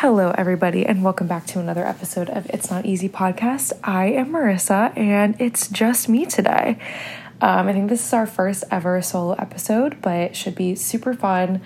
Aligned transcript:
Hello, 0.00 0.32
everybody, 0.38 0.86
and 0.86 1.04
welcome 1.04 1.26
back 1.26 1.46
to 1.48 1.60
another 1.60 1.84
episode 1.84 2.30
of 2.30 2.46
It's 2.48 2.70
Not 2.70 2.86
Easy 2.86 3.06
podcast. 3.06 3.78
I 3.84 4.06
am 4.06 4.30
Marissa, 4.32 4.96
and 4.96 5.38
it's 5.38 5.68
just 5.68 6.08
me 6.08 6.24
today. 6.24 6.78
Um, 7.42 7.68
I 7.68 7.74
think 7.74 7.90
this 7.90 8.06
is 8.06 8.14
our 8.14 8.26
first 8.26 8.64
ever 8.70 9.02
solo 9.02 9.34
episode, 9.34 10.00
but 10.00 10.16
it 10.16 10.36
should 10.36 10.54
be 10.54 10.74
super 10.74 11.12
fun. 11.12 11.60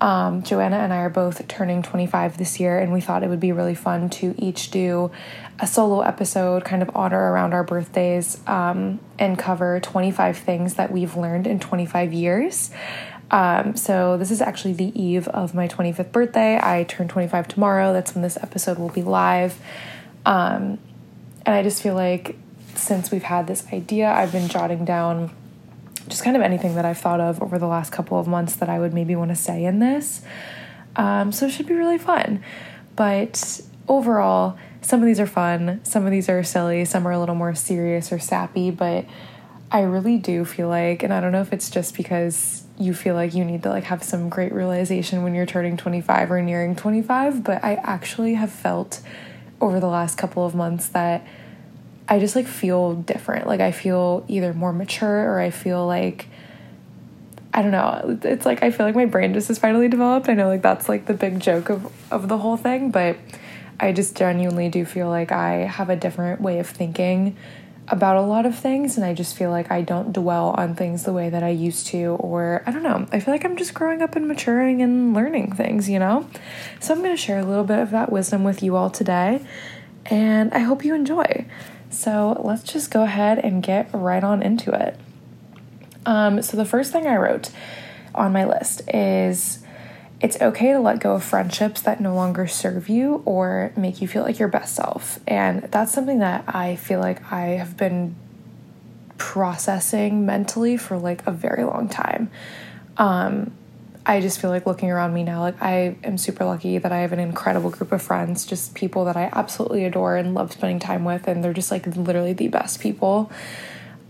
Um, 0.00 0.44
Joanna 0.44 0.76
and 0.76 0.92
I 0.92 0.98
are 0.98 1.10
both 1.10 1.48
turning 1.48 1.82
25 1.82 2.38
this 2.38 2.60
year, 2.60 2.78
and 2.78 2.92
we 2.92 3.00
thought 3.00 3.24
it 3.24 3.28
would 3.28 3.40
be 3.40 3.50
really 3.50 3.74
fun 3.74 4.10
to 4.10 4.32
each 4.38 4.70
do 4.70 5.10
a 5.58 5.66
solo 5.66 6.02
episode, 6.02 6.64
kind 6.64 6.82
of 6.82 6.90
honor 6.94 7.32
around 7.32 7.52
our 7.52 7.64
birthdays, 7.64 8.38
um, 8.46 9.00
and 9.18 9.36
cover 9.36 9.80
25 9.80 10.38
things 10.38 10.74
that 10.74 10.92
we've 10.92 11.16
learned 11.16 11.48
in 11.48 11.58
25 11.58 12.12
years. 12.12 12.70
Um, 13.32 13.76
so 13.76 14.18
this 14.18 14.30
is 14.30 14.42
actually 14.42 14.74
the 14.74 14.92
eve 15.00 15.26
of 15.28 15.54
my 15.54 15.66
25th 15.66 16.12
birthday. 16.12 16.60
I 16.62 16.84
turn 16.84 17.08
25 17.08 17.48
tomorrow. 17.48 17.92
That's 17.94 18.14
when 18.14 18.22
this 18.22 18.36
episode 18.36 18.78
will 18.78 18.90
be 18.90 19.02
live. 19.02 19.58
Um, 20.26 20.78
and 21.46 21.56
I 21.56 21.62
just 21.62 21.82
feel 21.82 21.94
like 21.94 22.36
since 22.74 23.10
we've 23.10 23.22
had 23.22 23.46
this 23.46 23.66
idea, 23.72 24.10
I've 24.12 24.32
been 24.32 24.48
jotting 24.48 24.84
down 24.84 25.30
just 26.08 26.24
kind 26.24 26.36
of 26.36 26.42
anything 26.42 26.74
that 26.74 26.84
I've 26.84 26.98
thought 26.98 27.20
of 27.20 27.42
over 27.42 27.58
the 27.58 27.66
last 27.66 27.90
couple 27.90 28.18
of 28.18 28.26
months 28.26 28.56
that 28.56 28.68
I 28.68 28.78
would 28.78 28.92
maybe 28.92 29.16
want 29.16 29.30
to 29.30 29.36
say 29.36 29.64
in 29.64 29.78
this. 29.78 30.22
Um, 30.94 31.32
so 31.32 31.46
it 31.46 31.50
should 31.50 31.66
be 31.66 31.74
really 31.74 31.98
fun. 31.98 32.42
But 32.96 33.60
overall, 33.88 34.58
some 34.82 35.00
of 35.00 35.06
these 35.06 35.20
are 35.20 35.26
fun, 35.26 35.80
some 35.84 36.04
of 36.04 36.10
these 36.10 36.28
are 36.28 36.42
silly, 36.42 36.84
some 36.84 37.06
are 37.06 37.12
a 37.12 37.18
little 37.18 37.34
more 37.34 37.54
serious 37.54 38.12
or 38.12 38.18
sappy, 38.18 38.70
but 38.70 39.06
I 39.70 39.82
really 39.82 40.18
do 40.18 40.44
feel 40.44 40.68
like, 40.68 41.02
and 41.02 41.14
I 41.14 41.20
don't 41.20 41.32
know 41.32 41.40
if 41.40 41.52
it's 41.52 41.70
just 41.70 41.96
because 41.96 42.61
you 42.82 42.92
feel 42.92 43.14
like 43.14 43.34
you 43.34 43.44
need 43.44 43.62
to 43.62 43.68
like 43.68 43.84
have 43.84 44.02
some 44.02 44.28
great 44.28 44.52
realization 44.52 45.22
when 45.22 45.34
you're 45.34 45.46
turning 45.46 45.76
25 45.76 46.30
or 46.30 46.42
nearing 46.42 46.74
25 46.74 47.44
but 47.44 47.62
i 47.62 47.74
actually 47.76 48.34
have 48.34 48.50
felt 48.50 49.00
over 49.60 49.78
the 49.78 49.86
last 49.86 50.18
couple 50.18 50.44
of 50.44 50.54
months 50.54 50.88
that 50.88 51.24
i 52.08 52.18
just 52.18 52.34
like 52.34 52.46
feel 52.46 52.94
different. 52.94 53.46
Like 53.46 53.60
i 53.60 53.70
feel 53.70 54.24
either 54.28 54.52
more 54.52 54.72
mature 54.72 55.30
or 55.30 55.38
i 55.40 55.50
feel 55.50 55.86
like 55.86 56.26
i 57.54 57.62
don't 57.62 57.70
know 57.70 58.18
it's 58.22 58.44
like 58.44 58.62
i 58.62 58.70
feel 58.70 58.86
like 58.86 58.96
my 58.96 59.06
brain 59.06 59.32
just 59.32 59.48
has 59.48 59.58
finally 59.58 59.88
developed. 59.88 60.28
I 60.28 60.34
know 60.34 60.48
like 60.48 60.62
that's 60.62 60.88
like 60.88 61.06
the 61.06 61.14
big 61.14 61.38
joke 61.40 61.70
of 61.70 61.92
of 62.10 62.28
the 62.28 62.38
whole 62.38 62.56
thing 62.56 62.90
but 62.90 63.16
i 63.78 63.92
just 63.92 64.16
genuinely 64.16 64.68
do 64.68 64.84
feel 64.84 65.08
like 65.08 65.32
i 65.32 65.52
have 65.64 65.88
a 65.90 65.96
different 65.96 66.40
way 66.40 66.58
of 66.58 66.68
thinking 66.68 67.36
about 67.88 68.16
a 68.16 68.22
lot 68.22 68.46
of 68.46 68.56
things 68.56 68.96
and 68.96 69.04
I 69.04 69.12
just 69.12 69.36
feel 69.36 69.50
like 69.50 69.70
I 69.70 69.82
don't 69.82 70.12
dwell 70.12 70.50
on 70.50 70.74
things 70.74 71.02
the 71.02 71.12
way 71.12 71.28
that 71.28 71.42
I 71.42 71.48
used 71.48 71.88
to 71.88 72.16
or 72.20 72.62
I 72.64 72.70
don't 72.70 72.82
know. 72.82 73.06
I 73.12 73.20
feel 73.20 73.34
like 73.34 73.44
I'm 73.44 73.56
just 73.56 73.74
growing 73.74 74.02
up 74.02 74.14
and 74.14 74.28
maturing 74.28 74.82
and 74.82 75.14
learning 75.14 75.52
things, 75.52 75.88
you 75.88 75.98
know? 75.98 76.28
So 76.80 76.94
I'm 76.94 77.00
going 77.00 77.12
to 77.12 77.20
share 77.20 77.38
a 77.38 77.44
little 77.44 77.64
bit 77.64 77.80
of 77.80 77.90
that 77.90 78.12
wisdom 78.12 78.44
with 78.44 78.62
you 78.62 78.76
all 78.76 78.88
today 78.88 79.44
and 80.06 80.52
I 80.54 80.60
hope 80.60 80.84
you 80.84 80.94
enjoy. 80.94 81.46
So 81.90 82.40
let's 82.42 82.62
just 82.62 82.90
go 82.90 83.02
ahead 83.02 83.38
and 83.38 83.62
get 83.62 83.90
right 83.92 84.22
on 84.22 84.42
into 84.42 84.72
it. 84.72 84.98
Um, 86.06 86.40
so 86.42 86.56
the 86.56 86.64
first 86.64 86.92
thing 86.92 87.06
I 87.06 87.16
wrote 87.16 87.50
on 88.14 88.32
my 88.32 88.44
list 88.44 88.82
is 88.92 89.61
it's 90.22 90.40
okay 90.40 90.72
to 90.72 90.78
let 90.78 91.00
go 91.00 91.14
of 91.14 91.24
friendships 91.24 91.82
that 91.82 92.00
no 92.00 92.14
longer 92.14 92.46
serve 92.46 92.88
you 92.88 93.22
or 93.24 93.72
make 93.76 94.00
you 94.00 94.06
feel 94.06 94.22
like 94.22 94.38
your 94.38 94.48
best 94.48 94.76
self. 94.76 95.18
And 95.26 95.62
that's 95.64 95.92
something 95.92 96.20
that 96.20 96.44
I 96.46 96.76
feel 96.76 97.00
like 97.00 97.32
I 97.32 97.46
have 97.56 97.76
been 97.76 98.14
processing 99.18 100.24
mentally 100.24 100.76
for 100.76 100.96
like 100.96 101.26
a 101.26 101.32
very 101.32 101.64
long 101.64 101.88
time. 101.88 102.30
Um, 102.96 103.52
I 104.06 104.20
just 104.20 104.40
feel 104.40 104.50
like 104.50 104.64
looking 104.64 104.90
around 104.90 105.12
me 105.12 105.24
now, 105.24 105.40
like 105.40 105.60
I 105.60 105.96
am 106.04 106.18
super 106.18 106.44
lucky 106.44 106.78
that 106.78 106.92
I 106.92 106.98
have 106.98 107.12
an 107.12 107.18
incredible 107.18 107.70
group 107.70 107.90
of 107.90 108.00
friends, 108.00 108.44
just 108.44 108.74
people 108.74 109.04
that 109.06 109.16
I 109.16 109.28
absolutely 109.32 109.84
adore 109.84 110.16
and 110.16 110.34
love 110.34 110.52
spending 110.52 110.78
time 110.78 111.04
with, 111.04 111.26
and 111.26 111.42
they're 111.42 111.52
just 111.52 111.70
like 111.70 111.86
literally 111.96 112.32
the 112.32 112.48
best 112.48 112.80
people. 112.80 113.30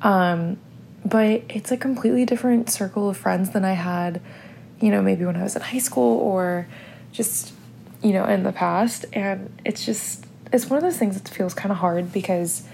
Um, 0.02 0.58
but 1.04 1.42
it's 1.48 1.72
a 1.72 1.76
completely 1.76 2.24
different 2.24 2.70
circle 2.70 3.08
of 3.08 3.16
friends 3.16 3.50
than 3.50 3.64
I 3.64 3.72
had 3.72 4.20
you 4.82 4.90
know, 4.90 5.00
maybe 5.00 5.24
when 5.24 5.36
I 5.36 5.42
was 5.42 5.56
in 5.56 5.62
high 5.62 5.78
school 5.78 6.18
or 6.18 6.66
just, 7.12 7.54
you 8.02 8.12
know, 8.12 8.24
in 8.24 8.42
the 8.42 8.52
past. 8.52 9.06
And 9.12 9.50
it's 9.64 9.86
just, 9.86 10.26
it's 10.52 10.68
one 10.68 10.76
of 10.76 10.82
those 10.82 10.98
things 10.98 11.20
that 11.20 11.32
feels 11.32 11.54
kind 11.54 11.70
of 11.70 11.78
hard 11.78 12.12
because 12.12 12.64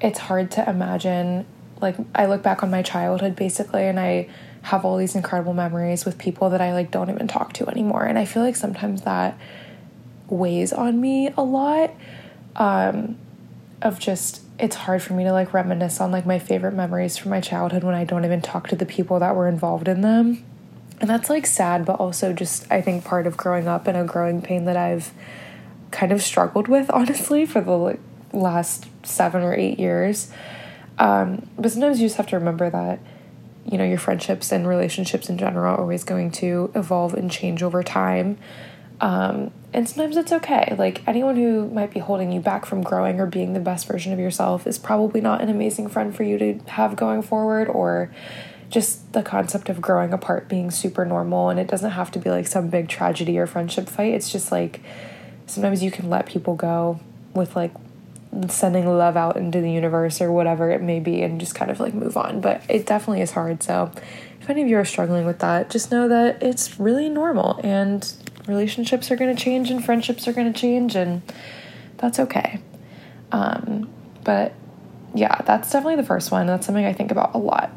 it's 0.00 0.18
hard 0.18 0.50
to 0.52 0.68
imagine. 0.68 1.46
Like, 1.80 1.96
I 2.14 2.26
look 2.26 2.42
back 2.42 2.62
on 2.62 2.70
my 2.70 2.82
childhood 2.82 3.36
basically, 3.36 3.84
and 3.84 3.98
I 3.98 4.28
have 4.62 4.84
all 4.84 4.96
these 4.96 5.14
incredible 5.14 5.54
memories 5.54 6.04
with 6.04 6.18
people 6.18 6.50
that 6.50 6.60
I 6.60 6.72
like 6.72 6.90
don't 6.90 7.08
even 7.08 7.28
talk 7.28 7.52
to 7.54 7.68
anymore. 7.68 8.04
And 8.04 8.18
I 8.18 8.24
feel 8.24 8.42
like 8.42 8.56
sometimes 8.56 9.02
that 9.02 9.38
weighs 10.28 10.72
on 10.72 11.00
me 11.00 11.32
a 11.36 11.42
lot. 11.42 11.92
Um, 12.56 13.18
of 13.82 13.98
just 13.98 14.40
it's 14.58 14.76
hard 14.76 15.02
for 15.02 15.12
me 15.12 15.24
to 15.24 15.32
like 15.32 15.52
reminisce 15.52 16.00
on 16.00 16.10
like 16.10 16.24
my 16.24 16.38
favorite 16.38 16.72
memories 16.72 17.16
from 17.18 17.30
my 17.30 17.40
childhood 17.40 17.84
when 17.84 17.94
I 17.94 18.04
don't 18.04 18.24
even 18.24 18.40
talk 18.40 18.68
to 18.68 18.76
the 18.76 18.86
people 18.86 19.18
that 19.18 19.36
were 19.36 19.46
involved 19.46 19.88
in 19.88 20.00
them. 20.00 20.44
And 21.00 21.10
that's 21.10 21.28
like 21.28 21.46
sad, 21.46 21.84
but 21.84 21.98
also 22.00 22.32
just, 22.32 22.70
I 22.70 22.80
think, 22.80 23.04
part 23.04 23.26
of 23.26 23.36
growing 23.36 23.66
up 23.66 23.86
and 23.86 23.96
a 23.96 24.04
growing 24.04 24.40
pain 24.40 24.64
that 24.66 24.76
I've 24.76 25.12
kind 25.90 26.12
of 26.12 26.22
struggled 26.22 26.68
with, 26.68 26.90
honestly, 26.92 27.46
for 27.46 27.60
the 27.60 27.72
like, 27.72 28.00
last 28.32 28.86
seven 29.04 29.42
or 29.42 29.54
eight 29.54 29.78
years. 29.78 30.30
Um, 30.98 31.48
but 31.58 31.72
sometimes 31.72 32.00
you 32.00 32.06
just 32.06 32.16
have 32.16 32.28
to 32.28 32.38
remember 32.38 32.70
that, 32.70 33.00
you 33.64 33.78
know, 33.78 33.84
your 33.84 33.98
friendships 33.98 34.52
and 34.52 34.68
relationships 34.68 35.28
in 35.28 35.38
general 35.38 35.74
are 35.74 35.80
always 35.80 36.04
going 36.04 36.30
to 36.32 36.70
evolve 36.74 37.14
and 37.14 37.30
change 37.30 37.62
over 37.62 37.82
time. 37.82 38.38
Um, 39.00 39.50
and 39.72 39.88
sometimes 39.88 40.16
it's 40.16 40.32
okay. 40.32 40.74
Like 40.78 41.06
anyone 41.08 41.36
who 41.36 41.68
might 41.68 41.90
be 41.90 41.98
holding 41.98 42.30
you 42.30 42.40
back 42.40 42.64
from 42.64 42.82
growing 42.82 43.20
or 43.20 43.26
being 43.26 43.52
the 43.52 43.60
best 43.60 43.86
version 43.86 44.12
of 44.12 44.20
yourself 44.20 44.66
is 44.66 44.78
probably 44.78 45.20
not 45.20 45.40
an 45.40 45.48
amazing 45.48 45.88
friend 45.88 46.14
for 46.14 46.22
you 46.22 46.38
to 46.38 46.58
have 46.70 46.94
going 46.94 47.22
forward 47.22 47.68
or 47.68 48.10
just 48.70 49.12
the 49.12 49.22
concept 49.22 49.68
of 49.68 49.80
growing 49.80 50.12
apart 50.12 50.48
being 50.48 50.70
super 50.70 51.04
normal 51.04 51.48
and 51.48 51.60
it 51.60 51.68
doesn't 51.68 51.92
have 51.92 52.10
to 52.12 52.18
be 52.18 52.30
like 52.30 52.46
some 52.46 52.68
big 52.68 52.88
tragedy 52.88 53.38
or 53.38 53.46
friendship 53.46 53.88
fight. 53.88 54.14
It's 54.14 54.30
just 54.30 54.50
like 54.50 54.80
sometimes 55.46 55.82
you 55.82 55.90
can 55.90 56.10
let 56.10 56.26
people 56.26 56.54
go 56.54 57.00
with 57.34 57.54
like 57.56 57.72
sending 58.48 58.86
love 58.86 59.16
out 59.16 59.36
into 59.36 59.60
the 59.60 59.70
universe 59.70 60.20
or 60.20 60.32
whatever 60.32 60.70
it 60.70 60.82
may 60.82 60.98
be 60.98 61.22
and 61.22 61.38
just 61.38 61.54
kind 61.54 61.70
of 61.70 61.78
like 61.78 61.94
move 61.94 62.16
on. 62.16 62.40
But 62.40 62.62
it 62.68 62.86
definitely 62.86 63.22
is 63.22 63.30
hard. 63.30 63.62
So 63.62 63.92
if 64.40 64.50
any 64.50 64.62
of 64.62 64.68
you 64.68 64.76
are 64.78 64.84
struggling 64.84 65.24
with 65.24 65.38
that 65.38 65.70
just 65.70 65.90
know 65.90 66.08
that 66.08 66.42
it's 66.42 66.78
really 66.80 67.08
normal 67.08 67.60
and 67.62 68.12
relationships 68.46 69.10
are 69.10 69.16
going 69.16 69.34
to 69.34 69.42
change 69.42 69.70
and 69.70 69.84
friendships 69.84 70.26
are 70.26 70.32
going 70.32 70.52
to 70.52 70.58
change 70.58 70.96
and 70.96 71.22
that's 71.98 72.18
okay. 72.18 72.60
Um, 73.32 73.90
but 74.24 74.52
yeah 75.14 75.42
that's 75.42 75.70
definitely 75.70 75.96
the 75.96 76.02
first 76.02 76.32
one. 76.32 76.46
That's 76.46 76.66
something 76.66 76.84
i 76.84 76.92
think 76.92 77.12
about 77.12 77.34
a 77.34 77.38
lot 77.38 77.70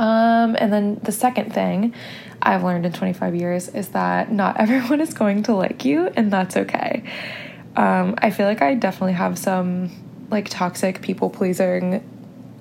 um, 0.00 0.56
and 0.58 0.72
then 0.72 0.98
the 1.02 1.12
second 1.12 1.52
thing 1.52 1.94
I've 2.40 2.64
learned 2.64 2.86
in 2.86 2.92
25 2.94 3.34
years 3.34 3.68
is 3.68 3.90
that 3.90 4.32
not 4.32 4.56
everyone 4.58 5.02
is 5.02 5.12
going 5.12 5.42
to 5.44 5.54
like 5.54 5.84
you, 5.84 6.06
and 6.16 6.32
that's 6.32 6.56
okay. 6.56 7.04
Um, 7.76 8.14
I 8.18 8.30
feel 8.30 8.46
like 8.46 8.62
I 8.62 8.74
definitely 8.74 9.12
have 9.12 9.38
some 9.38 9.90
like 10.30 10.48
toxic 10.48 11.02
people 11.02 11.28
pleasing 11.28 12.02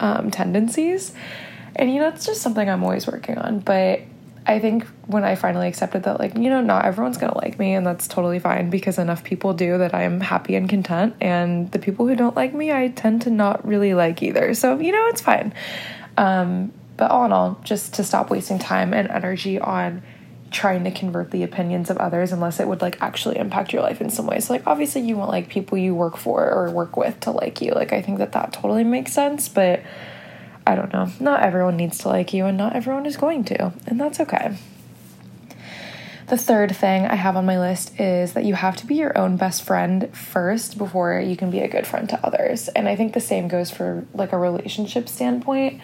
um, 0.01 0.31
tendencies. 0.31 1.13
And 1.77 1.93
you 1.93 2.01
know, 2.01 2.09
it's 2.09 2.25
just 2.25 2.41
something 2.41 2.69
I'm 2.69 2.83
always 2.83 3.07
working 3.07 3.37
on. 3.37 3.59
But 3.59 4.01
I 4.45 4.59
think 4.59 4.85
when 5.05 5.23
I 5.23 5.35
finally 5.35 5.69
accepted 5.69 6.03
that, 6.03 6.19
like, 6.19 6.35
you 6.35 6.49
know, 6.49 6.59
not 6.59 6.83
everyone's 6.83 7.17
gonna 7.17 7.37
like 7.37 7.57
me, 7.57 7.73
and 7.73 7.87
that's 7.87 8.05
totally 8.09 8.39
fine 8.39 8.69
because 8.69 8.97
enough 8.97 9.23
people 9.23 9.53
do 9.53 9.77
that 9.77 9.95
I'm 9.95 10.19
happy 10.19 10.55
and 10.55 10.67
content. 10.67 11.15
And 11.21 11.71
the 11.71 11.79
people 11.79 12.05
who 12.05 12.15
don't 12.17 12.35
like 12.35 12.53
me, 12.53 12.73
I 12.73 12.89
tend 12.89 13.21
to 13.21 13.29
not 13.29 13.65
really 13.65 13.93
like 13.93 14.21
either. 14.21 14.53
So, 14.55 14.77
you 14.77 14.91
know, 14.91 15.07
it's 15.07 15.21
fine. 15.21 15.53
Um, 16.17 16.73
but 16.99 17.09
all 17.11 17.23
in 17.23 17.31
all, 17.31 17.57
just 17.63 17.93
to 17.93 18.03
stop 18.03 18.29
wasting 18.29 18.59
time 18.59 18.93
and 18.93 19.07
energy 19.07 19.57
on 19.57 20.03
trying 20.51 20.83
to 20.83 20.91
convert 20.91 21.31
the 21.31 21.43
opinions 21.43 21.89
of 21.89 21.97
others 21.97 22.33
unless 22.33 22.59
it 22.59 22.67
would 22.67 22.81
like 22.81 23.01
actually 23.01 23.37
impact 23.37 23.71
your 23.71 23.81
life 23.81 24.01
in 24.01 24.09
some 24.09 24.27
way. 24.27 24.41
So 24.41 24.51
like 24.51 24.67
obviously 24.67 25.01
you 25.01 25.15
want 25.15 25.31
like 25.31 25.47
people 25.47 25.77
you 25.77 25.95
work 25.95 26.17
for 26.17 26.51
or 26.51 26.69
work 26.71 26.97
with 26.97 27.17
to 27.21 27.31
like 27.31 27.61
you. 27.61 27.71
Like 27.71 27.93
I 27.93 28.01
think 28.01 28.17
that 28.17 28.33
that 28.33 28.51
totally 28.51 28.83
makes 28.83 29.13
sense, 29.13 29.47
but 29.47 29.81
I 30.67 30.75
don't 30.75 30.91
know. 30.91 31.09
Not 31.21 31.41
everyone 31.41 31.77
needs 31.77 31.99
to 31.99 32.09
like 32.09 32.33
you 32.33 32.45
and 32.45 32.57
not 32.57 32.75
everyone 32.75 33.05
is 33.05 33.15
going 33.15 33.45
to, 33.45 33.71
and 33.87 33.97
that's 33.97 34.19
okay. 34.19 34.57
The 36.27 36.37
third 36.37 36.75
thing 36.75 37.05
I 37.05 37.15
have 37.15 37.37
on 37.37 37.45
my 37.45 37.59
list 37.59 37.97
is 37.97 38.33
that 38.33 38.43
you 38.43 38.55
have 38.55 38.75
to 38.77 38.85
be 38.85 38.95
your 38.95 39.17
own 39.17 39.37
best 39.37 39.63
friend 39.63 40.13
first 40.13 40.77
before 40.77 41.17
you 41.21 41.37
can 41.37 41.49
be 41.49 41.61
a 41.61 41.69
good 41.69 41.87
friend 41.87 42.09
to 42.09 42.25
others. 42.25 42.67
And 42.67 42.89
I 42.89 42.97
think 42.97 43.13
the 43.13 43.21
same 43.21 43.47
goes 43.47 43.71
for 43.71 44.05
like 44.13 44.33
a 44.33 44.37
relationship 44.37 45.07
standpoint 45.07 45.81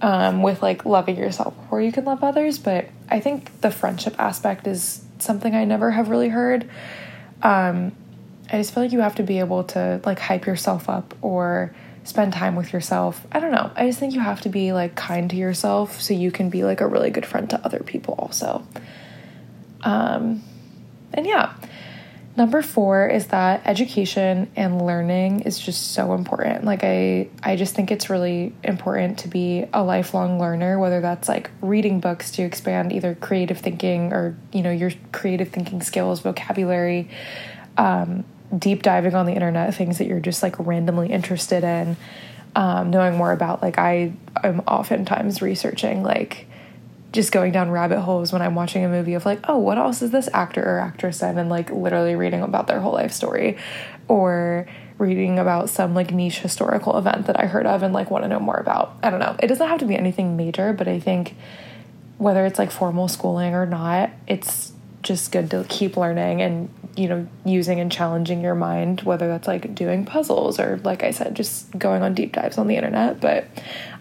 um, 0.00 0.42
with 0.42 0.62
like 0.62 0.84
loving 0.84 1.16
yourself 1.16 1.56
before 1.56 1.80
you 1.80 1.92
can 1.92 2.04
love 2.04 2.22
others. 2.24 2.58
But 2.58 2.88
I 3.08 3.20
think 3.20 3.60
the 3.60 3.70
friendship 3.70 4.14
aspect 4.18 4.66
is 4.66 5.04
something 5.18 5.54
I 5.54 5.64
never 5.64 5.90
have 5.90 6.08
really 6.08 6.28
heard. 6.28 6.68
Um, 7.42 7.92
I 8.52 8.58
just 8.58 8.74
feel 8.74 8.82
like 8.82 8.92
you 8.92 9.00
have 9.00 9.16
to 9.16 9.22
be 9.22 9.38
able 9.38 9.64
to 9.64 10.00
like 10.04 10.18
hype 10.18 10.46
yourself 10.46 10.88
up 10.88 11.14
or 11.22 11.74
spend 12.04 12.32
time 12.32 12.56
with 12.56 12.72
yourself. 12.72 13.24
I 13.30 13.40
don't 13.40 13.52
know. 13.52 13.70
I 13.76 13.86
just 13.86 13.98
think 13.98 14.14
you 14.14 14.20
have 14.20 14.40
to 14.42 14.48
be 14.48 14.72
like 14.72 14.94
kind 14.94 15.30
to 15.30 15.36
yourself 15.36 16.00
so 16.00 16.14
you 16.14 16.30
can 16.30 16.50
be 16.50 16.64
like 16.64 16.80
a 16.80 16.86
really 16.86 17.10
good 17.10 17.26
friend 17.26 17.48
to 17.50 17.64
other 17.64 17.80
people 17.80 18.14
also. 18.18 18.66
Um, 19.82 20.42
and 21.12 21.26
yeah. 21.26 21.54
Number 22.36 22.62
four 22.62 23.08
is 23.08 23.26
that 23.28 23.62
education 23.66 24.50
and 24.54 24.80
learning 24.86 25.40
is 25.40 25.58
just 25.58 25.94
so 25.94 26.14
important. 26.14 26.64
Like 26.64 26.84
I 26.84 27.28
I 27.42 27.56
just 27.56 27.74
think 27.74 27.90
it's 27.90 28.08
really 28.08 28.54
important 28.62 29.18
to 29.20 29.28
be 29.28 29.66
a 29.72 29.82
lifelong 29.82 30.38
learner, 30.38 30.78
whether 30.78 31.00
that's 31.00 31.28
like 31.28 31.50
reading 31.60 31.98
books 31.98 32.30
to 32.32 32.42
expand 32.42 32.92
either 32.92 33.16
creative 33.16 33.58
thinking 33.58 34.12
or, 34.12 34.36
you 34.52 34.62
know, 34.62 34.70
your 34.70 34.92
creative 35.10 35.48
thinking 35.48 35.82
skills, 35.82 36.20
vocabulary, 36.20 37.10
um, 37.76 38.24
deep 38.56 38.82
diving 38.82 39.14
on 39.14 39.26
the 39.26 39.32
internet, 39.32 39.74
things 39.74 39.98
that 39.98 40.06
you're 40.06 40.20
just 40.20 40.40
like 40.40 40.56
randomly 40.60 41.10
interested 41.10 41.64
in, 41.64 41.96
um, 42.54 42.90
knowing 42.90 43.16
more 43.16 43.32
about. 43.32 43.60
Like 43.60 43.76
I 43.76 44.12
am 44.44 44.60
oftentimes 44.60 45.42
researching 45.42 46.04
like 46.04 46.46
just 47.12 47.32
going 47.32 47.52
down 47.52 47.70
rabbit 47.70 48.00
holes 48.00 48.32
when 48.32 48.42
I'm 48.42 48.54
watching 48.54 48.84
a 48.84 48.88
movie 48.88 49.14
of 49.14 49.26
like, 49.26 49.40
oh, 49.48 49.58
what 49.58 49.78
else 49.78 50.00
is 50.02 50.10
this 50.10 50.28
actor 50.32 50.62
or 50.62 50.78
actress 50.78 51.22
in? 51.22 51.38
And 51.38 51.48
like 51.48 51.70
literally 51.70 52.14
reading 52.14 52.42
about 52.42 52.66
their 52.66 52.80
whole 52.80 52.92
life 52.92 53.12
story 53.12 53.56
or 54.08 54.66
reading 54.98 55.38
about 55.38 55.70
some 55.70 55.94
like 55.94 56.12
niche 56.12 56.40
historical 56.40 56.96
event 56.98 57.26
that 57.26 57.40
I 57.40 57.46
heard 57.46 57.66
of 57.66 57.82
and 57.82 57.92
like 57.92 58.10
want 58.10 58.24
to 58.24 58.28
know 58.28 58.38
more 58.38 58.56
about. 58.56 58.96
I 59.02 59.10
don't 59.10 59.18
know. 59.18 59.34
It 59.42 59.48
doesn't 59.48 59.66
have 59.66 59.80
to 59.80 59.86
be 59.86 59.96
anything 59.96 60.36
major, 60.36 60.72
but 60.72 60.86
I 60.86 61.00
think 61.00 61.34
whether 62.18 62.44
it's 62.44 62.58
like 62.58 62.70
formal 62.70 63.08
schooling 63.08 63.54
or 63.54 63.66
not, 63.66 64.10
it's 64.28 64.72
just 65.02 65.32
good 65.32 65.50
to 65.50 65.64
keep 65.68 65.96
learning 65.96 66.42
and 66.42 66.68
you 66.96 67.08
know 67.08 67.26
using 67.44 67.80
and 67.80 67.90
challenging 67.90 68.42
your 68.42 68.54
mind 68.54 69.00
whether 69.02 69.28
that's 69.28 69.48
like 69.48 69.74
doing 69.74 70.04
puzzles 70.04 70.60
or 70.60 70.78
like 70.84 71.02
i 71.02 71.10
said 71.10 71.34
just 71.34 71.70
going 71.78 72.02
on 72.02 72.12
deep 72.12 72.32
dives 72.32 72.58
on 72.58 72.66
the 72.66 72.76
internet 72.76 73.20
but 73.20 73.46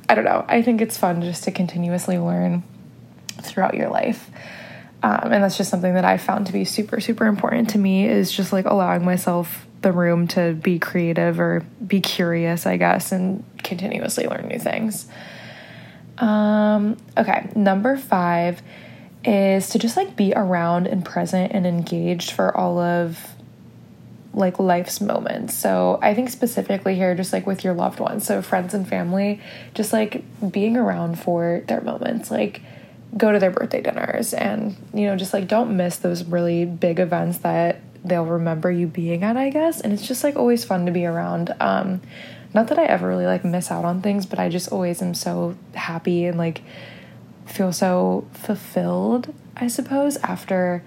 i 0.10 0.16
don't 0.16 0.26
know 0.26 0.44
i 0.50 0.62
think 0.62 0.82
it's 0.82 0.98
fun 0.98 1.22
just 1.22 1.44
to 1.44 1.52
continuously 1.52 2.18
learn 2.18 2.64
throughout 3.42 3.76
your 3.76 3.90
life. 3.90 4.30
Um, 5.02 5.32
and 5.32 5.44
that's 5.44 5.58
just 5.58 5.70
something 5.70 5.94
that 5.94 6.06
I 6.06 6.18
found 6.18 6.48
to 6.48 6.54
be 6.54 6.66
super, 6.66 7.00
super 7.00 7.26
important 7.26 7.70
to 7.72 7.78
me 7.78 8.06
is 8.06 8.32
just 8.32 8.52
like 8.52 8.66
allowing 8.66 9.06
myself 9.06 9.66
the 9.82 9.92
room 9.94 10.28
to 10.30 10.54
be 10.54 10.78
creative 10.78 11.40
or 11.40 11.66
be 11.86 12.02
curious, 12.02 12.66
I 12.66 12.78
guess, 12.78 13.12
and 13.12 13.44
continuously 13.64 14.28
learn 14.28 14.48
new 14.48 14.60
things. 14.60 15.08
Um, 16.18 16.98
okay, 17.18 17.50
number 17.56 17.96
five 17.98 18.62
is 19.24 19.70
to 19.70 19.80
just 19.80 19.96
like 19.96 20.16
be 20.16 20.34
around 20.36 20.88
and 20.88 21.04
present 21.04 21.54
and 21.54 21.66
engaged 21.66 22.32
for 22.32 22.56
all 22.56 22.78
of 22.78 23.36
like 24.34 24.60
life's 24.60 25.02
moments. 25.02 25.54
So 25.54 25.98
I 26.02 26.14
think 26.14 26.30
specifically 26.30 26.96
here, 26.96 27.16
just 27.16 27.34
like 27.34 27.48
with 27.48 27.64
your 27.64 27.74
loved 27.74 28.00
ones, 28.00 28.26
so 28.26 28.42
friends 28.42 28.74
and 28.74 28.88
family, 28.88 29.42
just 29.74 29.92
like 29.92 30.24
being 30.52 30.78
around 30.78 31.20
for 31.20 31.64
their 31.68 31.82
moments. 31.82 32.30
Like, 32.30 32.62
go 33.18 33.32
to 33.32 33.40
their 33.40 33.52
birthday 33.52 33.82
dinners 33.82 34.34
and 34.34 34.76
you 34.94 35.08
know 35.08 35.16
just 35.16 35.34
like 35.34 35.48
don't 35.48 35.76
miss 35.76 35.98
those 35.98 36.24
really 36.24 36.66
big 36.66 37.00
events 37.00 37.40
that 37.40 37.82
they'll 38.06 38.26
remember 38.26 38.72
you 38.72 38.88
being 38.88 39.24
at 39.24 39.36
i 39.36 39.50
guess. 39.50 39.82
And 39.82 39.92
it's 39.92 40.08
just 40.08 40.24
like 40.24 40.36
always 40.36 40.64
fun 40.64 40.86
to 40.86 40.92
be 40.92 41.06
around. 41.06 41.54
Um 41.60 42.02
not 42.54 42.68
that 42.68 42.80
i 42.80 42.86
ever 42.86 43.08
really 43.08 43.26
like 43.26 43.46
miss 43.46 43.70
out 43.70 43.86
on 43.86 44.02
things 44.02 44.26
but 44.26 44.40
i 44.40 44.50
just 44.50 44.72
always 44.72 45.04
am 45.04 45.14
so 45.14 45.56
happy 45.76 46.26
and 46.26 46.36
like 46.36 46.64
feel 47.46 47.72
so 47.72 48.28
fulfilled 48.34 49.32
i 49.56 49.68
suppose 49.68 50.18
after 50.18 50.84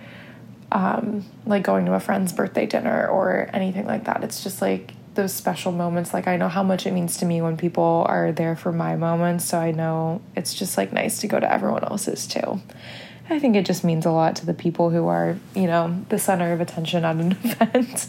um 0.73 1.25
like 1.47 1.63
going 1.63 1.87
to 1.87 1.95
a 1.95 2.01
friend's 2.01 2.33
birthday 2.33 2.67
dinner 2.67 3.07
or 3.07 3.49
anything 3.53 3.87
like 3.87 4.05
that. 4.05 4.25
It's 4.25 4.43
just 4.43 4.61
like 4.61 4.95
those 5.15 5.33
special 5.33 5.73
moments. 5.73 6.13
Like 6.13 6.27
i 6.27 6.37
know 6.37 6.49
how 6.49 6.63
much 6.63 6.87
it 6.87 6.93
means 6.93 7.19
to 7.19 7.27
me 7.27 7.43
when 7.43 7.57
people 7.57 8.05
are 8.09 8.33
there 8.33 8.57
for 8.57 8.73
my 8.73 8.97
moments 8.97 9.45
so 9.45 9.59
i 9.59 9.71
know 9.71 10.21
it's 10.37 10.55
just 10.55 10.77
like 10.77 10.93
nice 10.93 11.21
to 11.21 11.27
go 11.27 11.39
to 11.39 11.53
everyone 11.53 11.85
else's 11.85 12.27
too. 12.27 12.61
I 13.31 13.39
think 13.39 13.57
it 13.57 13.65
just 13.65 13.83
means 13.85 14.05
a 14.05 14.11
lot 14.11 14.37
to 14.37 14.47
the 14.47 14.55
people 14.55 14.91
who 14.91 15.07
are 15.07 15.37
you 15.55 15.67
know 15.67 16.05
the 16.09 16.19
center 16.19 16.53
of 16.53 16.61
attention 16.61 17.05
at 17.05 17.17
an 17.17 17.33
event. 17.45 18.09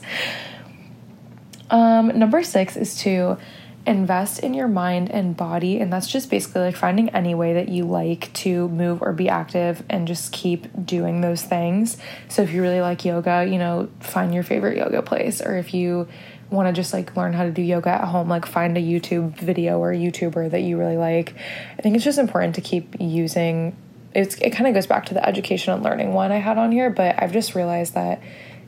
Um, 1.70 2.20
number 2.20 2.44
six 2.44 2.76
is 2.76 2.96
to 2.98 3.38
invest 3.86 4.40
in 4.40 4.54
your 4.54 4.68
mind 4.68 5.12
and 5.12 5.36
body 5.36 5.80
and 5.80 5.92
that's 5.92 6.08
just 6.08 6.30
basically 6.30 6.62
like 6.62 6.76
finding 6.76 7.10
any 7.10 7.36
way 7.36 7.54
that 7.54 7.68
you 7.68 7.84
like 7.84 8.32
to 8.32 8.70
move 8.70 9.02
or 9.02 9.12
be 9.12 9.28
active 9.28 9.84
and 9.90 10.08
just 10.08 10.32
keep 10.32 10.68
doing 10.86 11.20
those 11.20 11.42
things. 11.42 11.98
So 12.30 12.44
if 12.44 12.52
you 12.52 12.62
really 12.62 12.80
like 12.80 13.04
yoga 13.04 13.46
you 13.46 13.58
know 13.58 13.90
find 14.00 14.34
your 14.34 14.44
favorite 14.44 14.78
yoga 14.78 15.02
place 15.02 15.42
or 15.42 15.58
if 15.58 15.74
you 15.74 16.08
want 16.54 16.68
to 16.68 16.74
just 16.74 16.94
like 16.94 17.16
learn 17.16 17.34
how 17.34 17.44
to 17.44 17.52
do 17.52 17.62
yoga 17.62 17.90
at 17.90 18.06
home, 18.06 18.30
like 18.30 18.46
find 18.46 18.78
a 18.78 18.82
YouTube 18.82 19.36
video 19.38 19.80
or 19.80 19.92
a 19.92 19.98
YouTuber 19.98 20.52
that 20.52 20.62
you 20.62 20.78
really 20.78 20.98
like. 20.98 21.36
I 21.78 21.82
think 21.82 21.96
it's 21.96 22.06
just 22.06 22.20
important 22.20 22.56
to 22.56 22.62
keep 22.62 22.96
using 23.00 23.76
it's 24.16 24.36
it 24.36 24.52
kind 24.52 24.68
of 24.68 24.74
goes 24.74 24.88
back 24.88 25.08
to 25.08 25.14
the 25.14 25.28
education 25.28 25.74
and 25.74 25.84
learning 25.84 26.14
one 26.14 26.32
I 26.32 26.38
had 26.38 26.58
on 26.58 26.72
here, 26.72 26.90
but 26.90 27.22
I've 27.22 27.34
just 27.34 27.56
realized 27.56 27.96
that 27.96 28.22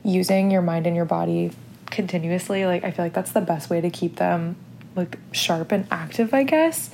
using 0.04 0.50
your 0.50 0.62
mind 0.62 0.86
and 0.86 0.96
your 0.96 1.04
body 1.04 1.52
continuously, 1.90 2.66
like 2.66 2.84
I 2.84 2.90
feel 2.90 3.04
like 3.04 3.14
that's 3.14 3.32
the 3.32 3.40
best 3.40 3.70
way 3.70 3.80
to 3.80 3.90
keep 3.90 4.16
them 4.16 4.56
like 4.94 5.18
sharp 5.32 5.72
and 5.72 5.86
active, 5.90 6.34
I 6.34 6.42
guess. 6.42 6.90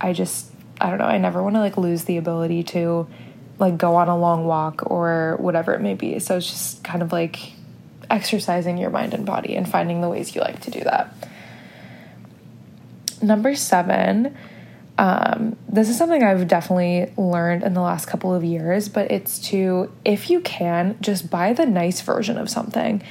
I 0.00 0.12
just 0.12 0.50
I 0.80 0.90
don't 0.90 0.98
know, 0.98 1.04
I 1.04 1.18
never 1.18 1.42
want 1.42 1.54
to 1.54 1.60
like 1.60 1.76
lose 1.76 2.04
the 2.04 2.16
ability 2.16 2.64
to 2.64 3.06
like 3.58 3.78
go 3.78 3.94
on 3.96 4.08
a 4.08 4.18
long 4.18 4.46
walk 4.46 4.90
or 4.90 5.36
whatever 5.38 5.72
it 5.74 5.80
may 5.80 5.94
be. 5.94 6.18
So 6.18 6.36
it's 6.36 6.50
just 6.50 6.82
kind 6.82 7.02
of 7.02 7.12
like 7.12 7.52
exercising 8.12 8.78
your 8.78 8.90
mind 8.90 9.14
and 9.14 9.26
body 9.26 9.56
and 9.56 9.68
finding 9.68 10.02
the 10.02 10.08
ways 10.08 10.34
you 10.34 10.40
like 10.40 10.60
to 10.60 10.70
do 10.70 10.80
that. 10.80 11.12
Number 13.22 13.56
seven, 13.56 14.36
um, 14.98 15.56
this 15.68 15.88
is 15.88 15.96
something 15.96 16.22
I've 16.22 16.46
definitely 16.46 17.12
learned 17.16 17.62
in 17.62 17.72
the 17.72 17.80
last 17.80 18.06
couple 18.06 18.34
of 18.34 18.44
years, 18.44 18.88
but 18.88 19.10
it's 19.10 19.38
to, 19.48 19.90
if 20.04 20.28
you 20.28 20.40
can, 20.40 20.98
just 21.00 21.30
buy 21.30 21.54
the 21.54 21.64
nice 21.64 22.02
version 22.02 22.36
of 22.36 22.50
something. 22.50 23.02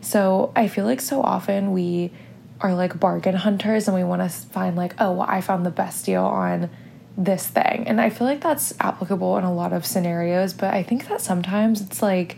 So 0.00 0.52
I 0.56 0.68
feel 0.68 0.84
like 0.84 1.00
so 1.00 1.22
often 1.22 1.72
we 1.72 2.10
are 2.60 2.74
like 2.74 2.98
bargain 2.98 3.36
hunters 3.36 3.86
and 3.86 3.96
we 3.96 4.02
want 4.02 4.20
to 4.20 4.28
find, 4.28 4.74
like, 4.74 4.94
oh, 4.98 5.12
well, 5.12 5.26
I 5.28 5.40
found 5.40 5.64
the 5.64 5.70
best 5.70 6.04
deal 6.04 6.24
on 6.24 6.70
this 7.16 7.46
thing. 7.46 7.86
And 7.86 8.00
I 8.00 8.10
feel 8.10 8.26
like 8.26 8.40
that's 8.40 8.74
applicable 8.80 9.38
in 9.38 9.44
a 9.44 9.54
lot 9.54 9.72
of 9.72 9.86
scenarios, 9.86 10.54
but 10.54 10.74
I 10.74 10.82
think 10.82 11.06
that 11.08 11.20
sometimes 11.20 11.80
it's 11.80 12.02
like, 12.02 12.36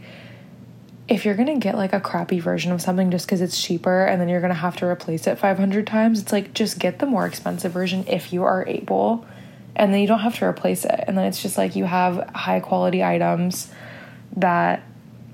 if 1.11 1.25
you're 1.25 1.35
gonna 1.35 1.59
get 1.59 1.77
like 1.77 1.93
a 1.93 2.01
crappy 2.01 2.39
version 2.39 2.71
of 2.71 2.81
something 2.81 3.11
just 3.11 3.27
because 3.27 3.41
it's 3.41 3.61
cheaper 3.61 4.05
and 4.05 4.21
then 4.21 4.29
you're 4.29 4.41
gonna 4.41 4.55
have 4.55 4.77
to 4.77 4.87
replace 4.87 5.27
it 5.27 5.39
500 5.39 5.85
times, 5.85 6.21
it's 6.23 6.33
like 6.33 6.55
just 6.55 6.79
get 6.79 7.01
the 7.01 7.07
more 7.07 7.27
expensive 7.27 7.73
version 7.73 8.05
if 8.07 8.33
you 8.33 8.45
are 8.45 8.65
able, 8.67 9.27
and 9.75 9.93
then 9.93 10.01
you 10.01 10.07
don't 10.07 10.21
have 10.21 10.39
to 10.39 10.45
replace 10.45 10.85
it. 10.85 11.05
And 11.09 11.19
then 11.19 11.27
it's 11.27 11.43
just 11.43 11.59
like 11.59 11.75
you 11.75 11.85
have 11.85 12.31
high 12.33 12.61
quality 12.61 13.03
items 13.03 13.73
that 14.37 14.85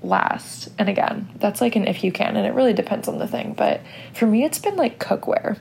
last. 0.01 0.69
And 0.79 0.89
again, 0.89 1.29
that's 1.35 1.61
like 1.61 1.75
an 1.75 1.87
if 1.87 2.03
you 2.03 2.11
can, 2.11 2.35
and 2.35 2.47
it 2.47 2.55
really 2.55 2.73
depends 2.73 3.07
on 3.07 3.19
the 3.19 3.27
thing. 3.27 3.53
But 3.53 3.81
for 4.15 4.25
me, 4.25 4.43
it's 4.43 4.57
been 4.57 4.77
like 4.77 4.99
cookware. 4.99 5.59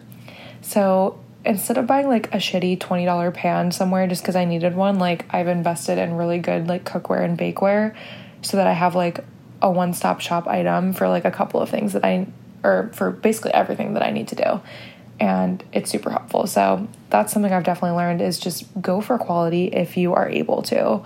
So 0.62 1.20
instead 1.44 1.76
of 1.76 1.86
buying 1.86 2.08
like 2.08 2.32
a 2.32 2.38
shitty 2.38 2.78
$20 2.78 3.34
pan 3.34 3.70
somewhere 3.70 4.06
just 4.06 4.22
because 4.22 4.34
I 4.34 4.46
needed 4.46 4.74
one, 4.74 4.98
like 4.98 5.26
I've 5.28 5.46
invested 5.46 5.98
in 5.98 6.14
really 6.14 6.38
good 6.38 6.68
like 6.68 6.84
cookware 6.84 7.22
and 7.22 7.38
bakeware 7.38 7.94
so 8.40 8.56
that 8.56 8.66
I 8.66 8.72
have 8.72 8.94
like 8.94 9.22
a 9.62 9.70
one 9.70 9.94
stop 9.94 10.20
shop 10.20 10.46
item 10.46 10.92
for 10.92 11.08
like 11.08 11.24
a 11.24 11.30
couple 11.30 11.60
of 11.60 11.68
things 11.68 11.92
that 11.92 12.04
I, 12.04 12.26
or 12.62 12.90
for 12.92 13.10
basically 13.10 13.52
everything 13.54 13.94
that 13.94 14.02
I 14.02 14.10
need 14.10 14.28
to 14.28 14.34
do. 14.34 14.60
And 15.18 15.64
it's 15.72 15.90
super 15.90 16.10
helpful. 16.10 16.46
So 16.46 16.88
that's 17.08 17.32
something 17.32 17.52
I've 17.52 17.64
definitely 17.64 17.96
learned 17.96 18.20
is 18.20 18.38
just 18.38 18.64
go 18.80 19.00
for 19.00 19.16
quality 19.18 19.66
if 19.68 19.96
you 19.96 20.12
are 20.12 20.28
able 20.28 20.62
to. 20.64 21.02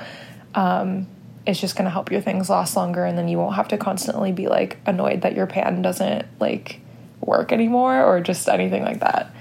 Um, 0.55 1.07
it's 1.47 1.61
just 1.61 1.77
going 1.77 1.85
to 1.85 1.91
help 1.91 2.11
your 2.11 2.21
things 2.21 2.51
last 2.51 2.77
longer 2.77 3.05
and 3.05 3.17
then 3.17 3.29
you 3.29 3.39
won't 3.39 3.57
have 3.57 3.69
to 3.69 3.79
constantly 3.79 4.33
be 4.33 4.49
like 4.49 4.79
annoyed 4.85 5.23
that 5.23 5.35
your 5.35 5.47
pan 5.47 5.81
doesn't 5.81 6.27
like 6.41 6.81
work 7.21 7.53
anymore 7.53 8.03
or 8.05 8.21
just 8.21 8.49
anything 8.49 8.83
like 8.83 9.01
that. 9.01 9.33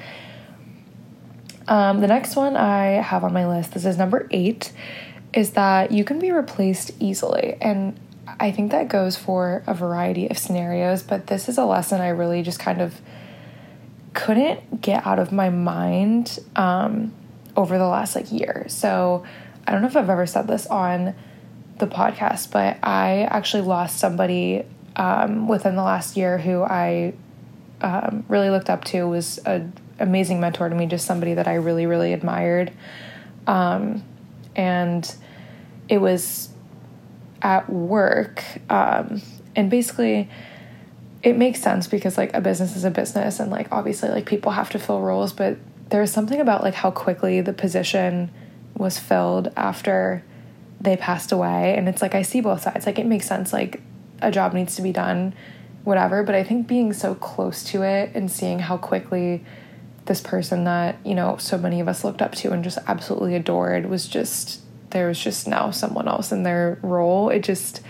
Um, 1.68 2.02
the 2.02 2.08
next 2.08 2.36
one 2.36 2.56
I 2.56 3.02
have 3.02 3.24
on 3.24 3.32
my 3.32 3.48
list, 3.48 3.74
this 3.74 3.86
is 3.86 3.98
number 3.98 4.28
eight, 4.32 4.72
is 5.34 5.52
that 5.52 5.92
you 5.92 6.04
can 6.04 6.20
be 6.20 6.32
replaced 6.32 6.92
easily. 7.00 7.58
And 7.62 8.00
I 8.40 8.52
think 8.52 8.72
that 8.72 8.88
goes 8.88 9.16
for 9.16 9.64
a 9.68 9.74
variety 9.74 10.28
of 10.30 10.38
scenarios, 10.38 11.04
but 11.04 11.28
this 11.28 11.50
is 11.50 11.58
a 11.58 11.66
lesson 11.66 12.02
I 12.02 12.10
really 12.10 12.42
just 12.42 12.60
kind 12.60 12.82
of 12.82 13.00
couldn't 14.14 14.82
get 14.82 15.06
out 15.06 15.20
of 15.20 15.32
my 15.32 15.50
mind 15.50 16.40
um, 16.56 17.14
over 17.56 17.78
the 17.78 17.88
last 17.88 18.16
like 18.16 18.32
year. 18.32 18.66
So 18.68 19.24
I 19.66 19.72
don't 19.72 19.82
know 19.82 19.88
if 19.88 19.96
I've 19.96 20.10
ever 20.10 20.26
said 20.26 20.48
this 20.48 20.68
on 20.68 21.16
the 21.78 21.88
podcast, 21.88 22.52
but 22.52 22.78
I 22.84 23.28
actually 23.30 23.64
lost 23.64 24.00
somebody 24.00 24.66
um, 24.96 25.48
within 25.48 25.76
the 25.76 25.84
last 25.84 26.18
year 26.18 26.38
who 26.38 26.62
I 26.64 27.14
um, 27.82 28.26
really 28.28 28.50
looked 28.50 28.70
up 28.70 28.84
to 28.86 29.08
was 29.08 29.38
an 29.40 29.74
amazing 30.00 30.40
mentor 30.40 30.70
to 30.70 30.76
me, 30.76 30.88
just 30.88 31.06
somebody 31.06 31.36
that 31.36 31.48
I 31.48 31.56
really, 31.56 31.86
really 31.86 32.14
admired. 32.14 32.72
Um, 33.48 34.04
and 34.56 35.16
it 35.88 36.00
was 36.00 36.50
at 37.42 37.70
work. 37.70 38.44
Um, 38.70 39.22
and 39.56 39.70
basically, 39.70 40.30
it 41.24 41.38
makes 41.38 41.62
sense 41.62 41.88
because 41.88 42.18
like 42.18 42.34
a 42.34 42.42
business 42.42 42.76
is 42.76 42.84
a 42.84 42.92
business, 42.92 43.40
and 43.40 43.52
like 43.52 43.72
obviously, 43.72 44.10
like 44.10 44.26
people 44.26 44.52
have 44.52 44.70
to 44.72 44.80
fill 44.80 45.02
roles, 45.02 45.34
but 45.34 45.58
there's 45.90 46.12
something 46.12 46.40
about 46.40 46.64
like 46.64 46.76
how 46.76 46.92
quickly 46.92 47.42
the 47.42 47.54
position 47.54 48.32
was 48.76 49.00
filled 49.00 49.52
after 49.58 50.24
they 50.80 50.96
passed 50.96 51.32
away. 51.32 51.76
And 51.76 51.90
it's 51.90 52.02
like 52.02 52.16
I 52.16 52.22
see 52.22 52.42
both 52.42 52.62
sides. 52.62 52.86
Like 52.86 53.00
it 53.00 53.06
makes 53.06 53.28
sense, 53.28 53.52
like 53.52 53.82
a 54.22 54.32
job 54.32 54.54
needs 54.54 54.76
to 54.76 54.82
be 54.82 54.92
done 54.92 55.34
whatever. 55.84 56.24
But 56.24 56.36
I 56.36 56.44
think 56.44 56.68
being 56.68 56.94
so 56.94 57.16
close 57.16 57.64
to 57.66 57.84
it 57.84 58.12
and 58.14 58.32
seeing 58.32 58.60
how 58.60 58.78
quickly 58.78 59.44
this 60.06 60.22
person 60.22 60.64
that, 60.64 60.98
you 61.06 61.16
know, 61.16 61.38
so 61.38 61.58
many 61.58 61.80
of 61.80 61.88
us 61.88 62.04
looked 62.04 62.22
up 62.22 62.34
to 62.36 62.52
and 62.52 62.64
just 62.64 62.78
absolutely 62.88 63.36
adored 63.36 63.88
was 63.88 64.08
just, 64.08 64.62
there 64.92 65.08
was 65.08 65.20
just 65.20 65.48
now 65.48 65.72
someone 65.72 66.08
else 66.08 66.32
in 66.32 66.44
their 66.44 66.80
role. 66.82 67.30
It 67.30 67.42
just, 67.42 67.82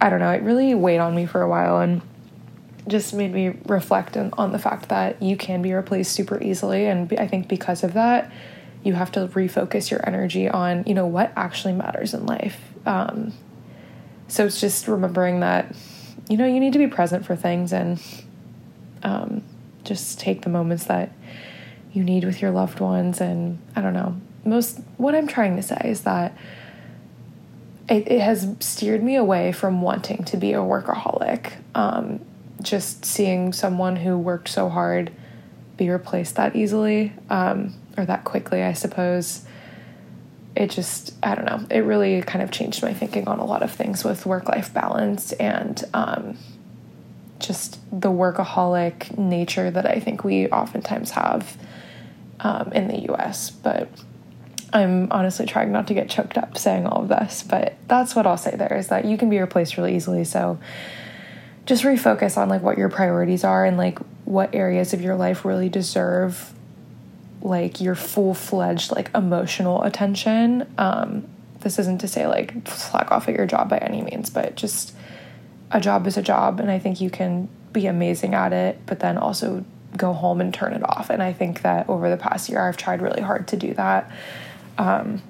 I 0.00 0.10
don't 0.10 0.20
know, 0.20 0.30
it 0.30 0.42
really 0.42 0.74
weighed 0.74 1.00
on 1.00 1.14
me 1.14 1.26
for 1.26 1.42
a 1.42 1.48
while 1.48 1.80
and 1.80 2.02
just 2.86 3.14
made 3.14 3.32
me 3.32 3.56
reflect 3.66 4.16
on, 4.16 4.32
on 4.36 4.52
the 4.52 4.58
fact 4.58 4.88
that 4.90 5.22
you 5.22 5.36
can 5.36 5.62
be 5.62 5.72
replaced 5.72 6.12
super 6.12 6.42
easily. 6.42 6.86
And 6.86 7.12
I 7.18 7.26
think 7.26 7.48
because 7.48 7.82
of 7.82 7.94
that, 7.94 8.30
you 8.82 8.92
have 8.92 9.10
to 9.12 9.26
refocus 9.28 9.90
your 9.90 10.06
energy 10.06 10.48
on, 10.48 10.84
you 10.86 10.94
know, 10.94 11.06
what 11.06 11.32
actually 11.36 11.72
matters 11.72 12.12
in 12.12 12.26
life. 12.26 12.60
Um, 12.84 13.32
so 14.28 14.44
it's 14.44 14.60
just 14.60 14.88
remembering 14.88 15.40
that, 15.40 15.74
you 16.28 16.36
know, 16.36 16.46
you 16.46 16.60
need 16.60 16.74
to 16.74 16.78
be 16.78 16.86
present 16.86 17.24
for 17.24 17.34
things 17.34 17.72
and 17.72 18.02
um, 19.02 19.42
just 19.84 20.20
take 20.20 20.42
the 20.42 20.50
moments 20.50 20.84
that 20.84 21.12
you 21.92 22.04
need 22.04 22.24
with 22.24 22.42
your 22.42 22.50
loved 22.50 22.80
ones. 22.80 23.20
And 23.20 23.58
I 23.74 23.80
don't 23.80 23.94
know, 23.94 24.20
most 24.44 24.80
what 24.96 25.14
I'm 25.14 25.26
trying 25.26 25.56
to 25.56 25.62
say 25.62 25.80
is 25.84 26.02
that 26.02 26.36
it, 27.88 28.10
it 28.10 28.20
has 28.20 28.54
steered 28.60 29.02
me 29.02 29.16
away 29.16 29.52
from 29.52 29.82
wanting 29.82 30.24
to 30.24 30.36
be 30.36 30.52
a 30.52 30.58
workaholic. 30.58 31.52
Um, 31.74 32.20
just 32.62 33.04
seeing 33.04 33.52
someone 33.52 33.96
who 33.96 34.16
worked 34.16 34.48
so 34.48 34.68
hard 34.68 35.12
be 35.76 35.90
replaced 35.90 36.36
that 36.36 36.56
easily 36.56 37.12
um, 37.30 37.74
or 37.96 38.04
that 38.06 38.24
quickly, 38.24 38.62
I 38.62 38.72
suppose. 38.72 39.44
It 40.56 40.70
just, 40.70 41.14
I 41.22 41.34
don't 41.34 41.46
know, 41.46 41.66
it 41.68 41.80
really 41.80 42.22
kind 42.22 42.42
of 42.42 42.52
changed 42.52 42.82
my 42.82 42.94
thinking 42.94 43.26
on 43.26 43.40
a 43.40 43.44
lot 43.44 43.62
of 43.62 43.72
things 43.72 44.04
with 44.04 44.24
work 44.24 44.48
life 44.48 44.72
balance 44.72 45.32
and 45.32 45.82
um, 45.92 46.38
just 47.40 47.80
the 47.90 48.08
workaholic 48.08 49.18
nature 49.18 49.70
that 49.70 49.84
I 49.84 49.98
think 49.98 50.22
we 50.22 50.46
oftentimes 50.48 51.10
have 51.10 51.56
um, 52.40 52.72
in 52.72 52.86
the 52.86 53.12
US. 53.12 53.50
But 53.50 53.88
I'm 54.74 55.10
honestly 55.12 55.46
trying 55.46 55.72
not 55.72 55.86
to 55.86 55.94
get 55.94 56.10
choked 56.10 56.36
up 56.36 56.58
saying 56.58 56.86
all 56.86 57.02
of 57.02 57.08
this, 57.08 57.42
but 57.42 57.76
that's 57.88 58.14
what 58.14 58.26
I'll 58.26 58.36
say 58.36 58.56
there 58.56 58.76
is 58.76 58.88
that 58.88 59.04
you 59.04 59.16
can 59.16 59.30
be 59.30 59.38
replaced 59.38 59.76
really 59.76 59.94
easily. 59.96 60.24
So 60.24 60.58
just 61.64 61.84
refocus 61.84 62.36
on 62.36 62.48
like 62.48 62.60
what 62.60 62.76
your 62.76 62.88
priorities 62.90 63.44
are 63.44 63.64
and 63.64 63.78
like 63.78 63.98
what 64.24 64.54
areas 64.54 64.92
of 64.92 65.00
your 65.00 65.14
life 65.14 65.44
really 65.44 65.68
deserve 65.68 66.52
like 67.40 67.80
your 67.80 67.94
full-fledged 67.94 68.90
like 68.90 69.10
emotional 69.14 69.82
attention. 69.82 70.66
Um 70.76 71.28
this 71.64 71.78
isn't 71.78 72.02
to 72.02 72.08
say 72.08 72.26
like 72.26 72.52
slack 72.68 73.10
off 73.10 73.26
at 73.28 73.34
your 73.34 73.46
job 73.46 73.68
by 73.68 73.78
any 73.78 74.02
means 74.02 74.30
but 74.30 74.54
just 74.54 74.94
a 75.72 75.80
job 75.80 76.06
is 76.06 76.16
a 76.16 76.22
job 76.22 76.60
and 76.60 76.70
i 76.70 76.78
think 76.78 77.00
you 77.00 77.10
can 77.10 77.48
be 77.72 77.86
amazing 77.86 78.34
at 78.34 78.52
it 78.52 78.78
but 78.86 79.00
then 79.00 79.18
also 79.18 79.64
go 79.96 80.12
home 80.12 80.40
and 80.40 80.52
turn 80.52 80.72
it 80.72 80.82
off. 80.82 81.08
And 81.08 81.22
i 81.22 81.32
think 81.32 81.62
that 81.62 81.88
over 81.88 82.10
the 82.10 82.16
past 82.16 82.48
year 82.48 82.60
i've 82.60 82.76
tried 82.76 83.00
really 83.02 83.22
hard 83.22 83.48
to 83.48 83.56
do 83.56 83.74
that 83.74 84.10
um 84.78 85.22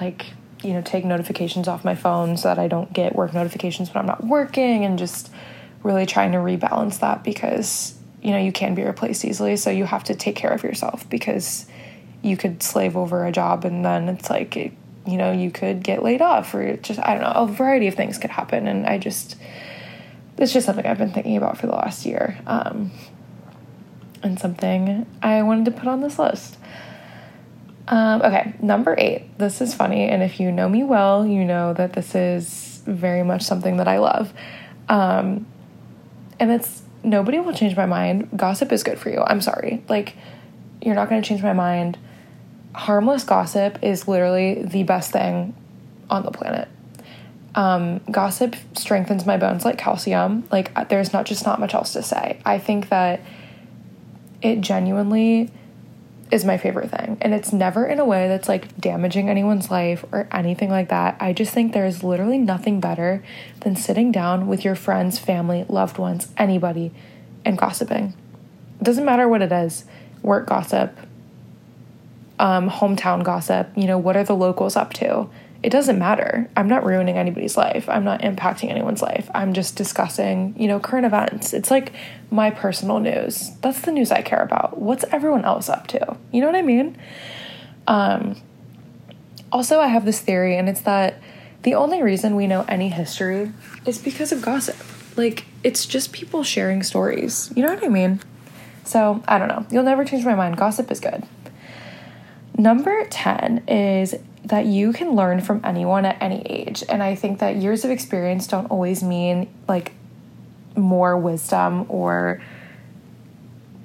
like 0.00 0.26
you 0.62 0.72
know 0.72 0.82
take 0.82 1.04
notifications 1.04 1.68
off 1.68 1.84
my 1.84 1.94
phone 1.94 2.36
so 2.36 2.48
that 2.48 2.58
i 2.58 2.66
don't 2.68 2.92
get 2.92 3.14
work 3.14 3.32
notifications 3.34 3.92
when 3.92 3.98
i'm 3.98 4.06
not 4.06 4.24
working 4.24 4.84
and 4.84 4.98
just 4.98 5.30
really 5.82 6.06
trying 6.06 6.32
to 6.32 6.38
rebalance 6.38 7.00
that 7.00 7.22
because 7.22 7.96
you 8.22 8.32
know 8.32 8.38
you 8.38 8.52
can 8.52 8.74
be 8.74 8.82
replaced 8.82 9.24
easily. 9.24 9.56
So 9.56 9.70
you 9.70 9.84
have 9.84 10.04
to 10.04 10.14
take 10.14 10.34
care 10.34 10.50
of 10.50 10.64
yourself 10.64 11.08
because 11.08 11.66
you 12.22 12.36
could 12.36 12.62
slave 12.62 12.96
over 12.96 13.24
a 13.24 13.32
job 13.32 13.64
and 13.64 13.84
then 13.84 14.08
it's 14.08 14.28
like 14.28 14.56
it, 14.56 14.72
you 15.06 15.16
know 15.16 15.30
you 15.30 15.50
could 15.50 15.84
get 15.84 16.02
laid 16.02 16.20
off 16.20 16.52
or 16.52 16.76
just 16.78 16.98
i 16.98 17.14
don't 17.14 17.22
know 17.22 17.42
a 17.42 17.46
variety 17.46 17.86
of 17.86 17.94
things 17.94 18.18
could 18.18 18.30
happen. 18.30 18.66
And 18.66 18.84
i 18.84 18.98
just 18.98 19.36
it's 20.36 20.52
just 20.52 20.66
something 20.66 20.84
i've 20.84 20.98
been 20.98 21.12
thinking 21.12 21.36
about 21.36 21.56
for 21.56 21.66
the 21.66 21.72
last 21.72 22.04
year 22.04 22.38
um, 22.46 22.90
and 24.24 24.40
something 24.40 25.06
i 25.22 25.42
wanted 25.42 25.66
to 25.66 25.70
put 25.70 25.86
on 25.86 26.00
this 26.00 26.18
list 26.18 26.56
um, 27.88 28.22
okay 28.22 28.54
number 28.60 28.94
eight 28.98 29.38
this 29.38 29.60
is 29.60 29.74
funny 29.74 30.08
and 30.08 30.22
if 30.22 30.40
you 30.40 30.50
know 30.50 30.68
me 30.68 30.82
well 30.82 31.26
you 31.26 31.44
know 31.44 31.72
that 31.72 31.92
this 31.92 32.14
is 32.14 32.82
very 32.86 33.22
much 33.22 33.42
something 33.42 33.76
that 33.76 33.88
i 33.88 33.98
love 33.98 34.32
um, 34.88 35.46
and 36.38 36.50
it's 36.50 36.82
nobody 37.06 37.38
will 37.38 37.52
change 37.52 37.76
my 37.76 37.86
mind. 37.86 38.28
Gossip 38.36 38.72
is 38.72 38.82
good 38.82 38.98
for 38.98 39.10
you. 39.10 39.22
I'm 39.26 39.40
sorry. 39.40 39.82
Like, 39.88 40.14
you're 40.82 40.94
not 40.94 41.08
going 41.08 41.22
to 41.22 41.26
change 41.26 41.42
my 41.42 41.52
mind. 41.52 41.98
Harmless 42.74 43.24
gossip 43.24 43.78
is 43.82 44.06
literally 44.06 44.62
the 44.62 44.82
best 44.82 45.12
thing 45.12 45.54
on 46.10 46.24
the 46.24 46.30
planet. 46.30 46.68
Um, 47.54 48.00
gossip 48.10 48.54
strengthens 48.76 49.24
my 49.24 49.38
bones 49.38 49.64
like 49.64 49.78
calcium. 49.78 50.46
Like, 50.50 50.88
there's 50.88 51.12
not 51.12 51.24
just 51.24 51.46
not 51.46 51.58
much 51.58 51.72
else 51.72 51.94
to 51.94 52.02
say. 52.02 52.38
I 52.44 52.58
think 52.58 52.90
that 52.90 53.20
it 54.42 54.60
genuinely 54.60 55.50
is 56.30 56.44
my 56.44 56.58
favorite 56.58 56.90
thing. 56.90 57.18
And 57.20 57.32
it's 57.32 57.52
never 57.52 57.86
in 57.86 58.00
a 58.00 58.04
way 58.04 58.28
that's 58.28 58.48
like 58.48 58.76
damaging 58.78 59.28
anyone's 59.28 59.70
life 59.70 60.04
or 60.12 60.28
anything 60.32 60.70
like 60.70 60.88
that. 60.88 61.16
I 61.20 61.32
just 61.32 61.52
think 61.52 61.72
there 61.72 61.86
is 61.86 62.02
literally 62.02 62.38
nothing 62.38 62.80
better 62.80 63.22
than 63.60 63.76
sitting 63.76 64.10
down 64.10 64.46
with 64.46 64.64
your 64.64 64.74
friends, 64.74 65.18
family, 65.18 65.64
loved 65.68 65.98
ones, 65.98 66.28
anybody, 66.36 66.92
and 67.44 67.56
gossiping. 67.56 68.14
It 68.80 68.84
doesn't 68.84 69.04
matter 69.04 69.28
what 69.28 69.42
it 69.42 69.52
is 69.52 69.84
work 70.22 70.46
gossip, 70.48 70.98
um, 72.38 72.68
hometown 72.68 73.22
gossip, 73.22 73.70
you 73.76 73.86
know, 73.86 73.98
what 73.98 74.16
are 74.16 74.24
the 74.24 74.34
locals 74.34 74.74
up 74.74 74.92
to? 74.94 75.28
It 75.66 75.70
doesn't 75.70 75.98
matter. 75.98 76.48
I'm 76.56 76.68
not 76.68 76.86
ruining 76.86 77.18
anybody's 77.18 77.56
life. 77.56 77.88
I'm 77.88 78.04
not 78.04 78.20
impacting 78.20 78.70
anyone's 78.70 79.02
life. 79.02 79.28
I'm 79.34 79.52
just 79.52 79.74
discussing, 79.74 80.54
you 80.56 80.68
know, 80.68 80.78
current 80.78 81.06
events. 81.06 81.52
It's 81.52 81.72
like 81.72 81.92
my 82.30 82.50
personal 82.50 83.00
news. 83.00 83.50
That's 83.62 83.80
the 83.80 83.90
news 83.90 84.12
I 84.12 84.22
care 84.22 84.38
about. 84.38 84.78
What's 84.78 85.04
everyone 85.10 85.44
else 85.44 85.68
up 85.68 85.88
to? 85.88 86.16
You 86.30 86.40
know 86.40 86.46
what 86.46 86.54
I 86.54 86.62
mean? 86.62 86.96
Um, 87.88 88.40
also, 89.50 89.80
I 89.80 89.88
have 89.88 90.04
this 90.04 90.20
theory, 90.20 90.56
and 90.56 90.68
it's 90.68 90.82
that 90.82 91.20
the 91.64 91.74
only 91.74 92.00
reason 92.00 92.36
we 92.36 92.46
know 92.46 92.64
any 92.68 92.88
history 92.88 93.50
is 93.84 93.98
because 93.98 94.30
of 94.30 94.42
gossip. 94.42 94.76
Like, 95.16 95.46
it's 95.64 95.84
just 95.84 96.12
people 96.12 96.44
sharing 96.44 96.84
stories. 96.84 97.52
You 97.56 97.64
know 97.64 97.74
what 97.74 97.82
I 97.82 97.88
mean? 97.88 98.20
So, 98.84 99.20
I 99.26 99.36
don't 99.36 99.48
know. 99.48 99.66
You'll 99.72 99.82
never 99.82 100.04
change 100.04 100.24
my 100.24 100.36
mind. 100.36 100.58
Gossip 100.58 100.92
is 100.92 101.00
good. 101.00 101.24
Number 102.56 103.04
10 103.10 103.64
is 103.66 104.14
that 104.46 104.64
you 104.64 104.92
can 104.92 105.16
learn 105.16 105.40
from 105.40 105.60
anyone 105.64 106.04
at 106.04 106.16
any 106.22 106.40
age. 106.42 106.84
And 106.88 107.02
I 107.02 107.16
think 107.16 107.40
that 107.40 107.56
years 107.56 107.84
of 107.84 107.90
experience 107.90 108.46
don't 108.46 108.66
always 108.66 109.02
mean 109.02 109.48
like 109.66 109.92
more 110.76 111.16
wisdom 111.18 111.86
or 111.88 112.40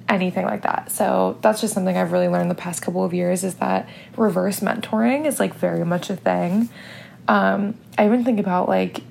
anything 0.08 0.44
like 0.44 0.62
that. 0.62 0.92
So 0.92 1.36
that's 1.42 1.60
just 1.60 1.74
something 1.74 1.96
I've 1.96 2.12
really 2.12 2.28
learned 2.28 2.48
the 2.48 2.54
past 2.54 2.80
couple 2.80 3.02
of 3.04 3.12
years 3.12 3.42
is 3.42 3.56
that 3.56 3.88
reverse 4.16 4.60
mentoring 4.60 5.26
is 5.26 5.40
like 5.40 5.52
very 5.54 5.84
much 5.84 6.10
a 6.10 6.16
thing. 6.16 6.68
Um, 7.26 7.74
I 7.98 8.06
even 8.06 8.24
think 8.24 8.38
about 8.38 8.68
like 8.68 9.02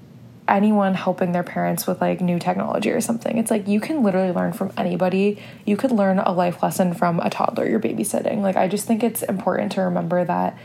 anyone 0.47 0.93
helping 0.93 1.33
their 1.33 1.43
parents 1.43 1.85
with 1.85 1.99
like 1.99 2.21
new 2.21 2.39
technology 2.39 2.91
or 2.91 3.01
something. 3.01 3.37
It's 3.37 3.51
like 3.51 3.67
you 3.67 3.81
can 3.81 4.03
literally 4.03 4.31
learn 4.31 4.53
from 4.53 4.71
anybody. 4.77 5.41
You 5.65 5.75
could 5.75 5.91
learn 5.91 6.19
a 6.19 6.31
life 6.31 6.63
lesson 6.63 6.93
from 6.93 7.19
a 7.19 7.29
toddler 7.29 7.67
you're 7.67 7.79
babysitting. 7.79 8.41
Like 8.41 8.55
I 8.55 8.69
just 8.69 8.87
think 8.87 9.03
it's 9.03 9.21
important 9.23 9.73
to 9.73 9.81
remember 9.81 10.23
that 10.23 10.57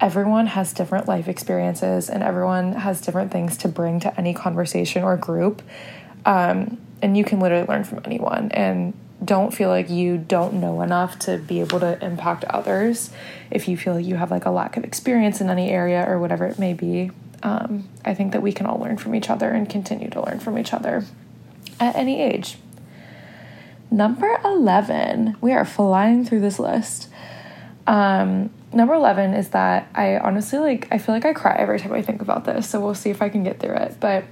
everyone 0.00 0.46
has 0.46 0.72
different 0.72 1.06
life 1.06 1.28
experiences 1.28 2.10
and 2.10 2.22
everyone 2.22 2.72
has 2.72 3.00
different 3.00 3.30
things 3.30 3.56
to 3.58 3.68
bring 3.68 4.00
to 4.00 4.18
any 4.18 4.34
conversation 4.34 5.02
or 5.02 5.16
group. 5.16 5.62
Um, 6.26 6.78
and 7.02 7.16
you 7.16 7.24
can 7.24 7.40
literally 7.40 7.66
learn 7.66 7.84
from 7.84 8.00
anyone. 8.04 8.50
And 8.52 8.94
don't 9.24 9.54
feel 9.54 9.68
like 9.68 9.88
you 9.88 10.18
don't 10.18 10.54
know 10.54 10.82
enough 10.82 11.18
to 11.20 11.38
be 11.38 11.60
able 11.60 11.80
to 11.80 12.02
impact 12.04 12.44
others. 12.44 13.10
If 13.50 13.68
you 13.68 13.76
feel 13.76 13.94
like 13.94 14.04
you 14.04 14.16
have 14.16 14.30
like 14.30 14.44
a 14.44 14.50
lack 14.50 14.76
of 14.76 14.84
experience 14.84 15.40
in 15.40 15.48
any 15.48 15.70
area 15.70 16.04
or 16.06 16.18
whatever 16.18 16.46
it 16.46 16.58
may 16.58 16.74
be, 16.74 17.10
um, 17.42 17.88
I 18.04 18.14
think 18.14 18.32
that 18.32 18.42
we 18.42 18.52
can 18.52 18.66
all 18.66 18.78
learn 18.78 18.96
from 18.96 19.14
each 19.14 19.30
other 19.30 19.50
and 19.50 19.68
continue 19.68 20.10
to 20.10 20.22
learn 20.24 20.40
from 20.40 20.58
each 20.58 20.72
other 20.72 21.04
at 21.78 21.94
any 21.94 22.20
age. 22.20 22.58
Number 23.90 24.40
11, 24.44 25.36
we 25.40 25.52
are 25.52 25.64
flying 25.64 26.24
through 26.24 26.40
this 26.40 26.58
list. 26.58 27.08
Um, 27.86 28.50
number 28.74 28.94
11 28.94 29.34
is 29.34 29.50
that 29.50 29.88
I 29.94 30.18
honestly 30.18 30.58
like, 30.58 30.88
I 30.90 30.98
feel 30.98 31.14
like 31.14 31.24
I 31.24 31.32
cry 31.32 31.56
every 31.56 31.78
time 31.78 31.92
I 31.92 32.02
think 32.02 32.20
about 32.22 32.44
this. 32.44 32.68
So 32.68 32.80
we'll 32.80 32.94
see 32.94 33.10
if 33.10 33.22
I 33.22 33.28
can 33.28 33.44
get 33.44 33.60
through 33.60 33.76
it. 33.76 33.96
But 34.00 34.24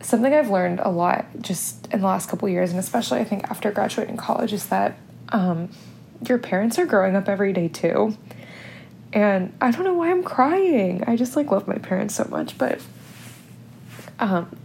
something 0.00 0.32
I've 0.32 0.50
learned 0.50 0.80
a 0.80 0.90
lot 0.90 1.26
just 1.40 1.86
in 1.92 2.00
the 2.00 2.06
last 2.06 2.28
couple 2.28 2.48
years, 2.48 2.70
and 2.70 2.78
especially 2.78 3.20
I 3.20 3.24
think 3.24 3.44
after 3.50 3.70
graduating 3.70 4.16
college, 4.16 4.52
is 4.52 4.66
that 4.66 4.96
um, 5.30 5.70
your 6.26 6.38
parents 6.38 6.78
are 6.78 6.86
growing 6.86 7.16
up 7.16 7.28
every 7.28 7.52
day 7.52 7.68
too. 7.68 8.16
And 9.12 9.56
I 9.60 9.70
don't 9.70 9.84
know 9.84 9.94
why 9.94 10.10
I'm 10.10 10.24
crying. 10.24 11.04
I 11.06 11.16
just 11.16 11.36
like 11.36 11.50
love 11.50 11.68
my 11.68 11.78
parents 11.78 12.14
so 12.16 12.24
much, 12.24 12.58
but 12.58 12.80
um, 14.18 14.56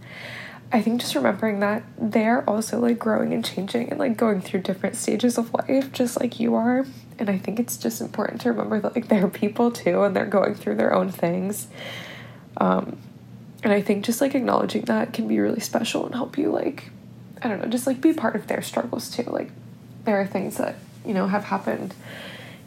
I 0.72 0.82
think 0.82 1.00
just 1.00 1.14
remembering 1.14 1.60
that 1.60 1.82
they're 1.98 2.48
also 2.48 2.78
like 2.78 2.98
growing 2.98 3.32
and 3.32 3.44
changing 3.44 3.90
and 3.90 3.98
like 3.98 4.16
going 4.16 4.40
through 4.40 4.60
different 4.60 4.96
stages 4.96 5.38
of 5.38 5.52
life 5.54 5.92
just 5.92 6.20
like 6.20 6.38
you 6.38 6.54
are. 6.54 6.86
And 7.20 7.30
I 7.30 7.38
think 7.38 7.60
it's 7.60 7.76
just 7.76 8.00
important 8.00 8.40
to 8.40 8.50
remember 8.50 8.80
that 8.80 8.94
like 8.96 9.08
they're 9.08 9.28
people 9.28 9.70
too 9.70 10.02
and 10.02 10.16
they're 10.16 10.26
going 10.26 10.54
through 10.54 10.76
their 10.76 10.92
own 10.92 11.10
things. 11.10 11.68
Um 12.56 12.98
and 13.62 13.72
I 13.72 13.82
think 13.82 14.04
just 14.04 14.20
like 14.20 14.34
acknowledging 14.34 14.82
that 14.86 15.12
can 15.12 15.28
be 15.28 15.38
really 15.38 15.60
special 15.60 16.06
and 16.06 16.14
help 16.14 16.38
you 16.38 16.50
like 16.50 16.90
I 17.42 17.48
don't 17.48 17.60
know, 17.60 17.68
just 17.68 17.86
like 17.86 18.00
be 18.00 18.12
part 18.12 18.36
of 18.36 18.46
their 18.46 18.62
struggles 18.62 19.10
too. 19.10 19.22
Like 19.22 19.50
there 20.04 20.20
are 20.20 20.26
things 20.26 20.56
that, 20.56 20.76
you 21.06 21.14
know, 21.14 21.26
have 21.26 21.44
happened 21.44 21.94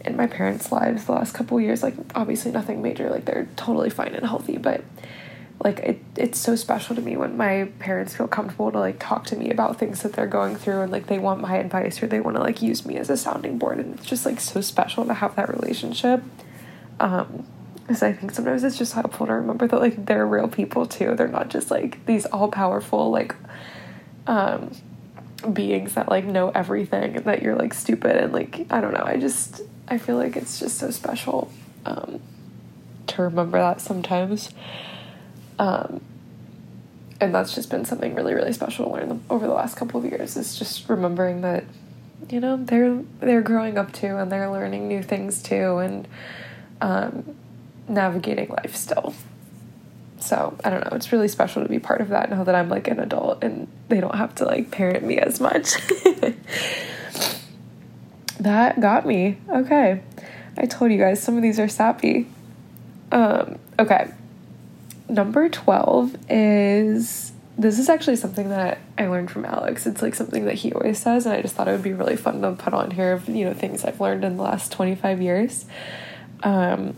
in 0.06 0.16
my 0.16 0.28
parents' 0.28 0.72
lives 0.72 1.06
the 1.06 1.14
last 1.14 1.34
couple 1.34 1.60
years, 1.60 1.84
like 1.84 1.96
obviously 2.16 2.52
nothing 2.52 2.82
major, 2.82 3.10
like 3.10 3.26
they're 3.26 3.48
totally 3.56 3.90
fine 3.90 4.14
and 4.16 4.26
healthy, 4.26 4.58
but 4.58 4.84
like 5.64 5.80
it, 5.80 6.04
it's 6.18 6.38
so 6.40 6.56
special 6.56 6.96
to 6.96 7.02
me 7.02 7.16
when 7.16 7.38
my 7.38 7.70
parents 7.80 8.16
feel 8.16 8.28
comfortable 8.28 8.72
to 8.72 8.80
like 8.80 9.00
talk 9.00 9.26
to 9.26 9.36
me 9.36 9.50
about 9.50 9.80
things 9.80 10.04
that 10.04 10.14
they're 10.14 10.28
going 10.28 10.56
through 10.56 10.82
and 10.82 10.92
like 10.92 11.08
they 11.08 11.18
want 11.18 11.40
my 11.40 11.56
advice 11.56 12.04
or 12.04 12.08
they 12.08 12.20
want 12.20 12.36
to 12.36 12.44
like 12.44 12.62
use 12.62 12.86
me 12.86 12.98
as 12.98 13.10
a 13.10 13.16
sounding 13.16 13.58
board 13.58 13.80
and 13.80 13.96
it's 13.96 14.06
just 14.06 14.26
like 14.26 14.40
so 14.40 14.60
special 14.62 15.06
to 15.06 15.14
have 15.14 15.36
that 15.36 15.50
relationship 15.50 16.22
um 17.00 17.46
because 17.84 18.02
I 18.02 18.14
think 18.14 18.32
sometimes 18.32 18.64
it's 18.64 18.78
just 18.78 18.94
helpful 18.94 19.28
to 19.28 19.34
remember 19.34 19.68
that 19.68 19.80
like 19.80 20.06
they're 20.06 20.26
real 20.26 20.48
people 20.48 20.86
too. 20.86 21.16
They're 21.16 21.28
not 21.28 21.50
just 21.50 21.70
like 21.70 22.06
these 22.06 22.26
all 22.28 22.48
powerful 22.50 23.12
like 23.12 23.36
um 24.26 24.72
beings 25.52 25.96
that 25.96 26.08
like 26.08 26.24
know 26.24 26.50
everything 26.56 27.18
and 27.18 27.26
that 27.26 27.42
you're 27.42 27.56
like 27.58 27.74
stupid 27.74 28.16
and 28.16 28.32
like 28.32 28.66
I 28.70 28.80
don't 28.80 28.94
know. 28.94 29.04
I 29.04 29.18
just 29.18 29.62
I 29.90 29.98
feel 29.98 30.16
like 30.16 30.38
it's 30.38 30.60
just 30.60 30.78
so 30.78 30.92
special 30.92 31.52
um 31.86 32.22
to 33.08 33.24
remember 33.24 33.60
that 33.60 33.82
sometimes. 33.82 34.50
Um 35.60 36.02
and 37.22 37.34
that's 37.34 37.56
just 37.56 37.70
been 37.70 37.86
something 37.86 38.16
really 38.16 38.34
really 38.34 38.54
special 38.54 38.86
to 38.86 38.92
learn 38.92 39.24
over 39.30 39.48
the 39.48 39.54
last 39.54 39.78
couple 39.78 40.00
of 40.00 40.06
years 40.06 40.36
is 40.36 40.58
just 40.58 40.90
remembering 40.90 41.42
that 41.42 41.64
you 42.30 42.40
know 42.40 42.58
they're 42.58 43.02
they're 43.20 43.42
growing 43.42 43.78
up 43.78 43.94
too 43.94 44.18
and 44.18 44.32
they're 44.32 44.50
learning 44.50 44.88
new 44.88 45.04
things 45.04 45.42
too 45.42 45.78
and 45.78 46.08
um 46.82 47.36
navigating 47.88 48.50
life 48.50 48.76
still. 48.76 49.14
So 50.20 50.58
I 50.64 50.70
don't 50.70 50.86
know. 50.86 50.96
It's 50.96 51.12
really 51.12 51.28
special 51.28 51.64
to 51.64 51.70
be 51.70 51.80
part 51.80 52.00
of 52.02 52.10
that 52.10 52.30
now 52.30 52.44
that 52.46 52.56
I'm 52.56 52.70
like 52.70 52.88
an 52.88 53.00
adult 53.00 53.44
and 53.44 53.68
they 53.90 54.00
don't 54.00 54.16
have 54.16 54.34
to 54.36 54.46
like 54.46 54.72
parent 54.72 55.04
me 55.04 55.18
as 55.18 55.42
much. 55.42 55.74
that 58.40 58.80
got 58.80 59.06
me. 59.06 59.38
Okay. 59.50 60.02
I 60.58 60.66
told 60.66 60.92
you 60.92 60.98
guys 60.98 61.22
some 61.22 61.36
of 61.36 61.44
these 61.44 61.60
are 61.60 61.68
sappy. 61.68 62.28
Um, 63.12 63.60
okay. 63.78 64.12
Number 65.14 65.48
12 65.48 66.18
is 66.28 67.34
this 67.56 67.78
is 67.78 67.88
actually 67.88 68.16
something 68.16 68.50
that 68.50 68.80
I 68.98 69.06
learned 69.06 69.30
from 69.30 69.46
Alex. 69.46 69.86
It's 69.86 70.02
like 70.02 70.16
something 70.16 70.46
that 70.46 70.56
he 70.56 70.74
always 70.74 70.98
says, 70.98 71.28
and 71.28 71.36
I 71.36 71.42
just 71.44 71.54
thought 71.54 71.68
it 71.68 71.72
would 71.72 71.84
be 71.84 71.94
really 71.94 72.16
fun 72.16 72.42
to 72.42 72.54
put 72.54 72.74
on 72.74 72.90
here 72.90 73.14
of, 73.14 73.30
you 73.30 73.46
know, 73.46 73.54
things 73.54 73.86
I've 73.86 74.02
learned 74.02 74.26
in 74.26 74.38
the 74.38 74.42
last 74.42 74.72
25 74.72 75.22
years. 75.22 75.66
Um, 76.42 76.96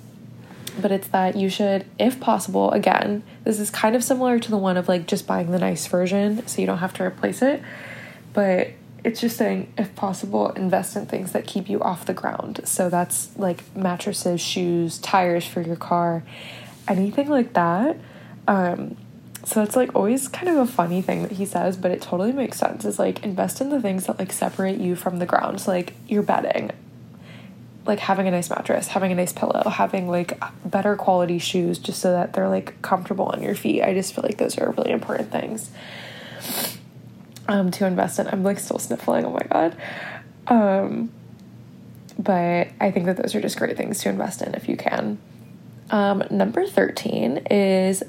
but 0.79 0.93
it's 0.93 1.09
that 1.09 1.35
you 1.35 1.49
should, 1.49 1.85
if 1.99 2.21
possible, 2.21 2.71
again, 2.71 3.21
this 3.43 3.59
is 3.59 3.69
kind 3.69 3.97
of 3.97 4.03
similar 4.03 4.39
to 4.39 4.49
the 4.49 4.57
one 4.57 4.77
of 4.77 4.87
like 4.87 5.07
just 5.07 5.27
buying 5.27 5.51
the 5.51 5.59
nice 5.59 5.85
version 5.85 6.47
so 6.47 6.61
you 6.61 6.67
don't 6.67 6.77
have 6.77 6.93
to 6.93 7.03
replace 7.03 7.41
it. 7.41 7.61
But 8.31 8.69
it's 9.03 9.19
just 9.19 9.35
saying, 9.35 9.73
if 9.77 9.93
possible, 9.97 10.51
invest 10.51 10.95
in 10.95 11.05
things 11.05 11.33
that 11.33 11.47
keep 11.47 11.67
you 11.67 11.81
off 11.81 12.05
the 12.05 12.13
ground. 12.13 12.61
So 12.63 12.89
that's 12.89 13.37
like 13.37 13.75
mattresses, 13.75 14.39
shoes, 14.39 14.99
tires 14.99 15.45
for 15.45 15.59
your 15.59 15.75
car, 15.75 16.23
anything 16.87 17.29
like 17.29 17.53
that. 17.53 17.97
Um, 18.47 18.97
so 19.43 19.61
it's 19.61 19.75
like 19.75 19.93
always 19.95 20.27
kind 20.27 20.49
of 20.49 20.57
a 20.57 20.65
funny 20.65 21.01
thing 21.01 21.21
that 21.23 21.33
he 21.33 21.45
says, 21.45 21.77
but 21.77 21.91
it 21.91 22.01
totally 22.01 22.31
makes 22.31 22.57
sense. 22.57 22.85
Is 22.85 22.97
like 22.97 23.23
invest 23.23 23.61
in 23.61 23.69
the 23.69 23.81
things 23.81 24.07
that 24.07 24.17
like 24.17 24.31
separate 24.31 24.79
you 24.79 24.95
from 24.95 25.19
the 25.19 25.25
ground. 25.25 25.61
So 25.61 25.71
like 25.71 25.93
your 26.07 26.23
bedding 26.23 26.71
like 27.85 27.99
having 27.99 28.27
a 28.27 28.31
nice 28.31 28.49
mattress, 28.49 28.87
having 28.89 29.11
a 29.11 29.15
nice 29.15 29.31
pillow, 29.31 29.63
having 29.69 30.07
like 30.07 30.39
better 30.65 30.95
quality 30.95 31.37
shoes 31.37 31.77
just 31.77 31.99
so 32.01 32.11
that 32.11 32.33
they're 32.33 32.49
like 32.49 32.81
comfortable 32.81 33.25
on 33.25 33.41
your 33.41 33.55
feet. 33.55 33.83
I 33.83 33.93
just 33.93 34.13
feel 34.13 34.23
like 34.23 34.37
those 34.37 34.57
are 34.57 34.71
really 34.71 34.91
important 34.91 35.31
things 35.31 35.69
um 37.47 37.71
to 37.71 37.85
invest 37.85 38.19
in. 38.19 38.27
I'm 38.27 38.43
like 38.43 38.59
still 38.59 38.79
sniffling. 38.79 39.25
Oh 39.25 39.31
my 39.31 39.45
god. 39.49 39.77
Um 40.47 41.11
but 42.17 42.69
I 42.79 42.91
think 42.91 43.05
that 43.05 43.17
those 43.17 43.35
are 43.35 43.41
just 43.41 43.57
great 43.57 43.77
things 43.77 44.01
to 44.01 44.09
invest 44.09 44.41
in 44.41 44.55
if 44.55 44.67
you 44.67 44.77
can. 44.77 45.19
Um 45.89 46.23
number 46.31 46.65
13 46.65 47.47
is 47.49 48.03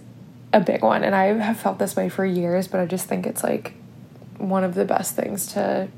a 0.52 0.60
big 0.60 0.82
one 0.82 1.04
and 1.04 1.14
I 1.14 1.26
have 1.26 1.58
felt 1.58 1.78
this 1.78 1.96
way 1.96 2.08
for 2.08 2.24
years, 2.24 2.68
but 2.68 2.80
I 2.80 2.86
just 2.86 3.06
think 3.06 3.26
it's 3.26 3.42
like 3.42 3.74
one 4.38 4.64
of 4.64 4.74
the 4.74 4.84
best 4.84 5.16
things 5.16 5.46
to 5.54 5.88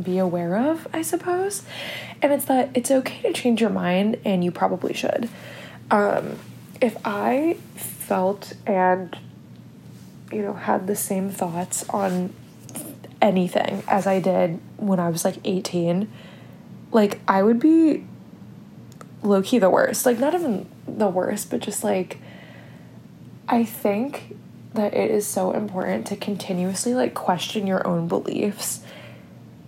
be 0.00 0.18
aware 0.18 0.56
of, 0.56 0.86
I 0.92 1.02
suppose. 1.02 1.62
And 2.22 2.32
it's 2.32 2.44
that 2.46 2.70
it's 2.74 2.90
okay 2.90 3.22
to 3.22 3.32
change 3.32 3.60
your 3.60 3.70
mind, 3.70 4.18
and 4.24 4.44
you 4.44 4.50
probably 4.50 4.94
should. 4.94 5.28
Um, 5.90 6.38
if 6.80 6.96
I 7.04 7.56
felt 7.74 8.54
and, 8.66 9.16
you 10.32 10.42
know, 10.42 10.54
had 10.54 10.86
the 10.86 10.96
same 10.96 11.30
thoughts 11.30 11.88
on 11.88 12.32
anything 13.22 13.82
as 13.88 14.06
I 14.06 14.20
did 14.20 14.60
when 14.76 15.00
I 15.00 15.08
was 15.08 15.24
like 15.24 15.36
18, 15.44 16.10
like, 16.92 17.20
I 17.26 17.42
would 17.42 17.58
be 17.58 18.04
low 19.22 19.42
key 19.42 19.58
the 19.58 19.70
worst. 19.70 20.06
Like, 20.06 20.18
not 20.18 20.34
even 20.34 20.68
the 20.86 21.08
worst, 21.08 21.50
but 21.50 21.60
just 21.60 21.84
like, 21.84 22.18
I 23.48 23.64
think 23.64 24.36
that 24.74 24.94
it 24.94 25.10
is 25.10 25.26
so 25.26 25.52
important 25.52 26.06
to 26.08 26.16
continuously 26.16 26.94
like 26.94 27.14
question 27.14 27.66
your 27.66 27.86
own 27.86 28.08
beliefs 28.08 28.82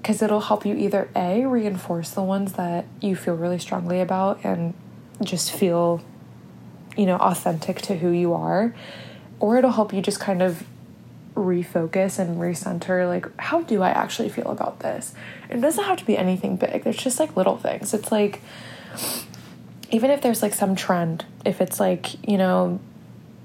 because 0.00 0.22
it'll 0.22 0.40
help 0.40 0.64
you 0.64 0.74
either 0.74 1.08
A, 1.16 1.44
reinforce 1.44 2.10
the 2.10 2.22
ones 2.22 2.54
that 2.54 2.86
you 3.00 3.16
feel 3.16 3.34
really 3.34 3.58
strongly 3.58 4.00
about 4.00 4.42
and 4.44 4.74
just 5.22 5.52
feel, 5.52 6.00
you 6.96 7.04
know, 7.04 7.16
authentic 7.16 7.82
to 7.82 7.98
who 7.98 8.10
you 8.10 8.32
are, 8.32 8.74
or 9.40 9.58
it'll 9.58 9.72
help 9.72 9.92
you 9.92 10.00
just 10.00 10.20
kind 10.20 10.40
of 10.40 10.64
refocus 11.34 12.18
and 12.18 12.38
recenter 12.38 13.06
like 13.06 13.24
how 13.38 13.62
do 13.62 13.82
I 13.82 13.90
actually 13.90 14.28
feel 14.28 14.50
about 14.50 14.80
this? 14.80 15.14
It 15.48 15.60
doesn't 15.60 15.84
have 15.84 15.98
to 15.98 16.04
be 16.04 16.16
anything 16.16 16.56
big. 16.56 16.84
There's 16.84 16.96
just 16.96 17.20
like 17.20 17.36
little 17.36 17.56
things. 17.56 17.94
It's 17.94 18.10
like 18.10 18.40
even 19.90 20.10
if 20.10 20.20
there's 20.20 20.42
like 20.42 20.54
some 20.54 20.74
trend, 20.74 21.24
if 21.44 21.60
it's 21.60 21.80
like, 21.80 22.28
you 22.28 22.38
know, 22.38 22.80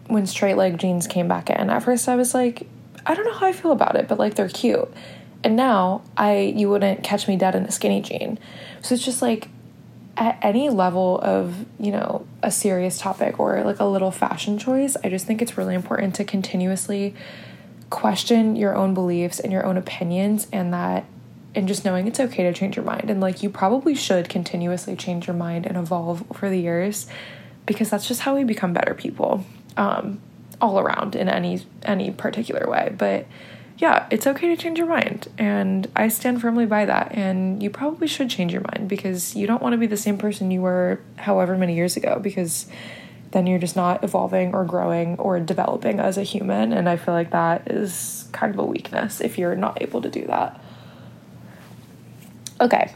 when 0.07 0.27
straight 0.27 0.57
leg 0.57 0.77
jeans 0.77 1.07
came 1.07 1.27
back 1.27 1.49
in, 1.49 1.69
at 1.69 1.83
first 1.83 2.09
I 2.09 2.15
was 2.15 2.33
like, 2.33 2.67
I 3.05 3.13
don't 3.13 3.25
know 3.25 3.33
how 3.33 3.47
I 3.47 3.53
feel 3.53 3.71
about 3.71 3.95
it, 3.95 4.07
but 4.07 4.19
like 4.19 4.35
they're 4.35 4.49
cute. 4.49 4.91
And 5.43 5.55
now 5.55 6.01
I 6.17 6.53
you 6.55 6.69
wouldn't 6.69 7.03
catch 7.03 7.27
me 7.27 7.37
dead 7.37 7.55
in 7.55 7.63
a 7.63 7.71
skinny 7.71 8.01
jean. 8.01 8.39
So 8.81 8.95
it's 8.95 9.03
just 9.03 9.21
like 9.21 9.49
at 10.15 10.37
any 10.41 10.69
level 10.69 11.19
of, 11.21 11.65
you 11.79 11.91
know, 11.91 12.25
a 12.43 12.51
serious 12.51 12.99
topic 12.99 13.39
or 13.39 13.63
like 13.63 13.79
a 13.79 13.85
little 13.85 14.11
fashion 14.11 14.57
choice, 14.59 14.95
I 15.03 15.09
just 15.09 15.25
think 15.25 15.41
it's 15.41 15.57
really 15.57 15.75
important 15.75 16.15
to 16.15 16.23
continuously 16.23 17.15
question 17.89 18.55
your 18.55 18.75
own 18.75 18.93
beliefs 18.93 19.39
and 19.39 19.51
your 19.51 19.65
own 19.65 19.77
opinions 19.77 20.47
and 20.51 20.73
that 20.73 21.05
and 21.55 21.67
just 21.67 21.85
knowing 21.85 22.07
it's 22.07 22.19
okay 22.19 22.43
to 22.43 22.53
change 22.53 22.75
your 22.75 22.85
mind 22.85 23.09
and 23.09 23.21
like 23.21 23.43
you 23.43 23.49
probably 23.49 23.95
should 23.95 24.29
continuously 24.29 24.95
change 24.95 25.27
your 25.27 25.35
mind 25.35 25.65
and 25.65 25.77
evolve 25.77 26.23
over 26.31 26.49
the 26.49 26.59
years 26.59 27.07
because 27.65 27.89
that's 27.89 28.07
just 28.07 28.21
how 28.21 28.35
we 28.35 28.43
become 28.43 28.73
better 28.73 28.93
people 28.93 29.45
um 29.77 30.19
all 30.61 30.79
around 30.79 31.15
in 31.15 31.29
any 31.29 31.61
any 31.83 32.11
particular 32.11 32.69
way 32.69 32.93
but 32.97 33.25
yeah, 33.77 34.05
it's 34.11 34.27
okay 34.27 34.47
to 34.47 34.55
change 34.55 34.77
your 34.77 34.87
mind. 34.87 35.27
And 35.37 35.89
I 35.95 36.07
stand 36.07 36.41
firmly 36.41 36.65
by 36.65 36.85
that. 36.85 37.11
And 37.13 37.61
you 37.61 37.69
probably 37.69 38.07
should 38.07 38.29
change 38.29 38.53
your 38.53 38.61
mind 38.61 38.87
because 38.87 39.35
you 39.35 39.47
don't 39.47 39.61
want 39.61 39.73
to 39.73 39.77
be 39.77 39.87
the 39.87 39.97
same 39.97 40.17
person 40.17 40.51
you 40.51 40.61
were 40.61 41.01
however 41.17 41.57
many 41.57 41.75
years 41.75 41.97
ago 41.97 42.19
because 42.21 42.67
then 43.31 43.47
you're 43.47 43.59
just 43.59 43.75
not 43.75 44.03
evolving 44.03 44.53
or 44.53 44.63
growing 44.63 45.17
or 45.17 45.39
developing 45.39 45.99
as 45.99 46.17
a 46.17 46.23
human. 46.23 46.71
And 46.71 46.87
I 46.87 46.97
feel 46.97 47.13
like 47.13 47.31
that 47.31 47.69
is 47.71 48.29
kind 48.31 48.53
of 48.53 48.59
a 48.59 48.65
weakness 48.65 49.19
if 49.21 49.37
you're 49.37 49.55
not 49.55 49.81
able 49.81 50.01
to 50.01 50.09
do 50.09 50.25
that. 50.27 50.62
Okay. 52.63 52.89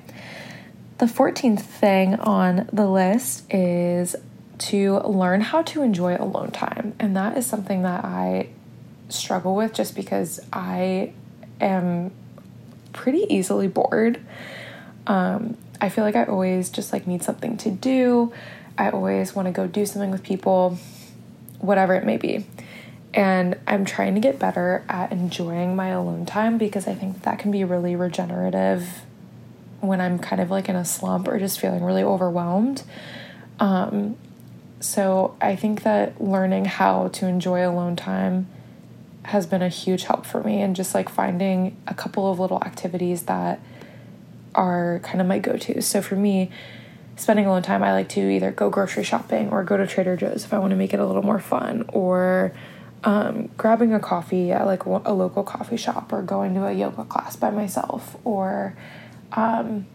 The 0.98 1.08
14th 1.08 1.60
thing 1.60 2.16
on 2.16 2.70
the 2.72 2.88
list 2.88 3.54
is 3.54 4.16
to 4.60 5.00
learn 5.00 5.42
how 5.42 5.62
to 5.64 5.82
enjoy 5.82 6.16
alone 6.16 6.52
time. 6.52 6.96
And 7.00 7.18
that 7.18 7.38
is 7.38 7.46
something 7.46 7.82
that 7.84 8.06
I 8.06 8.48
struggle 9.10 9.56
with 9.56 9.74
just 9.74 9.94
because 9.94 10.40
I 10.54 11.12
am 11.60 12.12
pretty 12.94 13.26
easily 13.30 13.68
bored. 13.68 14.22
Um, 15.06 15.58
I 15.82 15.90
feel 15.90 16.06
like 16.06 16.16
I 16.16 16.24
always 16.24 16.70
just 16.70 16.94
like 16.94 17.06
need 17.06 17.22
something 17.22 17.58
to 17.58 17.70
do. 17.70 18.32
I 18.78 18.90
always 18.90 19.36
want 19.36 19.48
to 19.48 19.52
go 19.52 19.68
do 19.68 19.86
something 19.86 20.12
with 20.12 20.24
people, 20.24 20.78
whatever 21.60 21.94
it 21.94 22.06
may 22.06 22.16
be. 22.16 22.46
And 23.14 23.58
I'm 23.68 23.84
trying 23.84 24.16
to 24.16 24.22
get 24.22 24.40
better 24.40 24.86
at 24.88 25.12
enjoying 25.12 25.76
my 25.76 25.90
alone 25.90 26.26
time 26.26 26.58
because 26.58 26.88
I 26.88 26.96
think 26.96 27.16
that, 27.16 27.24
that 27.24 27.40
can 27.40 27.52
be 27.52 27.66
really 27.66 27.98
regenerative 27.98 29.02
when 29.80 30.02
I'm 30.02 30.20
kind 30.20 30.42
of 30.42 30.50
like 30.50 30.70
in 30.70 30.76
a 30.76 30.86
slump 30.86 31.28
or 31.28 31.40
just 31.40 31.60
feeling 31.60 31.84
really 31.84 32.04
overwhelmed. 32.04 32.84
Um, 33.60 34.18
so 34.80 35.36
I 35.42 35.56
think 35.56 35.84
that 35.84 36.22
learning 36.22 36.66
how 36.66 37.08
to 37.10 37.28
enjoy 37.28 37.68
alone 37.68 37.96
time 37.96 38.48
has 39.24 39.46
been 39.46 39.62
a 39.62 39.70
huge 39.70 40.04
help 40.04 40.26
for 40.26 40.42
me 40.42 40.62
and 40.62 40.76
just 40.76 40.94
like 40.94 41.10
finding 41.10 41.76
a 41.88 41.94
couple 41.94 42.32
of 42.32 42.40
little 42.40 42.62
activities 42.64 43.24
that 43.24 43.60
are 44.56 45.00
kind 45.04 45.20
of 45.20 45.28
my 45.28 45.40
go-to. 45.40 45.82
So 45.82 46.02
for 46.02 46.16
me, 46.16 46.50
spending 47.16 47.46
alone 47.46 47.64
time, 47.64 47.84
I 47.84 47.92
like 47.92 48.10
to 48.10 48.22
either 48.22 48.52
go 48.52 48.70
grocery 48.70 49.04
shopping 49.04 49.50
or 49.50 49.64
go 49.64 49.76
to 49.78 49.86
Trader 49.86 50.16
Joe's 50.16 50.46
if 50.46 50.54
I 50.54 50.60
want 50.60 50.72
to 50.72 50.78
make 50.78 50.94
it 50.94 51.00
a 51.00 51.06
little 51.06 51.24
more 51.24 51.40
fun 51.40 51.86
or 51.90 52.54
um, 53.04 53.50
grabbing 53.58 53.94
a 53.94 54.00
coffee 54.00 54.52
at 54.52 54.66
like 54.66 54.86
a 54.86 55.14
local 55.14 55.44
coffee 55.44 55.78
shop 55.78 56.12
or 56.14 56.22
going 56.22 56.54
to 56.56 56.66
a 56.66 56.72
yoga 56.72 57.04
class 57.04 57.36
by 57.36 57.50
myself 57.50 58.16
or 58.24 58.76
um, 59.34 59.86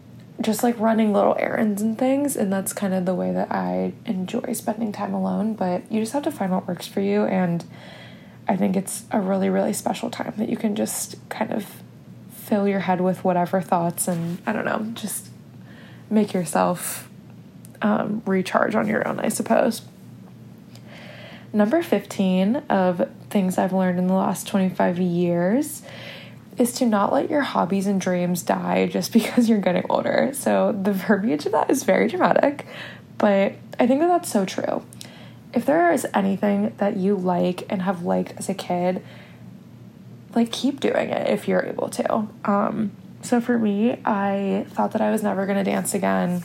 just 0.41 0.63
like 0.63 0.79
running 0.79 1.13
little 1.13 1.35
errands 1.39 1.81
and 1.81 1.97
things. 1.97 2.35
And 2.35 2.51
that's 2.51 2.73
kind 2.73 2.93
of 2.93 3.05
the 3.05 3.15
way 3.15 3.31
that 3.31 3.51
I 3.51 3.93
enjoy 4.05 4.53
spending 4.53 4.91
time 4.91 5.13
alone. 5.13 5.53
But 5.53 5.91
you 5.91 5.99
just 5.99 6.13
have 6.13 6.23
to 6.23 6.31
find 6.31 6.51
what 6.51 6.67
works 6.67 6.87
for 6.87 7.01
you. 7.01 7.23
And 7.23 7.63
I 8.47 8.55
think 8.55 8.75
it's 8.75 9.05
a 9.11 9.21
really, 9.21 9.49
really 9.49 9.73
special 9.73 10.09
time 10.09 10.33
that 10.37 10.49
you 10.49 10.57
can 10.57 10.75
just 10.75 11.15
kind 11.29 11.51
of 11.51 11.81
fill 12.31 12.67
your 12.67 12.81
head 12.81 12.99
with 12.99 13.23
whatever 13.23 13.61
thoughts 13.61 14.07
and 14.07 14.41
I 14.45 14.51
don't 14.51 14.65
know, 14.65 14.91
just 14.93 15.29
make 16.09 16.33
yourself 16.33 17.09
um, 17.81 18.21
recharge 18.25 18.75
on 18.75 18.87
your 18.87 19.07
own, 19.07 19.19
I 19.19 19.29
suppose. 19.29 19.81
Number 21.53 21.81
15 21.81 22.57
of 22.69 23.09
things 23.29 23.57
I've 23.57 23.73
learned 23.73 23.99
in 23.99 24.07
the 24.07 24.13
last 24.13 24.47
25 24.47 24.99
years 24.99 25.83
is 26.57 26.73
to 26.73 26.85
not 26.85 27.11
let 27.11 27.29
your 27.29 27.41
hobbies 27.41 27.87
and 27.87 27.99
dreams 27.99 28.43
die 28.43 28.87
just 28.87 29.13
because 29.13 29.49
you're 29.49 29.59
getting 29.59 29.85
older. 29.89 30.31
So 30.33 30.71
the 30.71 30.93
verbiage 30.93 31.45
of 31.45 31.51
that 31.53 31.69
is 31.69 31.83
very 31.83 32.07
dramatic, 32.07 32.65
but 33.17 33.53
I 33.79 33.87
think 33.87 33.99
that 34.01 34.07
that's 34.07 34.31
so 34.31 34.45
true. 34.45 34.83
If 35.53 35.65
there 35.65 35.91
is 35.91 36.07
anything 36.13 36.73
that 36.77 36.97
you 36.97 37.15
like 37.15 37.65
and 37.69 37.83
have 37.83 38.03
liked 38.03 38.33
as 38.37 38.49
a 38.49 38.55
kid, 38.55 39.03
like 40.35 40.51
keep 40.51 40.79
doing 40.79 41.09
it 41.09 41.29
if 41.29 41.47
you're 41.47 41.63
able 41.63 41.89
to. 41.89 42.27
Um, 42.45 42.91
so 43.21 43.39
for 43.39 43.57
me, 43.57 43.99
I 44.03 44.65
thought 44.69 44.91
that 44.93 45.01
I 45.01 45.11
was 45.11 45.21
never 45.21 45.45
going 45.45 45.63
to 45.63 45.63
dance 45.63 45.93
again 45.93 46.43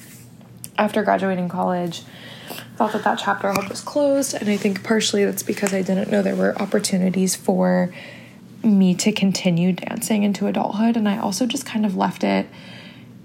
after 0.77 1.03
graduating 1.03 1.49
college. 1.49 2.03
Thought 2.77 2.93
that 2.93 3.05
that 3.05 3.19
chapter 3.19 3.53
just 3.67 3.85
closed, 3.85 4.35
and 4.35 4.49
I 4.49 4.57
think 4.57 4.85
partially 4.85 5.25
that's 5.25 5.43
because 5.43 5.75
I 5.75 5.83
didn't 5.83 6.11
know 6.11 6.23
there 6.23 6.37
were 6.37 6.57
opportunities 6.61 7.35
for 7.35 7.93
me 8.63 8.95
to 8.95 9.13
continue 9.13 9.73
dancing 9.73 10.23
into 10.23 10.47
adulthood, 10.47 10.97
and 10.97 11.09
I 11.09 11.19
also 11.19 11.47
just 11.47 11.65
kind 11.65 11.87
of 11.87 11.97
left 11.97 12.25
it 12.25 12.47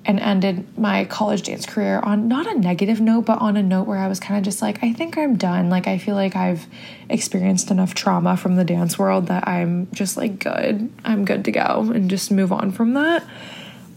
and 0.05 0.19
ended 0.19 0.77
my 0.77 1.05
college 1.05 1.43
dance 1.43 1.65
career 1.65 1.99
on 1.99 2.27
not 2.27 2.45
a 2.45 2.59
negative 2.59 2.99
note, 2.99 3.21
but 3.21 3.39
on 3.39 3.55
a 3.55 3.63
note 3.63 3.87
where 3.87 3.97
I 3.97 4.07
was 4.07 4.19
kind 4.19 4.37
of 4.37 4.43
just 4.43 4.61
like, 4.61 4.83
I 4.83 4.91
think 4.91 5.17
I'm 5.17 5.37
done. 5.37 5.69
Like, 5.69 5.87
I 5.87 5.97
feel 5.97 6.15
like 6.15 6.35
I've 6.35 6.67
experienced 7.09 7.71
enough 7.71 7.93
trauma 7.93 8.35
from 8.35 8.57
the 8.57 8.65
dance 8.65 8.99
world 8.99 9.27
that 9.27 9.47
I'm 9.47 9.87
just 9.93 10.17
like 10.17 10.39
good. 10.39 10.91
I'm 11.05 11.23
good 11.23 11.45
to 11.45 11.51
go 11.51 11.91
and 11.93 12.09
just 12.09 12.31
move 12.31 12.51
on 12.51 12.71
from 12.71 12.95
that. 12.95 13.25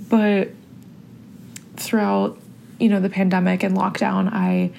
But 0.09 0.51
throughout, 1.77 2.38
you 2.79 2.88
know, 2.88 3.01
the 3.01 3.11
pandemic 3.11 3.64
and 3.64 3.77
lockdown, 3.77 4.33
I 4.33 4.70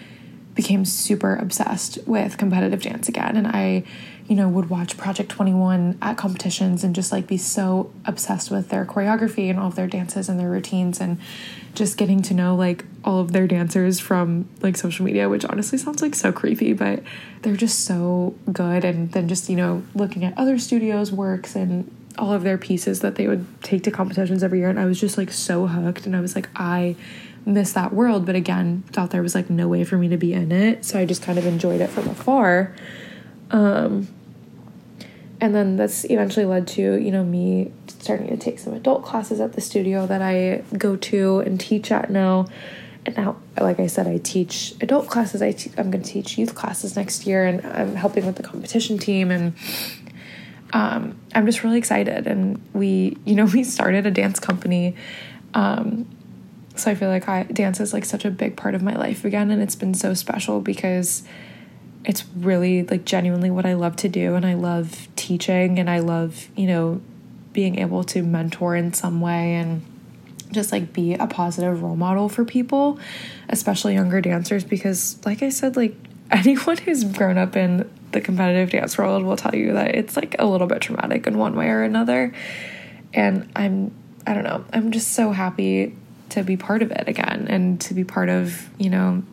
became 0.56 0.86
super 0.86 1.36
obsessed 1.36 2.00
with 2.08 2.38
competitive 2.38 2.82
dance 2.82 3.10
again. 3.10 3.36
And 3.36 3.48
I 3.48 3.84
you 4.28 4.36
know, 4.36 4.50
would 4.50 4.70
watch 4.70 4.98
Project 4.98 5.30
21 5.30 5.98
at 6.02 6.18
competitions 6.18 6.84
and 6.84 6.94
just 6.94 7.12
like 7.12 7.28
be 7.28 7.38
so 7.38 7.92
obsessed 8.06 8.52
with 8.52 8.70
their 8.70 8.86
choreography 8.86 9.50
and 9.50 9.58
all 9.58 9.68
of 9.68 9.76
their 9.76 9.88
dances 9.88 10.28
and 10.28 10.38
their 10.38 10.50
routines 10.50 11.00
and 11.00 11.18
just 11.74 11.98
getting 11.98 12.22
to 12.22 12.34
know 12.34 12.54
like 12.56 12.84
all 13.06 13.22
of 13.22 13.32
their 13.32 13.48
dancers 13.48 14.00
from 14.02 14.50
like 14.62 14.76
social 14.76 15.06
media, 15.06 15.30
which 15.30 15.46
honestly 15.46 15.78
sounds 15.78 16.02
like 16.02 16.14
so 16.14 16.34
creepy, 16.34 16.74
but 16.74 17.02
they're 17.44 17.56
just 17.56 17.86
so 17.86 18.36
good. 18.52 18.84
And 18.84 19.12
then 19.14 19.30
just, 19.30 19.48
you 19.48 19.56
know, 19.56 19.84
looking 19.96 20.26
at 20.26 20.38
other 20.38 20.60
studios' 20.60 21.12
works 21.12 21.56
and 21.56 21.90
all 22.18 22.34
of 22.34 22.44
their 22.44 22.58
pieces 22.58 23.00
that 23.02 23.16
they 23.16 23.28
would 23.28 23.46
take 23.64 23.84
to 23.84 23.92
competitions 23.92 24.44
every 24.44 24.60
year. 24.60 24.70
And 24.70 24.80
I 24.80 24.86
was 24.86 25.00
just 25.00 25.18
like 25.18 25.32
so 25.32 25.68
hooked. 25.68 26.06
And 26.06 26.16
I 26.16 26.20
was 26.20 26.36
like, 26.36 26.50
I 26.56 26.98
miss 27.46 27.72
that 27.74 27.94
world. 27.94 28.26
But 28.26 28.36
again, 28.36 28.84
thought 28.92 29.12
there 29.12 29.22
was 29.22 29.36
like 29.36 29.50
no 29.50 29.70
way 29.70 29.86
for 29.86 29.98
me 29.98 30.10
to 30.10 30.18
be 30.18 30.34
in 30.34 30.52
it. 30.52 30.84
So 30.84 31.00
I 31.00 31.06
just 31.06 31.22
kind 31.22 31.38
of 31.38 31.46
enjoyed 31.46 31.80
it 31.80 31.90
from 31.92 32.10
afar. 32.10 32.76
Um, 33.52 34.10
and 35.40 35.54
then 35.54 35.76
that's 35.76 36.04
eventually 36.06 36.46
led 36.46 36.68
to 36.68 36.96
you 36.96 37.12
know 37.12 37.24
me 37.24 37.72
starting 37.88 38.28
to 38.28 38.38
take 38.38 38.60
some 38.60 38.74
adult 38.74 39.04
classes 39.04 39.40
at 39.40 39.54
the 39.54 39.62
studio 39.62 40.06
that 40.08 40.22
i 40.22 40.64
go 40.78 40.96
to 40.96 41.40
and 41.40 41.60
teach 41.60 41.92
at 41.92 42.10
now. 42.10 42.48
And 43.06 43.16
now 43.16 43.38
like 43.60 43.80
i 43.80 43.88
said 43.88 44.08
i 44.08 44.18
teach 44.18 44.74
adult 44.82 45.08
classes. 45.08 45.42
I 45.42 45.52
te- 45.52 45.72
i'm 45.78 45.92
going 45.92 46.04
to 46.04 46.12
teach 46.12 46.38
youth 46.38 46.56
classes 46.56 46.96
next 46.96 47.26
year 47.26 47.46
and 47.46 47.66
i'm 47.66 47.96
helping 47.96 48.26
with 48.26 48.36
the 48.36 48.44
competition 48.44 48.98
team 48.98 49.32
and 49.32 49.54
um, 50.74 51.18
i'm 51.34 51.46
just 51.46 51.64
really 51.64 51.78
excited. 51.78 52.28
And 52.28 52.62
we 52.74 53.18
you 53.26 53.36
know 53.36 53.46
we 53.54 53.64
started 53.64 54.06
a 54.06 54.12
dance 54.12 54.40
company 54.40 54.96
um, 55.54 56.08
so 56.76 56.92
i 56.92 56.96
feel 56.96 57.10
like 57.10 57.28
i 57.28 57.44
dance 57.44 57.80
is 57.80 57.94
like 57.94 58.06
such 58.06 58.26
a 58.26 58.30
big 58.32 58.56
part 58.56 58.76
of 58.76 58.84
my 58.84 58.96
life 58.96 59.26
again 59.26 59.50
and 59.52 59.62
it's 59.62 59.76
been 59.76 59.94
so 59.94 60.14
special 60.14 60.62
because 60.62 61.24
it's 62.08 62.24
really 62.38 62.84
like 62.84 63.04
genuinely 63.04 63.52
what 63.52 63.66
I 63.66 63.74
love 63.74 63.98
to 63.98 64.10
do 64.10 64.36
and 64.36 64.46
I 64.46 64.54
love 64.54 65.10
teaching 65.18 65.78
and 65.78 65.90
I 65.90 66.00
love, 66.00 66.48
you 66.56 66.66
know, 66.66 67.02
being 67.52 67.80
able 67.80 68.06
to 68.06 68.24
mentor 68.24 68.78
in 68.78 68.94
some 68.94 69.20
way 69.20 69.56
and 69.56 69.86
just 70.52 70.72
like 70.72 70.94
be 70.94 71.16
a 71.16 71.28
positive 71.28 71.84
role 71.84 71.98
model 71.98 72.30
for 72.30 72.46
people, 72.46 72.98
especially 73.50 73.94
younger 73.94 74.22
dancers 74.22 74.64
because 74.64 75.20
like 75.26 75.44
I 75.44 75.50
said 75.50 75.76
like 75.76 75.96
anyone 76.32 76.78
who's 76.78 77.04
grown 77.04 77.38
up 77.38 77.58
in 77.58 77.90
the 78.14 78.22
competitive 78.22 78.70
dance 78.70 78.98
world 78.98 79.24
will 79.24 79.36
tell 79.36 79.54
you 79.54 79.74
that 79.74 79.96
it's 79.96 80.16
like 80.16 80.38
a 80.40 80.46
little 80.46 80.68
bit 80.68 80.82
traumatic 80.82 81.28
in 81.28 81.38
one 81.38 81.56
way 81.56 81.68
or 81.68 81.84
another. 81.84 82.34
And 83.14 83.52
I'm 83.54 83.92
I 84.26 84.34
don't 84.34 84.44
know, 84.44 84.64
I'm 84.72 84.92
just 84.92 85.12
so 85.12 85.32
happy 85.32 85.94
to 86.30 86.44
be 86.44 86.56
part 86.56 86.82
of 86.82 86.92
it 86.92 87.08
again 87.08 87.48
and 87.50 87.82
to 87.82 87.94
be 87.94 88.06
part 88.06 88.30
of, 88.30 88.70
you 88.78 88.90
know, 88.90 89.24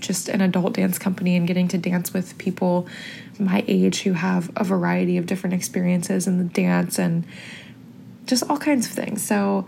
just 0.00 0.28
an 0.28 0.40
adult 0.40 0.74
dance 0.74 0.98
company 0.98 1.36
and 1.36 1.46
getting 1.46 1.68
to 1.68 1.78
dance 1.78 2.12
with 2.12 2.36
people 2.38 2.88
my 3.40 3.64
age 3.66 4.02
who 4.02 4.12
have 4.12 4.50
a 4.56 4.64
variety 4.64 5.16
of 5.16 5.26
different 5.26 5.54
experiences 5.54 6.26
in 6.26 6.38
the 6.38 6.44
dance 6.44 6.98
and 6.98 7.24
just 8.26 8.48
all 8.48 8.58
kinds 8.58 8.86
of 8.86 8.92
things. 8.92 9.22
So, 9.22 9.66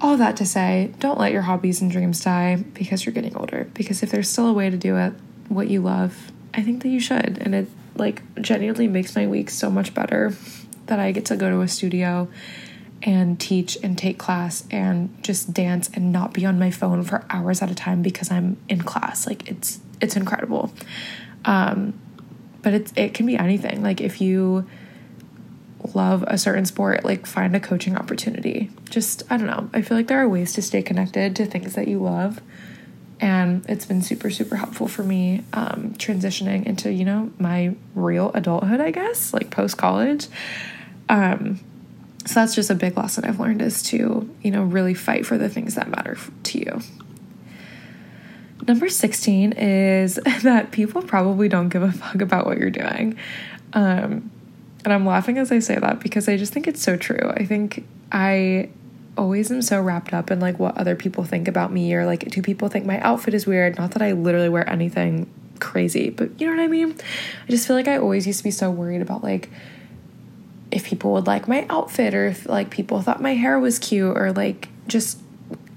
all 0.00 0.16
that 0.16 0.36
to 0.38 0.46
say, 0.46 0.92
don't 0.98 1.18
let 1.18 1.32
your 1.32 1.42
hobbies 1.42 1.80
and 1.80 1.90
dreams 1.90 2.22
die 2.22 2.56
because 2.74 3.06
you're 3.06 3.12
getting 3.12 3.36
older. 3.36 3.70
Because 3.74 4.02
if 4.02 4.10
there's 4.10 4.28
still 4.28 4.48
a 4.48 4.52
way 4.52 4.68
to 4.68 4.76
do 4.76 4.96
it, 4.96 5.12
what 5.48 5.68
you 5.68 5.80
love, 5.80 6.32
I 6.52 6.62
think 6.62 6.82
that 6.82 6.88
you 6.88 7.00
should. 7.00 7.38
And 7.40 7.54
it 7.54 7.68
like 7.94 8.22
genuinely 8.40 8.88
makes 8.88 9.14
my 9.14 9.26
week 9.26 9.50
so 9.50 9.70
much 9.70 9.94
better 9.94 10.34
that 10.86 10.98
I 10.98 11.12
get 11.12 11.26
to 11.26 11.36
go 11.36 11.48
to 11.48 11.60
a 11.60 11.68
studio 11.68 12.28
and 13.04 13.38
teach 13.38 13.76
and 13.82 13.96
take 13.98 14.18
class 14.18 14.64
and 14.70 15.22
just 15.22 15.52
dance 15.52 15.90
and 15.92 16.10
not 16.10 16.32
be 16.32 16.46
on 16.46 16.58
my 16.58 16.70
phone 16.70 17.02
for 17.04 17.24
hours 17.28 17.60
at 17.60 17.70
a 17.70 17.74
time 17.74 18.00
because 18.02 18.30
I'm 18.30 18.56
in 18.68 18.82
class. 18.82 19.26
Like 19.26 19.48
it's 19.48 19.78
it's 20.00 20.16
incredible. 20.16 20.72
Um, 21.44 22.00
but 22.62 22.72
it's 22.72 22.92
it 22.96 23.12
can 23.12 23.26
be 23.26 23.36
anything. 23.36 23.82
Like 23.82 24.00
if 24.00 24.22
you 24.22 24.66
love 25.92 26.24
a 26.26 26.38
certain 26.38 26.64
sport, 26.64 27.04
like 27.04 27.26
find 27.26 27.54
a 27.54 27.60
coaching 27.60 27.94
opportunity. 27.94 28.70
Just 28.88 29.22
I 29.30 29.36
don't 29.36 29.46
know. 29.46 29.68
I 29.74 29.82
feel 29.82 29.98
like 29.98 30.06
there 30.06 30.22
are 30.22 30.28
ways 30.28 30.54
to 30.54 30.62
stay 30.62 30.82
connected 30.82 31.36
to 31.36 31.44
things 31.44 31.74
that 31.74 31.86
you 31.86 31.98
love. 31.98 32.40
And 33.20 33.64
it's 33.68 33.86
been 33.86 34.02
super, 34.02 34.28
super 34.28 34.56
helpful 34.56 34.88
for 34.88 35.02
me 35.02 35.44
um, 35.52 35.94
transitioning 35.98 36.66
into, 36.66 36.90
you 36.90 37.04
know, 37.04 37.30
my 37.38 37.76
real 37.94 38.32
adulthood, 38.34 38.80
I 38.80 38.90
guess, 38.90 39.32
like 39.32 39.50
post 39.50 39.76
college. 39.78 40.26
Um, 41.08 41.60
so 42.26 42.34
that's 42.34 42.54
just 42.54 42.70
a 42.70 42.74
big 42.74 42.96
lesson 42.96 43.24
I've 43.24 43.38
learned 43.38 43.60
is 43.60 43.82
to, 43.84 44.34
you 44.42 44.50
know, 44.50 44.62
really 44.62 44.94
fight 44.94 45.26
for 45.26 45.36
the 45.36 45.48
things 45.48 45.74
that 45.74 45.88
matter 45.88 46.16
to 46.44 46.58
you. 46.58 46.80
Number 48.66 48.88
16 48.88 49.52
is 49.52 50.14
that 50.42 50.70
people 50.70 51.02
probably 51.02 51.48
don't 51.48 51.68
give 51.68 51.82
a 51.82 51.92
fuck 51.92 52.20
about 52.22 52.46
what 52.46 52.58
you're 52.58 52.70
doing. 52.70 53.18
Um, 53.74 54.30
and 54.84 54.92
I'm 54.92 55.04
laughing 55.04 55.38
as 55.38 55.52
I 55.52 55.58
say 55.58 55.76
that 55.76 56.00
because 56.00 56.28
I 56.28 56.36
just 56.36 56.52
think 56.52 56.66
it's 56.66 56.82
so 56.82 56.96
true. 56.96 57.32
I 57.34 57.44
think 57.44 57.86
I 58.12 58.70
always 59.16 59.50
am 59.50 59.62
so 59.62 59.80
wrapped 59.80 60.12
up 60.12 60.30
in 60.30 60.40
like 60.40 60.58
what 60.58 60.76
other 60.76 60.96
people 60.96 61.24
think 61.24 61.46
about 61.46 61.72
me 61.72 61.94
or 61.94 62.04
like 62.04 62.28
do 62.30 62.42
people 62.42 62.68
think 62.68 62.86
my 62.86 63.00
outfit 63.00 63.34
is 63.34 63.46
weird? 63.46 63.76
Not 63.76 63.92
that 63.92 64.02
I 64.02 64.12
literally 64.12 64.48
wear 64.48 64.68
anything 64.68 65.30
crazy, 65.60 66.10
but 66.10 66.40
you 66.40 66.46
know 66.46 66.56
what 66.56 66.62
I 66.62 66.68
mean? 66.68 66.94
I 67.46 67.50
just 67.50 67.66
feel 67.66 67.76
like 67.76 67.88
I 67.88 67.98
always 67.98 68.26
used 68.26 68.38
to 68.40 68.44
be 68.44 68.50
so 68.50 68.70
worried 68.70 69.02
about 69.02 69.22
like 69.22 69.50
if 70.74 70.84
people 70.84 71.12
would 71.12 71.26
like 71.26 71.46
my 71.46 71.66
outfit 71.70 72.14
or 72.14 72.26
if 72.26 72.46
like 72.48 72.70
people 72.70 73.00
thought 73.00 73.22
my 73.22 73.34
hair 73.34 73.58
was 73.58 73.78
cute 73.78 74.16
or 74.16 74.32
like 74.32 74.68
just 74.88 75.18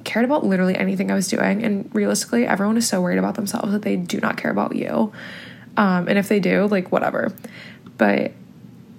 cared 0.04 0.26
about 0.26 0.46
literally 0.46 0.76
anything 0.76 1.12
I 1.12 1.16
was 1.16 1.28
doing. 1.28 1.64
And 1.64 1.94
realistically, 1.94 2.48
everyone 2.48 2.78
is 2.78 2.88
so 2.88 3.02
worried 3.02 3.20
about 3.20 3.36
themselves 3.36 3.72
that 3.72 3.84
they 3.84 3.96
do 3.96 4.20
not 4.20 4.38
care 4.38 4.50
about 4.50 4.76
you. 4.76 5.12
Um, 5.76 6.08
and 6.08 6.18
if 6.18 6.30
they 6.30 6.40
do, 6.40 6.68
like 6.68 6.92
whatever. 6.92 7.32
But 7.98 8.32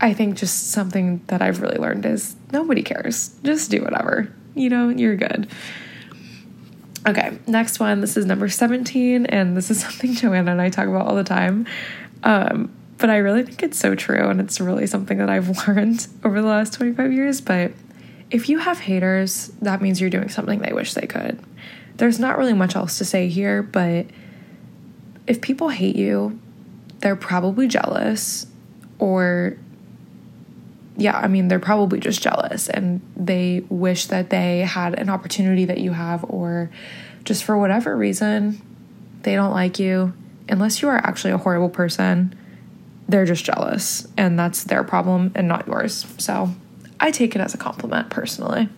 I 0.00 0.12
think 0.14 0.36
just 0.36 0.70
something 0.70 1.22
that 1.26 1.42
I've 1.42 1.60
really 1.60 1.78
learned 1.78 2.06
is 2.06 2.36
nobody 2.52 2.82
cares. 2.82 3.34
Just 3.42 3.70
do 3.70 3.82
whatever. 3.82 4.32
You 4.54 4.70
know, 4.70 4.88
you're 4.90 5.16
good. 5.16 5.48
Okay, 7.06 7.38
next 7.46 7.80
one. 7.80 8.00
This 8.00 8.16
is 8.16 8.26
number 8.26 8.48
17, 8.48 9.26
and 9.26 9.56
this 9.56 9.70
is 9.70 9.80
something 9.82 10.14
Joanna 10.14 10.52
and 10.52 10.60
I 10.60 10.68
talk 10.68 10.86
about 10.86 11.06
all 11.06 11.16
the 11.16 11.24
time. 11.24 11.66
Um, 12.22 12.72
but 12.98 13.10
I 13.10 13.18
really 13.18 13.44
think 13.44 13.62
it's 13.62 13.78
so 13.78 13.94
true 13.94 14.28
and 14.28 14.40
it's 14.40 14.60
really 14.60 14.86
something 14.86 15.18
that 15.18 15.30
I've 15.30 15.48
learned 15.68 16.06
over 16.24 16.40
the 16.40 16.48
last 16.48 16.74
25 16.74 17.12
years. 17.12 17.40
But 17.40 17.72
if 18.30 18.48
you 18.48 18.58
have 18.58 18.80
haters, 18.80 19.48
that 19.62 19.80
means 19.80 20.00
you're 20.00 20.10
doing 20.10 20.28
something 20.28 20.58
they 20.58 20.72
wish 20.72 20.94
they 20.94 21.06
could. 21.06 21.40
There's 21.96 22.18
not 22.18 22.38
really 22.38 22.52
much 22.52 22.76
else 22.76 22.98
to 22.98 23.04
say 23.04 23.28
here, 23.28 23.62
but 23.62 24.06
if 25.26 25.40
people 25.40 25.68
hate 25.68 25.96
you, 25.96 26.38
they're 27.00 27.16
probably 27.16 27.68
jealous 27.68 28.46
or 28.98 29.56
yeah, 30.96 31.16
I 31.16 31.28
mean, 31.28 31.46
they're 31.46 31.60
probably 31.60 32.00
just 32.00 32.20
jealous 32.20 32.68
and 32.68 33.00
they 33.16 33.62
wish 33.68 34.06
that 34.06 34.30
they 34.30 34.60
had 34.60 34.98
an 34.98 35.08
opportunity 35.08 35.64
that 35.66 35.78
you 35.78 35.92
have, 35.92 36.24
or 36.24 36.70
just 37.22 37.44
for 37.44 37.56
whatever 37.56 37.96
reason, 37.96 38.60
they 39.22 39.36
don't 39.36 39.52
like 39.52 39.78
you. 39.78 40.12
Unless 40.48 40.82
you 40.82 40.88
are 40.88 40.96
actually 40.96 41.30
a 41.30 41.38
horrible 41.38 41.68
person, 41.68 42.34
they're 43.08 43.24
just 43.24 43.44
jealous, 43.44 44.06
and 44.16 44.38
that's 44.38 44.64
their 44.64 44.84
problem 44.84 45.32
and 45.34 45.48
not 45.48 45.66
yours. 45.66 46.06
So 46.18 46.50
I 47.00 47.10
take 47.10 47.34
it 47.34 47.40
as 47.40 47.54
a 47.54 47.58
compliment 47.58 48.10
personally. 48.10 48.68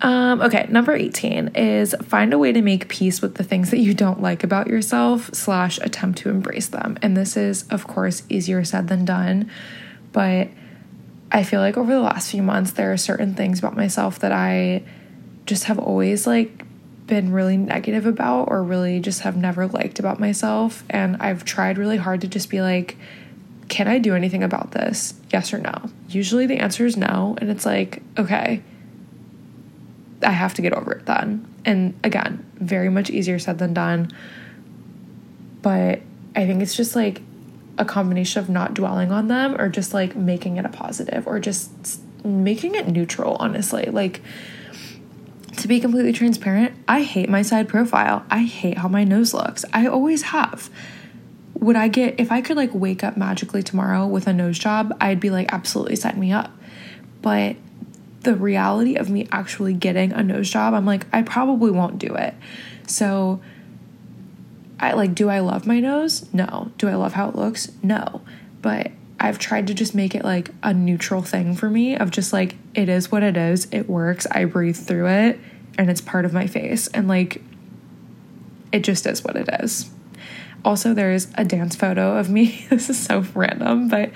Um, 0.00 0.40
okay, 0.40 0.66
number 0.68 0.92
18 0.92 1.52
is 1.54 1.94
find 2.02 2.32
a 2.32 2.38
way 2.38 2.50
to 2.50 2.60
make 2.60 2.88
peace 2.88 3.22
with 3.22 3.36
the 3.36 3.44
things 3.44 3.70
that 3.70 3.78
you 3.78 3.94
don't 3.94 4.20
like 4.20 4.42
about 4.42 4.66
yourself, 4.66 5.32
slash, 5.32 5.78
attempt 5.78 6.18
to 6.20 6.28
embrace 6.28 6.66
them. 6.66 6.98
And 7.02 7.16
this 7.16 7.36
is, 7.36 7.68
of 7.68 7.86
course, 7.86 8.24
easier 8.28 8.64
said 8.64 8.88
than 8.88 9.04
done 9.04 9.48
but 10.12 10.48
I 11.30 11.42
feel 11.42 11.60
like 11.60 11.76
over 11.76 11.92
the 11.92 12.00
last 12.00 12.30
few 12.30 12.42
months, 12.42 12.72
there 12.72 12.92
are 12.92 12.96
certain 12.96 13.34
things 13.34 13.58
about 13.58 13.76
myself 13.76 14.18
that 14.20 14.32
I 14.32 14.82
just 15.46 15.64
have 15.64 15.78
always 15.78 16.26
like 16.26 16.64
been 17.06 17.32
really 17.32 17.56
negative 17.56 18.06
about 18.06 18.44
or 18.44 18.62
really 18.62 19.00
just 19.00 19.20
have 19.20 19.36
never 19.36 19.66
liked 19.66 19.98
about 19.98 20.20
myself. 20.20 20.84
And 20.88 21.16
I've 21.20 21.44
tried 21.44 21.78
really 21.78 21.96
hard 21.96 22.20
to 22.22 22.28
just 22.28 22.48
be 22.48 22.60
like, 22.60 22.96
can 23.68 23.88
I 23.88 23.98
do 23.98 24.14
anything 24.14 24.42
about 24.42 24.72
this? 24.72 25.14
Yes 25.32 25.52
or 25.52 25.58
no? 25.58 25.90
Usually 26.08 26.46
the 26.46 26.58
answer 26.58 26.86
is 26.86 26.96
no. 26.96 27.36
And 27.40 27.50
it's 27.50 27.66
like, 27.66 28.02
okay, 28.18 28.62
I 30.22 30.30
have 30.30 30.54
to 30.54 30.62
get 30.62 30.72
over 30.72 30.92
it 30.92 31.06
then. 31.06 31.46
And 31.64 31.98
again, 32.04 32.44
very 32.56 32.88
much 32.88 33.10
easier 33.10 33.38
said 33.38 33.58
than 33.58 33.74
done. 33.74 34.10
But 35.62 36.02
I 36.34 36.46
think 36.46 36.62
it's 36.62 36.76
just 36.76 36.96
like 36.96 37.22
a 37.78 37.84
combination 37.84 38.40
of 38.40 38.48
not 38.48 38.74
dwelling 38.74 39.10
on 39.10 39.28
them 39.28 39.60
or 39.60 39.68
just 39.68 39.94
like 39.94 40.14
making 40.14 40.56
it 40.56 40.64
a 40.64 40.68
positive 40.68 41.26
or 41.26 41.40
just 41.40 42.00
making 42.24 42.74
it 42.74 42.88
neutral, 42.88 43.36
honestly. 43.40 43.86
Like, 43.86 44.20
to 45.56 45.68
be 45.68 45.80
completely 45.80 46.12
transparent, 46.12 46.74
I 46.88 47.02
hate 47.02 47.28
my 47.28 47.42
side 47.42 47.68
profile. 47.68 48.24
I 48.30 48.44
hate 48.44 48.78
how 48.78 48.88
my 48.88 49.04
nose 49.04 49.34
looks. 49.34 49.64
I 49.72 49.86
always 49.86 50.22
have. 50.22 50.70
Would 51.54 51.76
I 51.76 51.88
get, 51.88 52.18
if 52.18 52.32
I 52.32 52.40
could 52.40 52.56
like 52.56 52.74
wake 52.74 53.04
up 53.04 53.16
magically 53.16 53.62
tomorrow 53.62 54.06
with 54.06 54.26
a 54.26 54.32
nose 54.32 54.58
job, 54.58 54.96
I'd 55.00 55.20
be 55.20 55.30
like, 55.30 55.52
absolutely 55.52 55.96
sign 55.96 56.18
me 56.18 56.32
up. 56.32 56.50
But 57.20 57.56
the 58.22 58.34
reality 58.34 58.96
of 58.96 59.10
me 59.10 59.28
actually 59.30 59.74
getting 59.74 60.12
a 60.12 60.22
nose 60.22 60.50
job, 60.50 60.74
I'm 60.74 60.86
like, 60.86 61.06
I 61.12 61.22
probably 61.22 61.70
won't 61.70 61.98
do 61.98 62.14
it. 62.14 62.34
So, 62.86 63.40
I 64.80 64.94
like, 64.94 65.14
do 65.14 65.28
I 65.28 65.40
love 65.40 65.66
my 65.66 65.80
nose? 65.80 66.32
No. 66.32 66.72
Do 66.78 66.88
I 66.88 66.94
love 66.94 67.12
how 67.12 67.28
it 67.28 67.36
looks? 67.36 67.70
No. 67.82 68.22
But 68.60 68.90
I've 69.22 69.38
tried 69.38 69.68
to 69.68 69.74
just 69.74 69.94
make 69.94 70.16
it 70.16 70.24
like 70.24 70.50
a 70.64 70.74
neutral 70.74 71.22
thing 71.22 71.54
for 71.54 71.70
me 71.70 71.96
of 71.96 72.10
just 72.10 72.32
like, 72.32 72.56
it 72.74 72.88
is 72.88 73.12
what 73.12 73.22
it 73.22 73.36
is. 73.36 73.68
It 73.70 73.88
works. 73.88 74.26
I 74.28 74.46
breathe 74.46 74.76
through 74.76 75.06
it 75.06 75.38
and 75.78 75.88
it's 75.88 76.00
part 76.00 76.24
of 76.24 76.32
my 76.32 76.48
face. 76.48 76.88
And 76.88 77.06
like, 77.06 77.40
it 78.72 78.80
just 78.80 79.06
is 79.06 79.22
what 79.22 79.36
it 79.36 79.48
is. 79.60 79.88
Also, 80.64 80.92
there's 80.92 81.28
a 81.36 81.44
dance 81.44 81.76
photo 81.76 82.16
of 82.16 82.30
me. 82.30 82.66
this 82.70 82.90
is 82.90 82.98
so 82.98 83.24
random, 83.32 83.86
but 83.86 84.10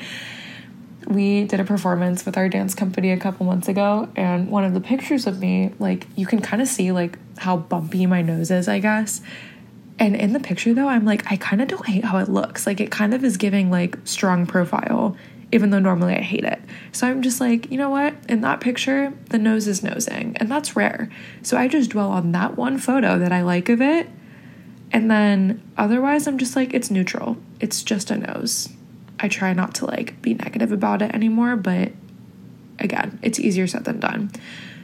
we 1.07 1.45
did 1.45 1.61
a 1.61 1.65
performance 1.65 2.27
with 2.27 2.37
our 2.37 2.49
dance 2.49 2.75
company 2.75 3.13
a 3.13 3.17
couple 3.17 3.47
months 3.47 3.69
ago. 3.69 4.09
And 4.17 4.51
one 4.51 4.65
of 4.65 4.75
the 4.75 4.81
pictures 4.81 5.29
of 5.29 5.39
me, 5.39 5.73
like, 5.79 6.09
you 6.17 6.27
can 6.27 6.43
kind 6.43 6.61
of 6.61 6.67
see 6.67 6.91
like 6.91 7.17
how 7.39 7.57
bumpy 7.57 8.07
my 8.07 8.23
nose 8.23 8.51
is, 8.51 8.67
I 8.67 8.81
guess. 8.81 9.21
And 9.99 10.15
in 10.15 10.33
the 10.33 10.41
picture 10.41 10.75
though, 10.75 10.89
I'm 10.89 11.05
like, 11.05 11.31
I 11.31 11.37
kind 11.37 11.63
of 11.63 11.69
don't 11.69 11.87
hate 11.87 12.05
how 12.05 12.19
it 12.19 12.29
looks. 12.29 12.67
Like 12.67 12.81
it 12.81 12.91
kind 12.91 13.15
of 13.15 13.25
is 13.25 13.37
giving 13.37 13.71
like 13.71 13.97
strong 14.05 14.47
profile, 14.47 15.17
even 15.53 15.71
though 15.71 15.79
normally 15.79 16.15
I 16.15 16.21
hate 16.21 16.45
it. 16.45 16.61
So 16.93 17.07
I'm 17.07 17.23
just 17.23 17.41
like, 17.41 17.71
you 17.71 17.79
know 17.79 17.91
what? 17.91 18.15
In 18.29 18.43
that 18.43 18.61
picture, 18.61 19.13
the 19.31 19.39
nose 19.39 19.67
is 19.67 19.83
nosing, 19.83 20.37
and 20.37 20.51
that's 20.51 20.77
rare. 20.77 21.09
So 21.43 21.57
I 21.57 21.69
just 21.69 21.91
dwell 21.91 22.11
on 22.11 22.33
that 22.33 22.57
one 22.57 22.79
photo 22.79 23.19
that 23.19 23.33
I 23.33 23.43
like 23.43 23.69
of 23.69 23.81
it. 23.81 24.09
And 24.93 25.11
then 25.11 25.63
otherwise, 25.77 26.27
I'm 26.27 26.39
just 26.39 26.57
like, 26.57 26.75
it's 26.75 26.91
neutral. 26.91 27.37
It's 27.61 27.83
just 27.83 28.11
a 28.11 28.17
nose. 28.17 28.69
I 29.19 29.29
try 29.29 29.53
not 29.53 29.75
to 29.77 29.87
like 29.87 30.21
be 30.21 30.35
negative 30.35 30.73
about 30.73 31.03
it 31.03 31.15
anymore, 31.15 31.57
but 31.57 31.93
again, 32.79 33.19
it's 33.23 33.41
easier 33.41 33.67
said 33.67 33.85
than 33.85 34.01
done. 34.01 34.31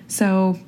So 0.08 0.58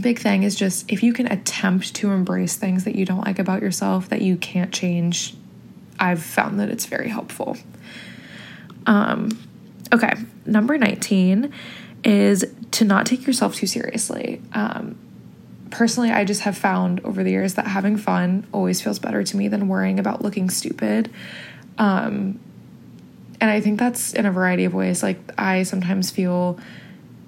big 0.00 0.18
thing 0.18 0.42
is 0.42 0.54
just 0.54 0.90
if 0.90 1.02
you 1.02 1.12
can 1.12 1.26
attempt 1.30 1.94
to 1.96 2.10
embrace 2.10 2.56
things 2.56 2.84
that 2.84 2.96
you 2.96 3.04
don't 3.04 3.24
like 3.24 3.38
about 3.38 3.62
yourself 3.62 4.08
that 4.08 4.22
you 4.22 4.36
can't 4.36 4.72
change, 4.72 5.34
I've 5.98 6.22
found 6.22 6.60
that 6.60 6.70
it's 6.70 6.86
very 6.86 7.08
helpful. 7.08 7.56
Um, 8.86 9.30
okay, 9.92 10.14
number 10.46 10.78
19 10.78 11.52
is 12.04 12.44
to 12.72 12.84
not 12.84 13.06
take 13.06 13.26
yourself 13.26 13.54
too 13.54 13.66
seriously. 13.66 14.40
Um, 14.52 14.98
personally, 15.70 16.10
I 16.10 16.24
just 16.24 16.42
have 16.42 16.56
found 16.56 17.00
over 17.00 17.22
the 17.22 17.30
years 17.30 17.54
that 17.54 17.66
having 17.66 17.96
fun 17.96 18.46
always 18.52 18.80
feels 18.80 18.98
better 18.98 19.22
to 19.22 19.36
me 19.36 19.48
than 19.48 19.68
worrying 19.68 19.98
about 19.98 20.22
looking 20.22 20.50
stupid. 20.50 21.10
Um, 21.78 22.40
and 23.40 23.50
I 23.50 23.60
think 23.60 23.78
that's 23.78 24.12
in 24.12 24.26
a 24.26 24.32
variety 24.32 24.64
of 24.64 24.74
ways. 24.74 25.02
Like, 25.02 25.18
I 25.38 25.64
sometimes 25.64 26.10
feel 26.10 26.58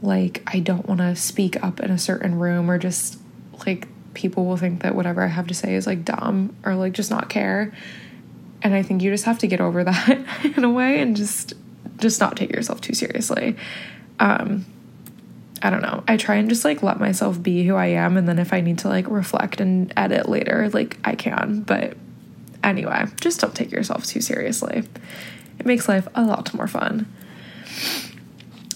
like 0.03 0.43
I 0.47 0.61
don't 0.61 0.87
want 0.87 1.01
to 1.01 1.17
speak 1.17 1.63
up 1.63 1.81
in 1.81 1.91
a 1.91 1.99
certain 1.99 2.39
room 2.39 2.71
or 2.71 2.79
just 2.79 3.19
like 3.67 3.89
people 4.15 4.45
will 4.45 4.57
think 4.57 4.83
that 4.83 4.95
whatever 4.95 5.23
I 5.23 5.27
have 5.27 5.47
to 5.49 5.55
say 5.55 5.75
is 5.75 5.87
like 5.87 6.05
dumb 6.05 6.57
or 6.65 6.75
like 6.75 6.93
just 6.93 7.11
not 7.11 7.29
care. 7.29 7.73
And 8.63 8.75
I 8.75 8.83
think 8.83 9.03
you 9.03 9.11
just 9.11 9.25
have 9.25 9.39
to 9.41 9.47
get 9.47 9.61
over 9.61 9.85
that 9.85 10.55
in 10.57 10.65
a 10.65 10.71
way 10.71 11.01
and 11.01 11.17
just 11.17 11.55
just 11.99 12.21
not 12.21 12.37
take 12.37 12.53
yourself 12.53 12.81
too 12.81 12.95
seriously. 12.95 13.57
Um 14.21 14.67
I 15.63 15.71
don't 15.71 15.83
know. 15.83 16.05
I 16.07 16.19
try 16.19 16.35
and 16.35 16.49
just 16.49 16.65
like 16.65 16.83
let 16.83 17.01
myself 17.01 17.43
be 17.43 17.67
who 17.67 17.75
I 17.75 17.87
am 17.87 18.17
and 18.17 18.29
then 18.29 18.39
if 18.39 18.53
I 18.53 18.61
need 18.61 18.79
to 18.81 18.89
like 18.89 19.09
reflect 19.09 19.61
and 19.61 19.93
edit 19.97 20.29
later, 20.29 20.69
like 20.73 20.99
I 21.05 21.15
can. 21.15 21.63
But 21.63 21.97
anyway, 22.63 23.07
just 23.21 23.41
don't 23.41 23.55
take 23.55 23.73
yourself 23.73 24.05
too 24.05 24.21
seriously. 24.21 24.85
It 25.59 25.67
makes 25.67 25.89
life 25.89 26.09
a 26.15 26.23
lot 26.23 26.53
more 26.53 26.67
fun. 26.67 27.07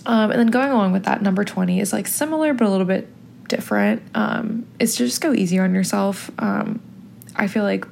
Um, 0.06 0.30
and 0.30 0.38
then 0.38 0.48
going 0.48 0.70
along 0.70 0.92
with 0.92 1.04
that, 1.04 1.22
number 1.22 1.44
20 1.44 1.80
is 1.80 1.92
like 1.92 2.06
similar 2.06 2.54
but 2.54 2.66
a 2.66 2.70
little 2.70 2.86
bit 2.86 3.08
different. 3.48 4.02
Um, 4.14 4.66
it's 4.78 4.96
to 4.96 5.06
just 5.06 5.20
go 5.20 5.32
easier 5.32 5.64
on 5.64 5.74
yourself. 5.74 6.30
Um, 6.38 6.80
I 7.34 7.46
feel 7.46 7.64
like 7.64 7.86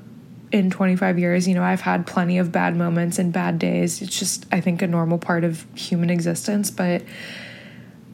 in 0.53 0.71
25 0.71 1.19
years, 1.19 1.49
you 1.49 1.55
know, 1.55 1.62
I've 1.62 1.81
had 1.81 2.07
plenty 2.07 2.38
of 2.38 2.53
bad 2.53 2.77
moments 2.77 3.19
and 3.19 3.33
bad 3.33 3.59
days. 3.59 4.01
It's 4.01 4.19
just, 4.19 4.47
I 4.53 4.61
think, 4.61 4.83
a 4.83 4.87
normal 4.87 5.19
part 5.19 5.45
of 5.45 5.66
human 5.75 6.11
existence. 6.11 6.71
But 6.71 7.03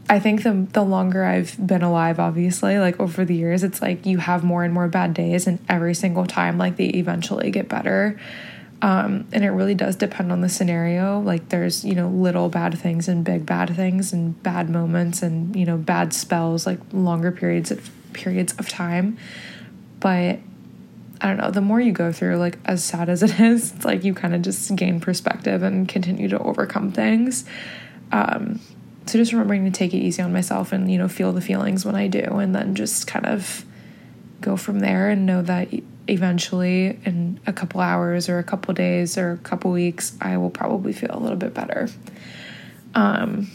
I 0.09 0.19
think 0.19 0.43
the 0.43 0.67
the 0.73 0.83
longer 0.83 1.25
I've 1.25 1.57
been 1.65 1.83
alive, 1.83 2.19
obviously, 2.19 2.79
like 2.79 2.99
over 3.01 3.25
the 3.25 3.35
years, 3.35 3.63
it's 3.63 3.81
like 3.81 4.05
you 4.05 4.19
have 4.19 4.45
more 4.45 4.65
and 4.65 4.75
more 4.75 4.89
bad 4.89 5.15
days, 5.15 5.47
and 5.47 5.59
every 5.69 5.95
single 5.95 6.27
time, 6.27 6.59
like 6.59 6.77
they 6.77 6.87
eventually 6.87 7.51
get 7.51 7.69
better. 7.69 8.21
Um, 8.83 9.29
and 9.33 9.45
it 9.45 9.51
really 9.51 9.77
does 9.77 9.95
depend 9.95 10.33
on 10.33 10.41
the 10.41 10.49
scenario. 10.49 11.21
Like 11.21 11.51
there's, 11.51 11.85
you 11.85 11.95
know, 11.95 12.09
little 12.09 12.49
bad 12.49 12.77
things 12.77 13.07
and 13.07 13.25
big 13.25 13.47
bad 13.47 13.75
things 13.77 14.13
and 14.13 14.41
bad 14.43 14.69
moments 14.69 15.23
and, 15.23 15.55
you 15.55 15.65
know, 15.65 15.77
bad 15.77 16.13
spells, 16.13 16.67
like 16.67 16.81
longer 16.93 17.31
periods 17.31 17.71
of 17.71 17.89
periods 18.13 18.55
of 18.59 18.69
time. 18.69 19.17
But 20.01 20.41
I 21.21 21.29
don't 21.29 21.37
know, 21.37 21.53
the 21.53 21.61
more 21.61 21.81
you 21.81 21.93
go 21.93 22.11
through, 22.11 22.39
like 22.39 22.59
as 22.65 22.83
sad 22.83 23.09
as 23.09 23.23
it 23.23 23.39
is, 23.41 23.73
it's 23.73 23.85
like 23.85 24.03
you 24.03 24.15
kind 24.15 24.35
of 24.35 24.43
just 24.43 24.75
gain 24.75 24.99
perspective 24.99 25.63
and 25.63 25.89
continue 25.89 26.27
to 26.29 26.39
overcome 26.41 26.91
things. 26.91 27.45
Um, 28.11 28.61
so 29.07 29.17
just 29.17 29.33
remembering 29.33 29.65
to 29.65 29.71
take 29.71 29.95
it 29.95 29.99
easy 29.99 30.23
on 30.23 30.33
myself 30.33 30.73
and, 30.73 30.91
you 30.91 30.99
know, 30.99 31.07
feel 31.07 31.33
the 31.33 31.41
feelings 31.41 31.85
when 31.85 31.95
I 31.95 32.09
do 32.09 32.25
and 32.25 32.53
then 32.53 32.75
just 32.75 33.07
kind 33.07 33.27
of 33.27 33.65
go 34.41 34.57
from 34.57 34.81
there 34.81 35.09
and 35.09 35.25
know 35.25 35.41
that 35.43 35.69
eventually 36.09 36.99
in 37.05 37.41
a 37.47 37.53
couple 37.53 37.81
hours 37.81 38.29
or 38.29 38.39
a 38.39 38.45
couple 38.45 38.75
days 38.75 39.17
or 39.17 39.33
a 39.33 39.39
couple 39.39 39.71
weeks 39.71 40.17
i 40.21 40.37
will 40.37 40.51
probably 40.51 40.93
feel 40.93 41.11
a 41.13 41.19
little 41.19 41.37
bit 41.37 41.55
better. 41.55 41.89
Um, 42.95 43.51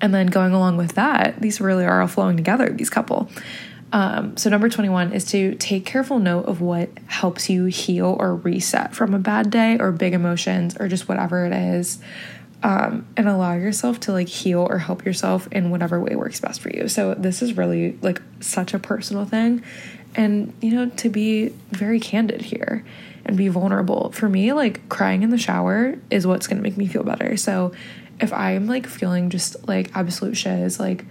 and 0.00 0.12
then 0.12 0.26
going 0.26 0.52
along 0.52 0.76
with 0.76 0.94
that 0.96 1.40
these 1.40 1.60
really 1.60 1.84
are 1.84 2.02
all 2.02 2.08
flowing 2.08 2.36
together 2.36 2.68
these 2.70 2.90
couple. 2.90 3.28
Um, 3.94 4.36
so 4.36 4.50
number 4.50 4.68
21 4.68 5.12
is 5.12 5.24
to 5.26 5.54
take 5.54 5.86
careful 5.86 6.18
note 6.18 6.46
of 6.46 6.60
what 6.60 6.90
helps 7.06 7.48
you 7.48 7.66
heal 7.66 8.16
or 8.18 8.34
reset 8.34 8.92
from 8.92 9.14
a 9.14 9.20
bad 9.20 9.50
day 9.50 9.78
or 9.78 9.92
big 9.92 10.14
emotions 10.14 10.76
or 10.80 10.88
just 10.88 11.08
whatever 11.08 11.46
it 11.46 11.52
is. 11.52 12.00
Um, 12.64 13.06
and 13.16 13.28
allow 13.28 13.52
yourself 13.52 14.00
to 14.00 14.12
like 14.12 14.26
heal 14.26 14.66
or 14.68 14.78
help 14.78 15.04
yourself 15.04 15.46
in 15.52 15.70
whatever 15.70 16.00
way 16.00 16.16
works 16.16 16.40
best 16.40 16.60
for 16.60 16.70
you. 16.70 16.88
So 16.88 17.14
this 17.14 17.40
is 17.40 17.56
really 17.56 17.96
like 18.02 18.20
such 18.40 18.74
a 18.74 18.80
personal 18.80 19.26
thing 19.26 19.62
and 20.14 20.52
you 20.60 20.70
know 20.70 20.88
to 20.90 21.08
be 21.08 21.48
very 21.70 22.00
candid 22.00 22.40
here 22.40 22.84
and 23.24 23.36
be 23.36 23.48
vulnerable 23.48 24.10
for 24.12 24.28
me 24.28 24.52
like 24.52 24.88
crying 24.88 25.22
in 25.22 25.30
the 25.30 25.38
shower 25.38 25.96
is 26.10 26.26
what's 26.26 26.46
going 26.46 26.56
to 26.56 26.62
make 26.62 26.76
me 26.76 26.86
feel 26.86 27.02
better 27.02 27.36
so 27.36 27.72
if 28.20 28.32
i'm 28.32 28.66
like 28.66 28.86
feeling 28.86 29.30
just 29.30 29.66
like 29.66 29.90
absolute 29.94 30.36
shiz 30.36 30.78
like 30.78 31.04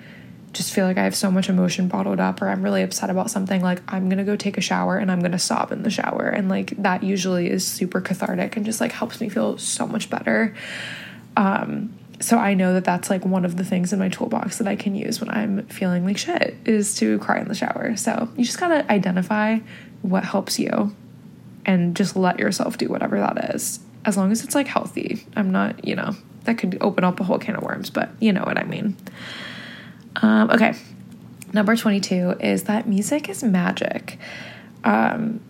just 0.53 0.71
feel 0.71 0.85
like 0.85 0.97
I 0.97 1.03
have 1.03 1.15
so 1.15 1.31
much 1.31 1.49
emotion 1.49 1.87
bottled 1.87 2.19
up 2.19 2.41
or 2.41 2.47
I'm 2.47 2.61
really 2.61 2.83
upset 2.83 3.09
about 3.09 3.31
something, 3.31 3.61
like 3.61 3.81
I'm 3.91 4.07
gonna 4.07 4.23
go 4.23 4.35
take 4.35 4.57
a 4.57 4.61
shower 4.61 4.97
and 4.97 5.11
I'm 5.11 5.19
gonna 5.19 5.39
sob 5.39 5.71
in 5.71 5.83
the 5.83 5.89
shower. 5.89 6.29
And 6.29 6.47
like 6.47 6.69
that 6.81 7.03
usually 7.03 7.49
is 7.49 7.65
super 7.65 7.99
cathartic 7.99 8.55
and 8.55 8.65
just 8.65 8.79
like 8.79 8.91
helps 8.91 9.19
me 9.19 9.29
feel 9.29 9.57
so 9.57 9.87
much 9.87 10.09
better. 10.09 10.55
Um, 11.35 11.93
so 12.23 12.37
I 12.37 12.53
know 12.53 12.73
that 12.73 12.85
that's 12.85 13.09
like 13.09 13.25
one 13.25 13.43
of 13.43 13.57
the 13.57 13.65
things 13.65 13.91
in 13.91 13.99
my 13.99 14.07
toolbox 14.07 14.57
that 14.59 14.67
I 14.67 14.77
can 14.77 14.95
use 14.95 15.19
when 15.19 15.29
I'm 15.29 15.65
feeling 15.67 16.05
like 16.05 16.17
shit 16.17 16.55
is 16.63 16.95
to 16.95 17.19
cry 17.19 17.39
in 17.39 17.49
the 17.49 17.53
shower. 17.53 17.97
So 17.97 18.29
you 18.37 18.45
just 18.45 18.57
gotta 18.57 18.89
identify 18.89 19.59
what 20.03 20.23
helps 20.23 20.57
you 20.57 20.95
and 21.65 21.97
just 21.97 22.15
let 22.15 22.39
yourself 22.39 22.77
do 22.77 22.87
whatever 22.87 23.19
that 23.19 23.53
is. 23.53 23.81
As 24.05 24.15
long 24.15 24.31
as 24.31 24.41
it's 24.41 24.55
like 24.55 24.67
healthy. 24.67 25.27
I'm 25.35 25.51
not, 25.51 25.85
you 25.85 25.95
know, 25.95 26.15
that 26.45 26.57
could 26.57 26.77
open 26.79 27.03
up 27.03 27.19
a 27.19 27.25
whole 27.25 27.39
can 27.39 27.57
of 27.57 27.63
worms, 27.63 27.89
but 27.89 28.09
you 28.21 28.31
know 28.31 28.43
what 28.43 28.57
I 28.57 28.63
mean. 28.63 28.95
Um, 30.21 30.49
okay. 30.51 30.75
Number 31.51 31.75
22 31.75 32.37
is 32.39 32.63
that 32.63 32.87
music 32.87 33.27
is 33.27 33.43
magic. 33.43 34.17
Um, 34.85 35.41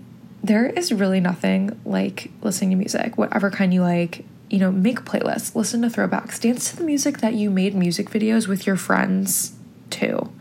there 0.44 0.66
is 0.66 0.92
really 0.92 1.20
nothing 1.20 1.80
like 1.86 2.32
listening 2.42 2.72
to 2.72 2.76
music, 2.78 3.16
whatever 3.16 3.52
kind 3.52 3.72
you 3.72 3.82
like. 3.82 4.26
You 4.54 4.60
know, 4.60 4.72
make 4.72 5.04
playlists, 5.04 5.56
listen 5.56 5.82
to 5.82 5.88
throwbacks, 5.88 6.40
dance 6.40 6.70
to 6.70 6.76
the 6.78 6.84
music 6.84 7.18
that 7.18 7.34
you 7.34 7.50
made 7.50 7.74
music 7.74 8.12
videos 8.12 8.48
with 8.48 8.68
your 8.68 8.76
friends 8.76 9.54
too. 9.90 10.32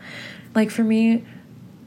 Like 0.55 0.70
for 0.70 0.85
me, 0.85 1.25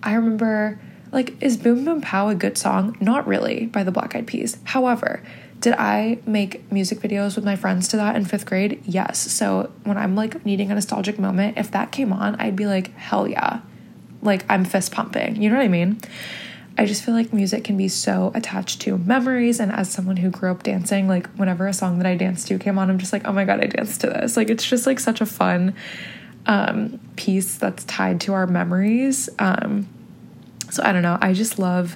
I 0.02 0.16
remember, 0.16 0.80
like, 1.12 1.40
is 1.40 1.56
Boom 1.56 1.86
Boom 1.86 2.02
Pow 2.02 2.30
a 2.30 2.34
good 2.34 2.58
song? 2.58 2.98
Not 3.00 3.28
really 3.28 3.68
by 3.68 3.84
the 3.84 3.92
Black 3.92 4.16
Eyed 4.16 4.26
Peas. 4.26 4.58
However, 4.64 5.22
did 5.60 5.76
I 5.78 6.18
make 6.26 6.72
music 6.72 6.98
videos 6.98 7.36
with 7.36 7.46
my 7.46 7.56
friends 7.56 7.90
to 7.90 7.98
that 7.98 8.16
in 8.16 8.26
fifth 8.26 8.48
grade? 8.48 8.82
Yes. 8.86 9.20
So 9.32 9.72
when 9.84 9.96
I'm 9.96 10.16
like 10.16 10.44
needing 10.48 10.72
a 10.72 10.74
nostalgic 10.74 11.20
moment, 11.20 11.60
if 11.60 11.70
that 11.72 11.92
came 11.92 12.12
on, 12.12 12.38
I'd 12.38 12.56
be 12.56 12.66
like, 12.66 12.92
hell 12.96 13.28
yeah. 13.28 13.60
Like 14.24 14.46
I'm 14.50 14.66
fist 14.66 14.92
pumping. 14.92 15.40
You 15.40 15.52
know 15.52 15.58
what 15.58 15.66
I 15.66 15.68
mean? 15.68 16.00
I 16.78 16.86
just 16.86 17.04
feel 17.04 17.14
like 17.14 17.32
music 17.32 17.64
can 17.64 17.78
be 17.78 17.88
so 17.88 18.32
attached 18.36 18.82
to 18.82 18.98
memories. 18.98 19.60
And 19.60 19.72
as 19.72 19.90
someone 19.90 20.18
who 20.18 20.30
grew 20.30 20.52
up 20.52 20.64
dancing, 20.64 21.08
like 21.08 21.28
whenever 21.36 21.68
a 21.68 21.74
song 21.74 22.00
that 22.00 22.08
I 22.08 22.16
danced 22.16 22.48
to 22.50 22.60
came 22.60 22.78
on, 22.78 22.90
I'm 22.90 22.98
just 22.98 23.14
like, 23.14 23.26
oh 23.26 23.32
my 23.32 23.46
God, 23.46 23.64
I 23.64 23.68
danced 23.68 24.02
to 24.02 24.08
this. 24.08 24.36
Like 24.36 24.50
it's 24.50 24.66
just 24.66 24.86
like 24.86 25.00
such 25.00 25.22
a 25.22 25.26
fun 25.26 25.74
um, 26.46 27.00
piece 27.16 27.58
that's 27.58 27.86
tied 27.86 28.22
to 28.22 28.34
our 28.34 28.46
memories. 28.46 29.30
Um, 29.40 29.88
so 30.70 30.84
I 30.84 30.92
don't 30.92 31.04
know. 31.04 31.18
I 31.22 31.34
just 31.34 31.60
love 31.60 31.96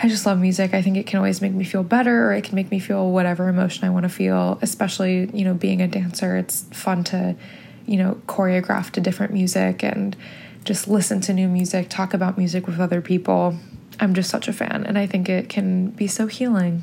I 0.00 0.06
just 0.06 0.26
love 0.26 0.38
music. 0.38 0.74
I 0.74 0.82
think 0.82 0.96
it 0.96 1.06
can 1.06 1.18
always 1.18 1.40
make 1.40 1.52
me 1.52 1.64
feel 1.64 1.82
better 1.82 2.28
or 2.28 2.32
it 2.32 2.44
can 2.44 2.54
make 2.54 2.70
me 2.70 2.78
feel 2.78 3.10
whatever 3.10 3.48
emotion 3.48 3.84
I 3.84 3.90
want 3.90 4.04
to 4.04 4.08
feel, 4.08 4.58
especially, 4.62 5.28
you 5.34 5.44
know, 5.44 5.54
being 5.54 5.82
a 5.82 5.88
dancer. 5.88 6.36
It's 6.36 6.62
fun 6.72 7.02
to, 7.04 7.34
you 7.84 7.96
know, 7.96 8.20
choreograph 8.28 8.92
to 8.92 9.00
different 9.00 9.32
music 9.32 9.82
and 9.82 10.16
just 10.68 10.86
listen 10.86 11.22
to 11.22 11.32
new 11.32 11.48
music, 11.48 11.88
talk 11.88 12.12
about 12.12 12.36
music 12.36 12.66
with 12.66 12.78
other 12.78 13.00
people. 13.00 13.56
I'm 13.98 14.12
just 14.12 14.28
such 14.28 14.48
a 14.48 14.52
fan 14.52 14.84
and 14.84 14.98
I 14.98 15.06
think 15.06 15.26
it 15.30 15.48
can 15.48 15.88
be 15.92 16.06
so 16.06 16.26
healing. 16.26 16.82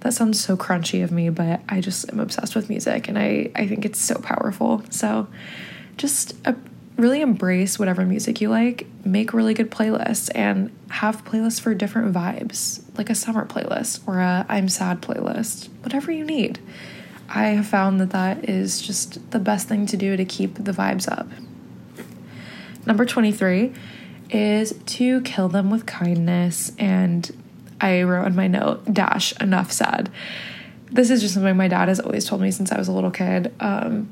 That 0.00 0.14
sounds 0.14 0.42
so 0.42 0.56
crunchy 0.56 1.02
of 1.02 1.10
me, 1.10 1.28
but 1.28 1.62
I 1.68 1.80
just 1.80 2.08
am 2.12 2.20
obsessed 2.20 2.54
with 2.54 2.68
music 2.68 3.08
and 3.08 3.18
I, 3.18 3.50
I 3.56 3.66
think 3.66 3.84
it's 3.84 4.00
so 4.00 4.14
powerful. 4.20 4.84
So 4.90 5.26
just 5.96 6.36
a, 6.46 6.54
really 6.96 7.20
embrace 7.22 7.76
whatever 7.76 8.06
music 8.06 8.40
you 8.40 8.48
like, 8.48 8.86
make 9.04 9.32
really 9.32 9.54
good 9.54 9.72
playlists, 9.72 10.30
and 10.32 10.70
have 10.88 11.24
playlists 11.24 11.60
for 11.60 11.74
different 11.74 12.14
vibes, 12.14 12.82
like 12.96 13.10
a 13.10 13.16
summer 13.16 13.44
playlist 13.44 14.06
or 14.06 14.20
a 14.20 14.46
I'm 14.48 14.68
sad 14.68 15.02
playlist, 15.02 15.70
whatever 15.80 16.12
you 16.12 16.24
need. 16.24 16.60
I 17.28 17.46
have 17.46 17.66
found 17.66 18.00
that 18.00 18.10
that 18.10 18.48
is 18.48 18.80
just 18.80 19.32
the 19.32 19.40
best 19.40 19.66
thing 19.66 19.86
to 19.86 19.96
do 19.96 20.16
to 20.16 20.24
keep 20.24 20.54
the 20.54 20.72
vibes 20.72 21.10
up. 21.10 21.26
Number 22.86 23.04
23 23.04 23.72
is 24.30 24.74
to 24.86 25.20
kill 25.22 25.48
them 25.48 25.70
with 25.70 25.86
kindness. 25.86 26.72
And 26.78 27.30
I 27.80 28.02
wrote 28.02 28.26
in 28.26 28.34
my 28.34 28.48
note, 28.48 28.92
dash, 28.92 29.32
enough 29.40 29.72
said. 29.72 30.10
This 30.90 31.10
is 31.10 31.20
just 31.20 31.34
something 31.34 31.56
my 31.56 31.68
dad 31.68 31.88
has 31.88 32.00
always 32.00 32.26
told 32.26 32.40
me 32.40 32.50
since 32.50 32.72
I 32.72 32.78
was 32.78 32.88
a 32.88 32.92
little 32.92 33.10
kid. 33.10 33.54
Um, 33.60 34.10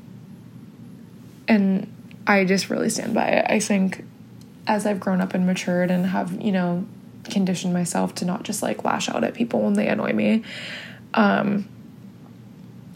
and 1.47 1.91
I 2.25 2.45
just 2.45 2.69
really 2.69 2.89
stand 2.89 3.13
by 3.13 3.27
it. 3.27 3.45
I 3.49 3.59
think 3.59 4.05
as 4.67 4.85
I've 4.85 4.99
grown 4.99 5.21
up 5.21 5.33
and 5.33 5.45
matured 5.45 5.91
and 5.91 6.05
have, 6.05 6.41
you 6.41 6.51
know, 6.51 6.85
conditioned 7.25 7.73
myself 7.73 8.15
to 8.15 8.25
not 8.25 8.43
just 8.43 8.61
like 8.61 8.83
lash 8.83 9.09
out 9.09 9.23
at 9.23 9.33
people 9.33 9.61
when 9.61 9.73
they 9.73 9.87
annoy 9.87 10.13
me, 10.13 10.43
um, 11.13 11.67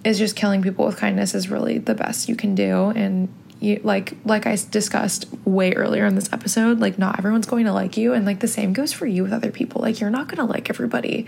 is 0.04 0.18
just 0.20 0.36
killing 0.36 0.62
people 0.62 0.86
with 0.86 0.98
kindness 0.98 1.34
is 1.34 1.50
really 1.50 1.80
the 1.80 1.96
best 1.96 2.30
you 2.30 2.36
can 2.36 2.56
do. 2.56 2.90
And 2.90 3.28
you 3.60 3.80
like 3.84 4.16
like 4.26 4.46
I 4.46 4.58
discussed 4.70 5.28
way 5.46 5.74
earlier 5.74 6.06
in 6.06 6.16
this 6.16 6.32
episode, 6.32 6.80
like 6.80 6.98
not 7.00 7.18
everyone's 7.18 7.48
going 7.48 7.66
to 7.66 7.74
like 7.74 7.98
you, 7.98 8.14
and 8.14 8.26
like 8.26 8.40
the 8.40 8.48
same 8.48 8.74
goes 8.74 8.94
for 8.94 9.06
you 9.06 9.24
with 9.24 9.34
other 9.34 9.52
people. 9.52 9.82
Like 9.82 10.00
you're 10.00 10.10
not 10.10 10.28
going 10.28 10.38
to 10.38 10.52
like 10.52 10.70
everybody, 10.70 11.26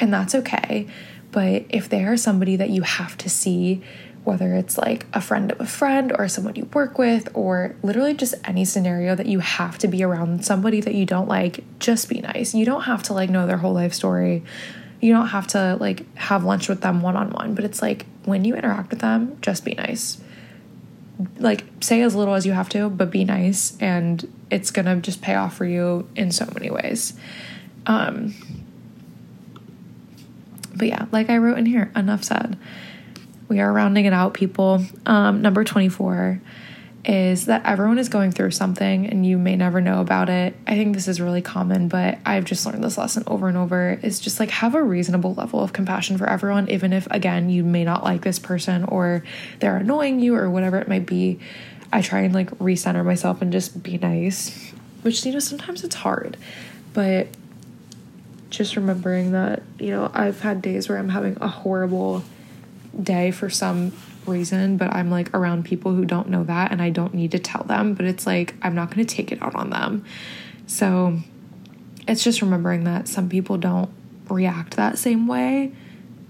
and 0.00 0.12
that's 0.12 0.34
okay. 0.34 0.86
But 1.30 1.64
if 1.70 1.88
they 1.88 2.04
are 2.04 2.16
somebody 2.16 2.56
that 2.56 2.70
you 2.70 2.82
have 2.82 3.16
to 3.18 3.30
see 3.30 3.82
whether 4.24 4.54
it's 4.54 4.78
like 4.78 5.04
a 5.12 5.20
friend 5.20 5.50
of 5.50 5.60
a 5.60 5.66
friend 5.66 6.12
or 6.16 6.28
someone 6.28 6.54
you 6.54 6.64
work 6.72 6.98
with, 6.98 7.28
or 7.34 7.74
literally 7.82 8.14
just 8.14 8.34
any 8.44 8.64
scenario 8.64 9.14
that 9.14 9.26
you 9.26 9.40
have 9.40 9.78
to 9.78 9.88
be 9.88 10.02
around 10.02 10.44
somebody 10.44 10.80
that 10.80 10.94
you 10.94 11.04
don't 11.04 11.28
like, 11.28 11.64
just 11.80 12.08
be 12.08 12.20
nice. 12.20 12.54
You 12.54 12.64
don't 12.64 12.82
have 12.82 13.02
to 13.04 13.14
like 13.14 13.30
know 13.30 13.46
their 13.46 13.56
whole 13.56 13.72
life 13.72 13.92
story. 13.92 14.44
You 15.00 15.12
don't 15.12 15.28
have 15.28 15.48
to 15.48 15.76
like 15.80 16.14
have 16.16 16.44
lunch 16.44 16.68
with 16.68 16.82
them 16.82 17.02
one 17.02 17.16
on 17.16 17.30
one, 17.30 17.54
but 17.54 17.64
it's 17.64 17.82
like 17.82 18.06
when 18.24 18.44
you 18.44 18.54
interact 18.54 18.90
with 18.90 19.00
them, 19.00 19.38
just 19.40 19.64
be 19.64 19.74
nice. 19.74 20.20
Like 21.38 21.64
say 21.80 22.02
as 22.02 22.14
little 22.14 22.34
as 22.34 22.46
you 22.46 22.52
have 22.52 22.68
to, 22.70 22.88
but 22.88 23.10
be 23.10 23.24
nice 23.24 23.76
and 23.80 24.30
it's 24.50 24.70
going 24.70 24.86
to 24.86 24.96
just 24.96 25.22
pay 25.22 25.34
off 25.34 25.56
for 25.56 25.64
you 25.64 26.08
in 26.16 26.30
so 26.32 26.46
many 26.54 26.70
ways. 26.70 27.14
Um 27.86 28.34
but 30.74 30.88
yeah, 30.88 31.06
like 31.12 31.30
I 31.30 31.38
wrote 31.38 31.58
in 31.58 31.66
here, 31.66 31.92
enough 31.94 32.24
said 32.24 32.58
we 33.48 33.60
are 33.60 33.70
rounding 33.70 34.06
it 34.06 34.14
out, 34.14 34.32
people. 34.32 34.82
Um, 35.04 35.42
number 35.42 35.62
24 35.62 36.40
is 37.04 37.46
that 37.46 37.64
everyone 37.64 37.98
is 37.98 38.08
going 38.08 38.30
through 38.30 38.52
something 38.52 39.06
and 39.06 39.26
you 39.26 39.36
may 39.36 39.56
never 39.56 39.80
know 39.80 40.00
about 40.00 40.28
it. 40.28 40.54
I 40.68 40.76
think 40.76 40.94
this 40.94 41.08
is 41.08 41.20
really 41.20 41.42
common, 41.42 41.88
but 41.88 42.18
I've 42.24 42.44
just 42.44 42.64
learned 42.64 42.84
this 42.84 42.96
lesson 42.96 43.24
over 43.26 43.48
and 43.48 43.56
over 43.56 43.98
is 44.02 44.20
just 44.20 44.38
like 44.38 44.50
have 44.50 44.76
a 44.76 44.82
reasonable 44.82 45.34
level 45.34 45.60
of 45.60 45.72
compassion 45.72 46.16
for 46.16 46.28
everyone, 46.28 46.70
even 46.70 46.92
if, 46.92 47.08
again, 47.10 47.50
you 47.50 47.64
may 47.64 47.82
not 47.82 48.04
like 48.04 48.22
this 48.22 48.38
person 48.38 48.84
or 48.84 49.24
they're 49.58 49.78
annoying 49.78 50.20
you 50.20 50.36
or 50.36 50.48
whatever 50.48 50.78
it 50.78 50.86
might 50.86 51.06
be. 51.06 51.40
I 51.92 52.02
try 52.02 52.20
and 52.20 52.32
like 52.32 52.50
recenter 52.58 53.04
myself 53.04 53.42
and 53.42 53.50
just 53.52 53.82
be 53.82 53.98
nice, 53.98 54.72
which, 55.02 55.26
you 55.26 55.32
know, 55.32 55.40
sometimes 55.40 55.82
it's 55.82 55.96
hard, 55.96 56.36
but 56.92 57.26
just 58.50 58.76
remembering 58.76 59.32
that, 59.32 59.62
you 59.80 59.90
know, 59.90 60.08
I've 60.14 60.40
had 60.40 60.62
days 60.62 60.88
where 60.88 60.98
I'm 60.98 61.08
having 61.08 61.36
a 61.40 61.48
horrible 61.48 62.22
day 63.02 63.32
for 63.32 63.50
some 63.50 63.92
reason, 64.26 64.76
but 64.76 64.94
I'm 64.94 65.10
like 65.10 65.34
around 65.34 65.64
people 65.64 65.94
who 65.94 66.04
don't 66.04 66.28
know 66.28 66.44
that 66.44 66.72
and 66.72 66.80
I 66.80 66.90
don't 66.90 67.14
need 67.14 67.32
to 67.32 67.38
tell 67.38 67.64
them, 67.64 67.94
but 67.94 68.06
it's 68.06 68.26
like 68.26 68.54
I'm 68.62 68.74
not 68.74 68.94
going 68.94 69.06
to 69.06 69.14
take 69.14 69.32
it 69.32 69.42
out 69.42 69.54
on 69.54 69.70
them. 69.70 70.04
So 70.66 71.18
it's 72.08 72.24
just 72.24 72.42
remembering 72.42 72.84
that 72.84 73.08
some 73.08 73.28
people 73.28 73.58
don't 73.58 73.90
react 74.28 74.76
that 74.76 74.98
same 74.98 75.26
way. 75.26 75.72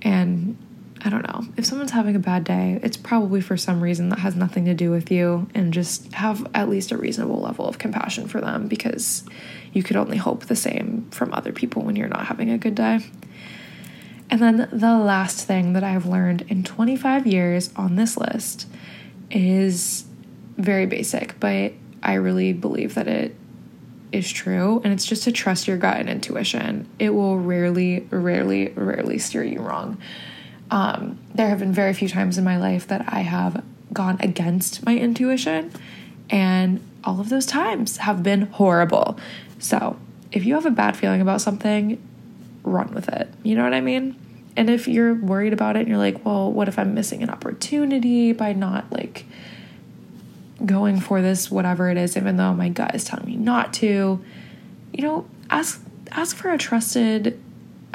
And 0.03 0.57
I 1.05 1.09
don't 1.11 1.27
know, 1.27 1.45
if 1.57 1.67
someone's 1.67 1.91
having 1.91 2.15
a 2.15 2.21
bad 2.21 2.45
day, 2.45 2.79
it's 2.83 2.97
probably 2.97 3.41
for 3.41 3.57
some 3.57 3.83
reason 3.83 4.11
that 4.11 4.21
has 4.21 4.37
nothing 4.37 4.67
to 4.67 4.75
do 4.75 4.91
with 4.93 5.11
you, 5.11 5.49
and 5.53 5.73
just 5.73 6.13
have 6.15 6.47
at 6.55 6.69
least 6.69 6.93
a 6.93 6.97
reasonable 6.97 7.41
level 7.41 7.67
of 7.67 7.79
compassion 7.79 8.29
for 8.29 8.41
them 8.41 8.69
because 8.69 9.25
you 9.73 9.83
could 9.83 9.97
only 9.97 10.17
hope 10.17 10.47
the 10.47 10.55
same 10.55 11.09
from 11.11 11.33
other 11.33 11.53
people 11.53 11.83
when 11.83 11.97
you're 11.97 12.07
not 12.07 12.27
having 12.27 12.51
a 12.51 12.59
good 12.59 12.77
day. 12.77 13.01
And 14.33 14.41
then 14.41 14.67
the 14.73 14.97
last 14.97 15.47
thing 15.47 15.75
that 15.75 15.85
I've 15.85 16.07
learned 16.07 16.47
in 16.49 16.65
25 16.65 17.27
years 17.27 17.69
on 17.77 17.97
this 17.97 18.17
list 18.17 18.67
is 19.31 20.07
very 20.57 20.87
basic, 20.87 21.39
but 21.39 21.75
I 22.03 22.15
really 22.15 22.55
believe 22.55 22.95
that 22.95 23.07
it 23.07 23.37
is 24.11 24.33
true. 24.33 24.81
And 24.85 24.93
it's 24.95 25.05
just 25.05 25.25
to 25.25 25.33
trust 25.33 25.69
your 25.69 25.77
gut 25.77 25.99
and 25.99 26.09
intuition. 26.09 26.89
It 26.99 27.11
will 27.11 27.41
rarely, 27.41 28.09
rarely, 28.09 28.71
rarely 28.71 29.19
steer 29.19 29.45
you 29.45 29.61
wrong. 29.61 29.99
Um, 30.71 31.19
there 31.35 31.51
have 31.51 31.59
been 31.59 31.75
very 31.75 31.93
few 31.93 32.09
times 32.09 32.39
in 32.39 32.45
my 32.45 32.57
life 32.57 32.87
that 32.87 33.05
I 33.13 33.21
have 33.21 33.63
gone 33.93 34.17
against 34.21 34.87
my 34.87 34.97
intuition, 34.97 35.71
and 36.31 36.81
all 37.05 37.21
of 37.21 37.29
those 37.29 37.45
times 37.45 37.99
have 37.99 38.23
been 38.23 38.47
horrible. 38.47 39.19
So, 39.59 39.99
if 40.31 40.47
you 40.47 40.55
have 40.55 40.65
a 40.65 40.71
bad 40.71 40.97
feeling 40.97 41.21
about 41.21 41.43
something, 41.43 42.03
run 42.63 42.95
with 42.95 43.11
it. 43.11 43.29
You 43.43 43.57
know 43.57 43.65
what 43.65 43.75
I 43.75 43.83
mean? 43.83 44.17
And 44.57 44.69
if 44.69 44.87
you're 44.87 45.15
worried 45.15 45.53
about 45.53 45.77
it 45.77 45.81
and 45.81 45.89
you're 45.89 45.99
like, 45.99 46.25
well, 46.25 46.53
what 46.53 46.69
if 46.69 46.79
I'm 46.79 46.95
missing 46.95 47.23
an 47.23 47.31
opportunity 47.31 48.33
by 48.33 48.53
not 48.53 48.91
like 48.93 49.25
going 50.65 51.01
for 51.01 51.23
this, 51.23 51.51
whatever 51.51 51.91
it 51.91 51.97
is, 51.97 52.17
even 52.17 52.37
though 52.37 52.53
my 52.53 52.69
gut 52.69 52.95
is 52.95 53.05
telling 53.05 53.27
me 53.27 53.37
not 53.37 53.73
to, 53.75 54.23
you 54.93 55.03
know, 55.03 55.27
ask 55.51 55.83
ask 56.11 56.37
for 56.37 56.51
a 56.51 56.59
trusted 56.59 57.41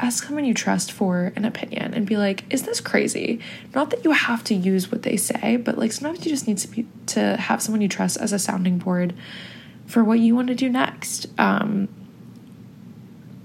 ask 0.00 0.24
someone 0.24 0.44
you 0.44 0.54
trust 0.54 0.92
for 0.92 1.32
an 1.34 1.44
opinion 1.44 1.92
and 1.92 2.06
be 2.06 2.16
like, 2.16 2.44
is 2.50 2.62
this 2.62 2.80
crazy? 2.80 3.40
Not 3.74 3.90
that 3.90 4.04
you 4.04 4.12
have 4.12 4.44
to 4.44 4.54
use 4.54 4.92
what 4.92 5.02
they 5.02 5.16
say, 5.16 5.56
but 5.56 5.76
like 5.76 5.92
sometimes 5.92 6.24
you 6.24 6.30
just 6.30 6.46
need 6.46 6.58
to 6.58 6.68
be 6.68 6.86
to 7.06 7.36
have 7.36 7.60
someone 7.60 7.80
you 7.80 7.88
trust 7.88 8.16
as 8.18 8.32
a 8.32 8.38
sounding 8.38 8.78
board 8.78 9.14
for 9.86 10.04
what 10.04 10.20
you 10.20 10.34
want 10.34 10.48
to 10.48 10.54
do 10.54 10.68
next. 10.68 11.26
Um, 11.38 11.88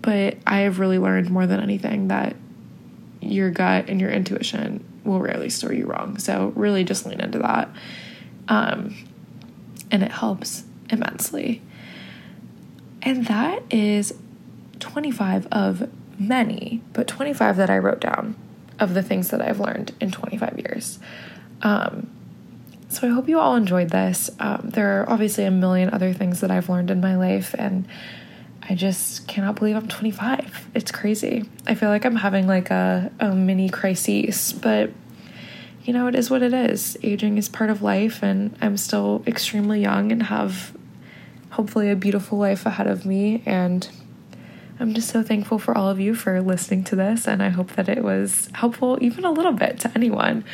but 0.02 0.38
I 0.46 0.60
have 0.60 0.80
really 0.80 1.00
learned 1.00 1.32
more 1.32 1.48
than 1.48 1.60
anything 1.60 2.10
that 2.10 2.36
your 3.32 3.52
gut 3.52 3.86
and 3.90 4.00
your 4.00 4.12
intuition 4.12 4.84
will 5.04 5.20
rarely 5.20 5.50
steer 5.50 5.74
you 5.74 5.86
wrong. 5.86 6.18
So 6.18 6.54
really 6.56 6.84
just 6.84 7.06
lean 7.06 7.20
into 7.20 7.40
that. 7.40 7.70
Um, 8.48 8.96
and 9.92 10.04
it 10.04 10.12
helps 10.12 10.64
immensely. 10.90 11.62
And 13.02 13.28
that 13.28 13.64
is 13.70 14.14
25 14.80 15.48
of 15.52 15.90
many, 16.20 16.82
but 16.94 17.08
25 17.08 17.58
that 17.58 17.70
I 17.70 17.78
wrote 17.78 18.00
down 18.00 18.36
of 18.80 18.94
the 18.94 19.04
things 19.04 19.30
that 19.30 19.42
I've 19.42 19.60
learned 19.60 19.94
in 20.00 20.12
25 20.12 20.60
years. 20.60 21.00
Um, 21.62 22.10
so 22.90 23.08
I 23.08 23.12
hope 23.12 23.28
you 23.28 23.40
all 23.40 23.56
enjoyed 23.56 23.90
this. 23.90 24.30
Um, 24.40 24.70
there 24.74 25.02
are 25.02 25.10
obviously 25.10 25.46
a 25.46 25.52
million 25.52 25.90
other 25.90 26.14
things 26.14 26.42
that 26.42 26.52
I've 26.52 26.70
learned 26.70 26.92
in 26.92 27.02
my 27.02 27.16
life, 27.16 27.56
and 27.58 27.88
I 28.70 28.76
just 28.76 29.28
cannot 29.28 29.56
believe 29.56 29.76
I'm 29.76 29.88
25. 29.88 30.70
It's 30.74 30.92
crazy. 30.92 31.50
I 31.68 31.76
feel 31.76 31.90
like 31.90 32.06
I'm 32.06 32.16
having 32.16 32.48
like 32.48 32.70
a, 32.70 33.12
a 33.20 33.34
mini 33.36 33.70
crisis, 33.70 34.54
but 34.54 34.92
you 35.84 35.92
know, 35.92 36.08
it 36.08 36.16
is 36.16 36.30
what 36.30 36.42
it 36.42 36.54
is. 36.54 36.98
Aging 37.04 37.38
is 37.38 37.50
part 37.50 37.70
of 37.70 37.82
life, 37.82 38.24
and 38.24 38.56
I'm 38.62 38.78
still 38.78 39.22
extremely 39.28 39.82
young 39.82 40.14
and 40.14 40.24
have 40.24 40.74
hopefully 41.50 41.92
a 41.92 41.96
beautiful 41.96 42.38
life 42.38 42.66
ahead 42.66 42.88
of 42.88 43.06
me. 43.06 43.44
And 43.46 43.88
I'm 44.80 44.94
just 44.94 45.10
so 45.10 45.22
thankful 45.22 45.60
for 45.60 45.78
all 45.78 45.90
of 45.90 46.00
you 46.00 46.16
for 46.16 46.42
listening 46.42 46.86
to 46.86 46.96
this, 46.96 47.28
and 47.28 47.44
I 47.44 47.50
hope 47.50 47.74
that 47.74 47.90
it 47.90 48.02
was 48.02 48.50
helpful, 48.54 48.98
even 49.02 49.26
a 49.26 49.32
little 49.32 49.52
bit, 49.52 49.80
to 49.82 49.92
anyone. 49.94 50.46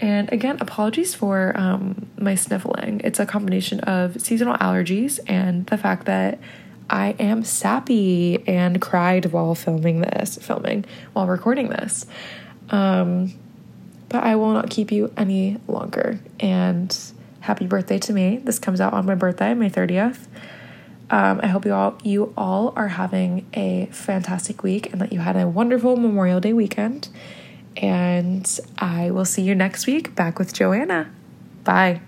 And 0.00 0.32
again, 0.32 0.58
apologies 0.60 1.14
for 1.14 1.56
um, 1.56 2.10
my 2.18 2.34
sniffling. 2.34 3.00
It's 3.04 3.20
a 3.20 3.26
combination 3.26 3.78
of 3.80 4.20
seasonal 4.20 4.56
allergies 4.56 5.20
and 5.28 5.64
the 5.66 5.78
fact 5.78 6.06
that 6.06 6.40
I 6.92 7.16
am 7.18 7.42
sappy 7.42 8.46
and 8.46 8.80
cried 8.80 9.32
while 9.32 9.54
filming 9.54 10.02
this, 10.02 10.36
filming 10.36 10.84
while 11.14 11.26
recording 11.26 11.70
this. 11.70 12.04
Um, 12.68 13.32
but 14.10 14.22
I 14.22 14.36
will 14.36 14.52
not 14.52 14.68
keep 14.68 14.92
you 14.92 15.10
any 15.16 15.56
longer. 15.66 16.20
And 16.38 16.94
happy 17.40 17.66
birthday 17.66 17.98
to 18.00 18.12
me. 18.12 18.36
This 18.36 18.58
comes 18.58 18.78
out 18.78 18.92
on 18.92 19.06
my 19.06 19.14
birthday, 19.14 19.54
May 19.54 19.70
30th. 19.70 20.26
Um, 21.08 21.40
I 21.42 21.46
hope 21.46 21.64
you 21.64 21.72
all 21.72 21.98
you 22.04 22.34
all 22.36 22.74
are 22.76 22.88
having 22.88 23.46
a 23.54 23.86
fantastic 23.86 24.62
week 24.62 24.92
and 24.92 25.00
that 25.00 25.14
you 25.14 25.20
had 25.20 25.36
a 25.36 25.48
wonderful 25.48 25.96
Memorial 25.96 26.40
Day 26.40 26.52
weekend. 26.52 27.08
And 27.78 28.46
I 28.78 29.10
will 29.10 29.24
see 29.24 29.40
you 29.40 29.54
next 29.54 29.86
week 29.86 30.14
back 30.14 30.38
with 30.38 30.52
Joanna. 30.52 31.10
Bye. 31.64 32.02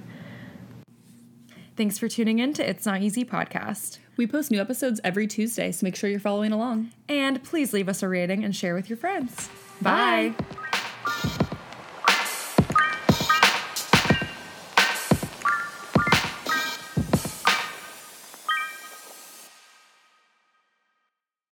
Thanks 1.74 1.98
for 1.98 2.06
tuning 2.06 2.38
in 2.38 2.52
to 2.52 2.68
It's 2.68 2.84
Not 2.84 3.00
Easy 3.00 3.24
podcast. 3.24 3.98
We 4.16 4.26
post 4.26 4.50
new 4.50 4.60
episodes 4.60 5.00
every 5.02 5.26
Tuesday, 5.26 5.72
so 5.72 5.84
make 5.84 5.96
sure 5.96 6.08
you're 6.08 6.20
following 6.20 6.52
along. 6.52 6.90
And 7.08 7.42
please 7.42 7.72
leave 7.72 7.88
us 7.88 8.02
a 8.02 8.08
rating 8.08 8.44
and 8.44 8.54
share 8.54 8.74
with 8.74 8.88
your 8.88 8.96
friends. 8.96 9.48
Bye. 9.80 10.34
Bye. 10.38 10.56